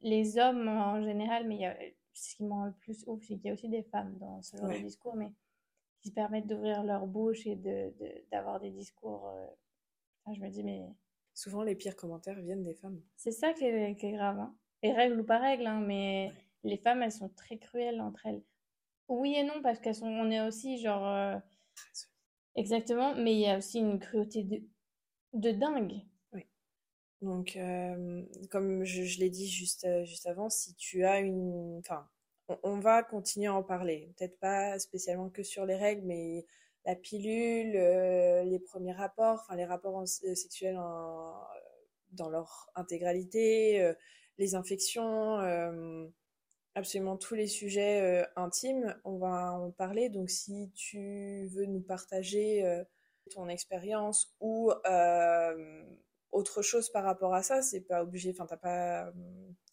les 0.02 0.38
hommes 0.38 0.68
en 0.68 1.02
général, 1.04 1.48
mais 1.48 1.56
il 1.56 1.62
y 1.62 1.66
a, 1.66 1.78
ce 2.14 2.36
qui 2.36 2.44
me 2.44 2.50
rend 2.52 2.66
le 2.66 2.74
plus 2.74 3.04
ouf, 3.08 3.22
c'est 3.22 3.36
qu'il 3.36 3.46
y 3.46 3.50
a 3.50 3.54
aussi 3.54 3.70
des 3.70 3.84
femmes 3.84 4.18
dans 4.20 4.42
ce 4.42 4.58
genre 4.58 4.68
Ouais. 4.68 4.80
de 4.80 4.86
discours, 4.86 5.16
mais 5.16 5.32
qui 6.02 6.10
se 6.10 6.14
permettent 6.14 6.48
d'ouvrir 6.48 6.84
leur 6.84 7.08
bouche 7.08 7.46
et 7.48 7.56
de, 7.56 7.94
de- 8.00 8.24
d'avoir 8.32 8.60
des 8.60 8.72
discours. 8.72 9.28
euh, 9.28 9.48
enfin, 10.24 10.36
je 10.36 10.42
me 10.42 10.50
dis, 10.50 10.64
mais 10.64 10.82
Souvent, 11.34 11.64
les 11.64 11.76
pires 11.76 11.96
commentaires 11.98 12.40
viennent 12.42 12.64
des 12.64 12.74
femmes. 12.76 13.02
c'est 13.18 13.32
ça 13.32 13.52
qui 13.54 13.66
est, 13.66 13.96
qui 13.98 14.06
est 14.06 14.14
grave. 14.14 14.40
Hein. 14.40 14.56
Et 14.84 14.94
règle 14.94 15.20
ou 15.20 15.24
pas 15.26 15.38
règle, 15.40 15.66
hein, 15.68 15.82
mais 15.82 16.32
Ouais. 16.34 16.44
les 16.64 16.78
femmes, 16.78 17.02
elles 17.04 17.12
sont 17.12 17.30
très 17.30 17.58
cruelles 17.58 18.00
entre 18.00 18.26
elles. 18.26 18.42
Oui 19.10 19.36
et 19.36 19.44
non, 19.44 19.62
parce 19.62 19.80
qu'elles 19.80 19.96
sont, 19.96 20.08
on 20.08 20.30
est 20.32 20.42
aussi 20.48 20.78
genre. 20.78 21.06
euh, 21.08 21.38
Exactement, 22.56 23.16
mais 23.16 23.34
il 23.34 23.40
y 23.42 23.48
a 23.48 23.58
aussi 23.58 23.80
une 23.80 24.00
cruauté 24.00 24.44
de, 24.44 24.62
de 25.36 25.52
dingue. 25.52 26.02
Donc, 27.22 27.56
euh, 27.56 28.24
comme 28.52 28.84
je, 28.84 29.20
l'ai 29.20 29.30
dit 29.30 29.50
juste, 29.50 29.86
euh, 29.86 30.04
juste 30.06 30.28
avant, 30.28 30.50
si 30.50 30.76
tu 30.76 31.06
as 31.06 31.20
une... 31.20 31.80
Enfin, 31.80 32.08
on, 32.64 32.80
va 32.80 33.04
continuer 33.04 33.48
à 33.48 33.54
en 33.54 33.64
parler. 33.64 34.14
Peut-être 34.18 34.40
pas 34.40 34.78
spécialement 34.80 35.30
que 35.30 35.42
sur 35.44 35.66
les 35.66 35.76
règles, 35.76 36.06
mais 36.06 36.46
la 36.86 36.96
pilule, 36.96 37.76
euh, 37.76 38.44
les 38.44 38.60
premiers 38.60 38.94
rapports, 38.94 39.40
enfin 39.42 39.56
les 39.56 39.66
rapports 39.66 40.08
sexuels 40.08 40.76
dans 42.12 42.30
leur 42.30 42.70
intégralité, 42.76 43.94
les 44.38 44.56
infections, 44.56 45.40
absolument 46.76 47.18
tous 47.18 47.34
les 47.34 47.48
sujets 47.48 48.24
intimes, 48.36 48.96
on 49.04 49.18
va 49.18 49.54
en 49.54 49.72
parler. 49.72 50.10
Donc, 50.10 50.30
si 50.30 50.72
tu 50.76 51.48
veux 51.48 51.66
nous 51.66 51.82
partager 51.82 52.86
ton 53.32 53.48
expérience 53.50 54.36
ou 54.40 54.72
euh, 54.86 55.84
autre 56.32 56.62
chose 56.62 56.90
par 56.90 57.04
rapport 57.04 57.34
à 57.34 57.44
ça, 57.44 57.62
c'est 57.62 57.82
pas 57.82 58.04
obligé. 58.04 58.32
Enfin, 58.32 58.46
t'as 58.46 58.58
pas, 58.58 59.12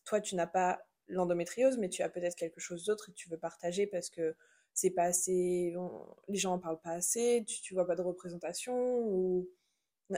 toi, 0.05 0.21
tu 0.21 0.35
n'as 0.37 0.47
pas 0.47 0.83
l'endométriose, 1.09 1.79
mais 1.79 1.89
tu 1.89 2.03
as 2.03 2.09
peut-être 2.09 2.37
quelque 2.37 2.61
chose 2.61 2.85
d'autre 2.85 3.11
et 3.11 3.13
tu 3.13 3.29
veux 3.29 3.39
partager 3.39 3.87
parce 3.87 4.11
que 4.11 4.35
c'est 4.75 4.91
pas 4.91 5.05
assez, 5.05 5.75
les 6.29 6.39
gens 6.39 6.55
en 6.55 6.59
parlent 6.59 6.81
pas 6.81 6.93
assez, 6.93 7.45
tu, 7.47 7.61
tu 7.61 7.75
vois 7.75 7.87
pas 7.87 7.97
de 7.97 8.03
représentation 8.03 8.75
ou, 9.01 9.49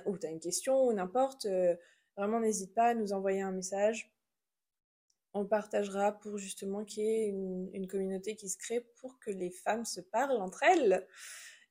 ou 0.07 0.18
t'as 0.18 0.31
une 0.31 0.40
question 0.40 0.87
ou 0.87 0.92
n'importe. 0.92 1.47
euh, 1.47 1.75
vraiment, 2.16 2.40
n'hésite 2.40 2.75
pas 2.75 2.88
à 2.88 2.94
nous 2.94 3.12
envoyer 3.12 3.40
un 3.42 3.53
message. 3.53 4.12
On 5.33 5.47
partagera 5.47 6.12
pour 6.12 6.38
justement 6.38 6.85
qu'il 6.85 7.03
y 7.03 7.09
ait 7.09 7.29
une 7.29 7.88
communauté 7.88 8.37
qui 8.37 8.49
se 8.49 8.57
crée 8.57 8.87
pour 9.01 9.18
que 9.18 9.31
les 9.31 9.51
femmes 9.51 9.85
se 9.85 10.01
parlent 10.01 10.40
entre 10.40 10.62
elles 10.62 11.05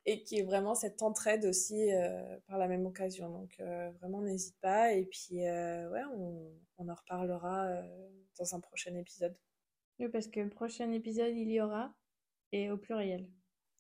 et 0.06 0.24
qu'il 0.24 0.38
y 0.38 0.42
ait 0.42 0.46
vraiment 0.46 0.76
cette 0.76 1.02
entraide 1.02 1.46
aussi 1.46 1.92
euh, 1.94 2.38
par 2.48 2.58
la 2.58 2.68
même 2.68 2.86
occasion. 2.86 3.30
Donc 3.30 3.56
euh, 3.60 3.89
vraiment, 4.02 4.22
n'hésite 4.22 4.58
pas. 4.62 4.94
Et 4.94 5.06
puis, 5.06 5.46
euh, 5.48 5.89
ouais, 5.92 6.04
on, 6.16 6.52
on 6.78 6.89
en 6.89 6.96
reparlera 6.96 7.82
dans 8.38 8.56
un 8.56 8.60
prochain 8.60 8.96
épisode. 8.96 9.36
Oui, 10.00 10.10
parce 10.10 10.28
que 10.28 10.48
prochain 10.50 10.92
épisode, 10.92 11.34
il 11.36 11.50
y 11.52 11.62
aura, 11.62 11.94
et 12.52 12.70
au 12.72 12.78
pluriel, 12.78 13.30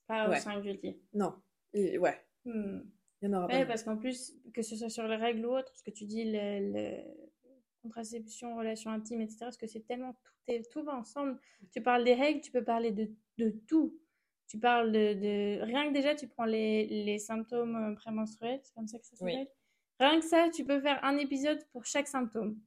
pas 0.07 0.27
au 0.27 0.31
Ouais. 0.31 0.39
singulier. 0.39 1.01
Non, 1.13 1.33
et- 1.73 1.97
ouais, 1.97 2.17
Hmm. 2.45 2.81
il 3.21 3.25
y 3.29 3.33
en 3.33 3.37
aura 3.37 3.47
Ouais, 3.47 3.61
pas. 3.61 3.65
parce 3.67 3.83
qu'en 3.83 3.97
plus, 3.97 4.33
que 4.53 4.61
ce 4.61 4.75
soit 4.75 4.89
sur 4.89 5.07
les 5.07 5.15
règles 5.15 5.45
ou 5.45 5.55
autre, 5.57 5.75
ce 5.75 5.81
que 5.83 5.91
tu 5.91 6.05
dis, 6.05 6.23
le, 6.25 6.71
le- 6.73 7.29
contraception, 7.81 8.55
relations 8.55 8.91
intimes, 8.91 9.21
etc., 9.21 9.37
parce 9.41 9.57
que 9.57 9.67
c'est 9.67 9.85
tellement 9.85 10.13
tout, 10.13 10.31
est, 10.47 10.71
tout 10.71 10.83
va 10.83 10.95
ensemble. 10.95 11.37
Tu 11.71 11.81
parles 11.81 12.03
des 12.05 12.13
règles, 12.13 12.39
tu 12.41 12.51
peux 12.51 12.63
parler 12.63 12.91
de, 12.91 13.09
de 13.37 13.49
tout. 13.67 13.99
Tu 14.53 14.59
parles 14.59 14.91
de, 14.91 15.13
de- 15.15 15.61
Rien 15.63 15.87
que 15.87 15.93
déjà, 15.93 16.13
tu 16.13 16.27
prends 16.27 16.45
les, 16.45 16.85
les 16.85 17.17
symptômes 17.17 17.75
euh, 17.75 17.95
prémenstruels, 17.95 18.59
c'est 18.63 18.73
comme 18.75 18.87
ça 18.87 18.99
que 18.99 19.05
ça 19.07 19.15
Oui. 19.21 19.31
s'appelle. 19.31 19.47
Rien 19.99 20.19
que 20.19 20.25
ça, 20.27 20.47
tu 20.53 20.63
peux 20.63 20.79
faire 20.79 21.03
un 21.03 21.17
épisode 21.17 21.59
pour 21.71 21.85
chaque 21.85 22.07
symptôme. 22.07 22.59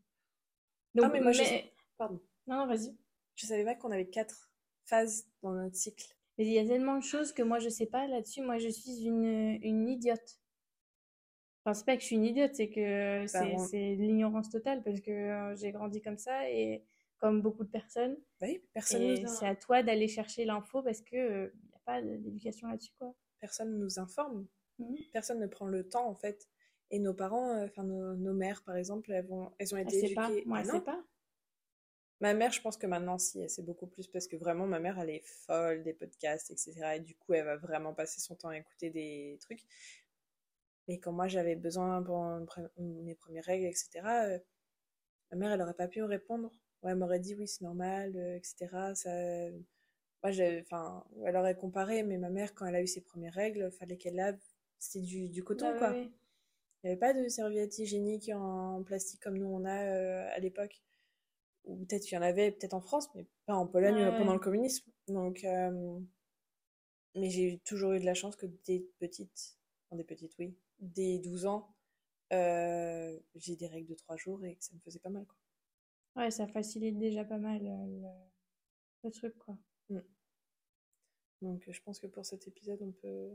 Donc, 0.97 1.05
Ah, 1.07 1.11
mais 1.13 1.21
moi, 1.21 1.31
je 1.31 1.43
mais- 1.43 1.73
Pardon. 1.97 2.21
Non, 2.49 2.57
non, 2.57 2.67
vas-y. 2.67 2.93
Je 3.37 3.47
savais 3.47 3.63
pas 3.65 3.77
qu'on 3.77 3.93
avait 3.93 4.09
quatre 4.09 4.51
phases 4.85 5.29
dans 5.43 5.53
notre 5.53 5.77
cycle. 5.77 6.07
Mais 6.39 6.45
il 6.47 6.53
y 6.53 6.59
a 6.59 6.67
tellement 6.67 6.97
de 6.99 7.05
choses 7.05 7.33
que 7.33 7.43
moi 7.43 7.61
je 7.61 7.69
sais 7.69 7.87
pas 7.87 8.07
là-dessus. 8.09 8.43
Moi 8.43 8.59
je 8.59 8.69
suis 8.69 9.05
une, 9.05 9.59
une 9.63 9.89
idiote. 9.89 10.41
Enfin, 11.65 11.73
c'est 11.75 11.85
pas 11.87 11.95
que 11.97 12.03
je 12.03 12.07
suis 12.07 12.17
une 12.17 12.25
idiote, 12.25 12.55
c'est 12.55 12.69
que 12.69 13.27
c'est 13.29 13.55
on- 13.55 13.59
c'est 13.67 13.97
de 13.97 14.03
l'ignorance 14.03 14.51
totale 14.51 14.83
parce 14.83 15.01
que 15.01 15.11
euh, 15.13 15.55
j'ai 15.57 15.71
grandi 15.71 16.03
comme 16.03 16.19
ça 16.19 16.51
et 16.51 16.85
comme 17.19 17.41
beaucoup 17.43 17.65
de 17.65 17.71
personnes. 17.71 18.17
Bah 18.41 18.47
oui, 18.49 18.61
personne 18.75 19.23
nous, 19.23 19.29
c'est 19.29 19.47
à 19.47 19.55
toi 19.57 19.83
d'aller 19.83 20.09
chercher 20.09 20.45
l'info 20.45 20.83
parce 20.83 21.01
que 21.01 21.17
euh, 21.17 21.49
pas 21.87 22.03
d'éducation 22.03 22.69
là-dessus 22.69 22.93
quoi. 22.99 23.15
personne 23.41 23.79
nous 23.79 23.99
informe. 23.99 24.47
Mhm. 24.79 24.97
Personne 25.13 25.41
ne 25.41 25.47
prend 25.47 25.67
le 25.67 25.89
temps, 25.89 26.07
en 26.09 26.15
fait. 26.15 26.49
Et 26.91 26.99
nos 26.99 27.15
parents, 27.15 27.51
euh, 27.57 27.65
enfin 27.67 27.83
nos, 27.85 28.15
nos 28.15 28.35
mères, 28.35 28.63
par 28.65 28.77
exemple, 28.77 29.11
elles, 29.13 29.27
vont, 29.27 29.51
elles 29.59 29.75
ont 29.75 29.79
Elle 29.79 29.87
été 29.89 30.09
sait 30.09 30.15
pas. 30.15 30.31
éduquées. 30.31 30.45
Moi 30.47 30.59
Ah 30.59 30.61
elle 30.63 30.67
non. 30.69 30.75
sait 30.75 30.81
pas. 30.85 31.03
Ma 32.21 32.33
mère, 32.35 32.53
je 32.53 32.61
pense 32.63 32.77
que 32.79 32.87
maintenant, 32.87 33.19
si, 33.19 33.41
elle 33.41 33.51
sait 33.51 33.63
beaucoup 33.63 33.87
plus 33.87 34.07
parce 34.09 34.27
que 34.27 34.37
vraiment, 34.37 34.67
ma 34.67 34.79
mère, 34.81 34.99
elle 34.99 35.11
est 35.11 35.23
folle 35.27 35.83
des 35.83 35.93
podcasts, 35.95 36.51
etc. 36.51 36.97
Et 36.97 37.01
du 37.01 37.15
coup, 37.17 37.35
elle 37.35 37.45
va 37.45 37.57
vraiment 37.57 37.93
passer 37.95 38.21
son 38.21 38.35
temps 38.37 38.49
à 38.49 38.57
écouter 38.59 38.91
des 38.91 39.39
trucs. 39.41 39.63
Mais 40.89 40.99
quand 40.99 41.13
moi, 41.13 41.29
j'avais 41.29 41.57
besoin 41.57 42.03
pour 42.03 42.25
mes 42.79 43.15
premières 43.17 43.45
règles, 43.45 43.67
etc., 43.67 43.89
euh, 44.07 44.39
ma 45.33 45.37
mère, 45.39 45.53
elle 45.53 45.63
aurait 45.63 45.75
pas 45.75 45.89
pu 45.89 46.01
me 46.01 46.07
répondre. 46.07 46.51
Ouais, 46.83 46.93
elle 46.93 46.99
m'aurait 46.99 47.21
dit 47.21 47.35
oui, 47.35 47.49
c'est 47.49 47.63
normal, 47.65 48.17
euh, 48.17 48.37
etc. 48.37 48.69
Ça... 48.95 49.11
Moi, 50.27 50.61
enfin, 50.61 51.05
elle 51.25 51.37
aurait 51.37 51.57
comparé, 51.57 52.03
mais 52.03 52.19
ma 52.19 52.31
mère, 52.31 52.55
quand 52.55 52.67
elle 52.67 52.75
a 52.75 52.83
eu 52.83 52.87
ses 52.87 53.01
premières 53.01 53.35
règles, 53.35 53.71
fallait 53.71 53.97
qu'elle 53.97 54.17
lave, 54.17 54.39
c'était 54.79 55.05
du, 55.05 55.29
du 55.29 55.45
coton, 55.45 55.71
Bah 55.73 55.79
quoi. 55.79 55.93
Il 55.97 56.11
n'y 56.85 56.91
avait 56.91 56.99
pas 56.99 57.13
de 57.15 57.29
serviettes 57.29 57.79
hygiéniques 57.79 58.31
en 58.35 58.83
plastique 58.83 59.21
comme 59.21 59.39
nous 59.39 59.47
on 59.47 59.65
a 59.65 59.83
euh, 59.85 60.29
à 60.35 60.39
l'époque. 60.39 60.83
Ou 61.65 61.85
peut-être 61.85 62.03
qu'il 62.03 62.15
y 62.15 62.19
en 62.19 62.23
avait, 62.23 62.53
peut-être 62.53 62.75
en 62.75 62.81
France, 62.81 63.09
mais 63.15 63.27
pas 63.47 63.55
en 63.55 63.67
Pologne 63.67 63.97
euh, 63.97 64.11
ouais. 64.11 64.19
pendant 64.19 64.35
le 64.35 64.39
communisme. 64.39 64.91
Donc, 65.09 65.45
euh, 65.45 65.99
mais 67.15 67.31
j'ai 67.31 67.61
toujours 67.65 67.93
eu 67.93 68.01
de 68.01 68.05
la 68.05 68.15
chance 68.15 68.37
que 68.37 68.47
dès 68.67 68.85
petite, 68.99 69.59
enfin 69.89 69.97
des 69.97 70.05
petites, 70.05 70.37
oui, 70.39 70.55
dès 70.79 71.19
12 71.19 71.47
ans, 71.47 71.75
euh, 72.33 73.19
j'ai 73.35 73.57
des 73.57 73.67
règles 73.67 73.89
de 73.89 73.95
3 73.95 74.17
jours 74.17 74.45
et 74.45 74.57
que 74.57 74.65
ça 74.65 74.75
me 74.75 74.81
faisait 74.81 75.01
pas 75.01 75.11
mal, 75.11 75.25
quoi. 75.27 75.37
Ouais, 76.17 76.31
ça 76.31 76.47
facilite 76.47 76.99
déjà 76.99 77.25
pas 77.25 77.39
mal 77.39 77.63
le, 77.63 78.09
le 79.05 79.11
truc 79.11 79.37
quoi. 79.39 79.57
Donc, 81.43 81.69
euh, 81.69 81.73
je 81.73 81.83
pense 81.83 81.99
que 82.01 82.07
pour 82.07 82.25
cet 82.25 82.47
épisode, 82.49 82.81
on 82.83 82.93
peut 82.93 83.31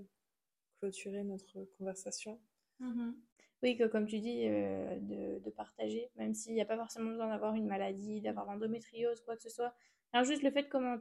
clôturer 0.79 1.23
notre 1.23 1.63
conversation. 1.77 2.39
Mhm. 2.79 3.15
Oui, 3.63 3.77
que 3.77 3.83
comme 3.85 4.07
tu 4.07 4.19
dis, 4.19 4.47
euh, 4.47 4.99
de, 4.99 5.39
de 5.39 5.49
partager, 5.51 6.09
même 6.15 6.33
s'il 6.33 6.53
n'y 6.55 6.61
a 6.61 6.65
pas 6.65 6.77
forcément 6.77 7.11
besoin 7.11 7.27
d'avoir 7.27 7.53
une 7.55 7.67
maladie, 7.67 8.19
d'avoir 8.21 8.45
l'endométriose, 8.47 9.21
quoi 9.21 9.35
que 9.35 9.43
ce 9.43 9.49
soit. 9.49 9.73
Alors 10.13 10.25
juste 10.25 10.41
le 10.41 10.49
fait 10.51 10.67
comment, 10.67 10.97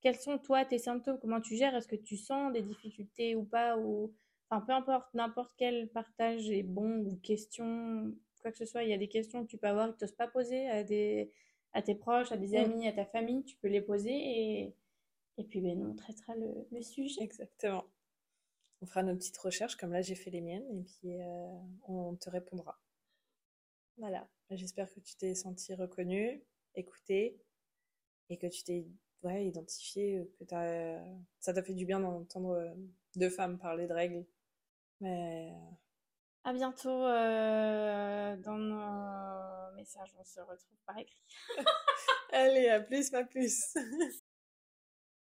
quels 0.00 0.16
sont 0.16 0.38
toi 0.38 0.64
tes 0.64 0.78
symptômes, 0.78 1.18
comment 1.20 1.40
tu 1.40 1.56
gères, 1.56 1.74
est-ce 1.74 1.88
que 1.88 1.96
tu 1.96 2.16
sens 2.16 2.52
des 2.52 2.62
difficultés 2.62 3.34
ou 3.34 3.44
pas, 3.44 3.76
ou 3.76 4.14
enfin 4.48 4.64
peu 4.64 4.72
importe, 4.72 5.12
n'importe 5.14 5.54
quel 5.58 5.88
partage 5.90 6.48
est 6.50 6.62
bon 6.62 7.00
ou 7.04 7.16
question, 7.16 8.14
quoi 8.42 8.52
que 8.52 8.58
ce 8.58 8.64
soit, 8.64 8.84
il 8.84 8.90
y 8.90 8.94
a 8.94 8.98
des 8.98 9.08
questions 9.08 9.44
que 9.44 9.50
tu 9.50 9.58
peux 9.58 9.66
avoir 9.66 9.92
que 9.92 9.98
tu 9.98 10.04
n'oses 10.04 10.12
pas 10.14 10.28
poser 10.28 10.68
à 10.68 10.84
des 10.84 11.32
à 11.74 11.82
tes 11.82 11.94
proches, 11.96 12.30
à 12.32 12.36
des 12.36 12.52
Mm. 12.52 12.56
amis, 12.56 12.88
à 12.88 12.92
ta 12.92 13.04
famille, 13.06 13.44
tu 13.44 13.56
peux 13.56 13.68
les 13.68 13.82
poser 13.82 14.12
et 14.14 14.74
et 15.38 15.44
puis 15.44 15.60
ben 15.60 15.80
on 15.82 15.94
traitera 15.94 16.34
le, 16.34 16.66
le 16.70 16.82
sujet. 16.82 17.22
Exactement. 17.22 17.84
On 18.80 18.86
fera 18.86 19.02
nos 19.02 19.16
petites 19.16 19.38
recherches, 19.38 19.76
comme 19.76 19.92
là 19.92 20.02
j'ai 20.02 20.14
fait 20.14 20.30
les 20.30 20.40
miennes, 20.40 20.68
et 20.70 20.82
puis 20.82 21.20
euh, 21.20 21.58
on 21.88 22.14
te 22.16 22.28
répondra. 22.30 22.78
Voilà. 23.96 24.28
J'espère 24.50 24.92
que 24.92 25.00
tu 25.00 25.16
t'es 25.16 25.34
senti 25.34 25.74
reconnu, 25.74 26.44
écouté, 26.74 27.40
et 28.28 28.38
que 28.38 28.46
tu 28.46 28.62
t'es 28.62 28.86
ouais, 29.22 29.46
identifié, 29.46 30.30
que 30.38 30.44
t'as, 30.44 31.02
ça 31.40 31.52
t'a 31.52 31.62
fait 31.62 31.74
du 31.74 31.86
bien 31.86 32.00
d'entendre 32.00 32.76
deux 33.16 33.30
femmes 33.30 33.58
parler 33.58 33.86
de 33.88 33.92
règles. 33.92 34.26
Mais 35.00 35.52
à 36.44 36.52
bientôt 36.52 36.88
dans 36.88 38.58
nos 38.58 39.76
messages. 39.76 40.14
On 40.18 40.24
se 40.24 40.40
retrouve 40.40 40.78
par 40.86 40.98
écrit. 40.98 41.22
Allez, 42.32 42.68
à 42.68 42.80
plus, 42.80 43.10
pas 43.10 43.24
plus. 43.24 43.74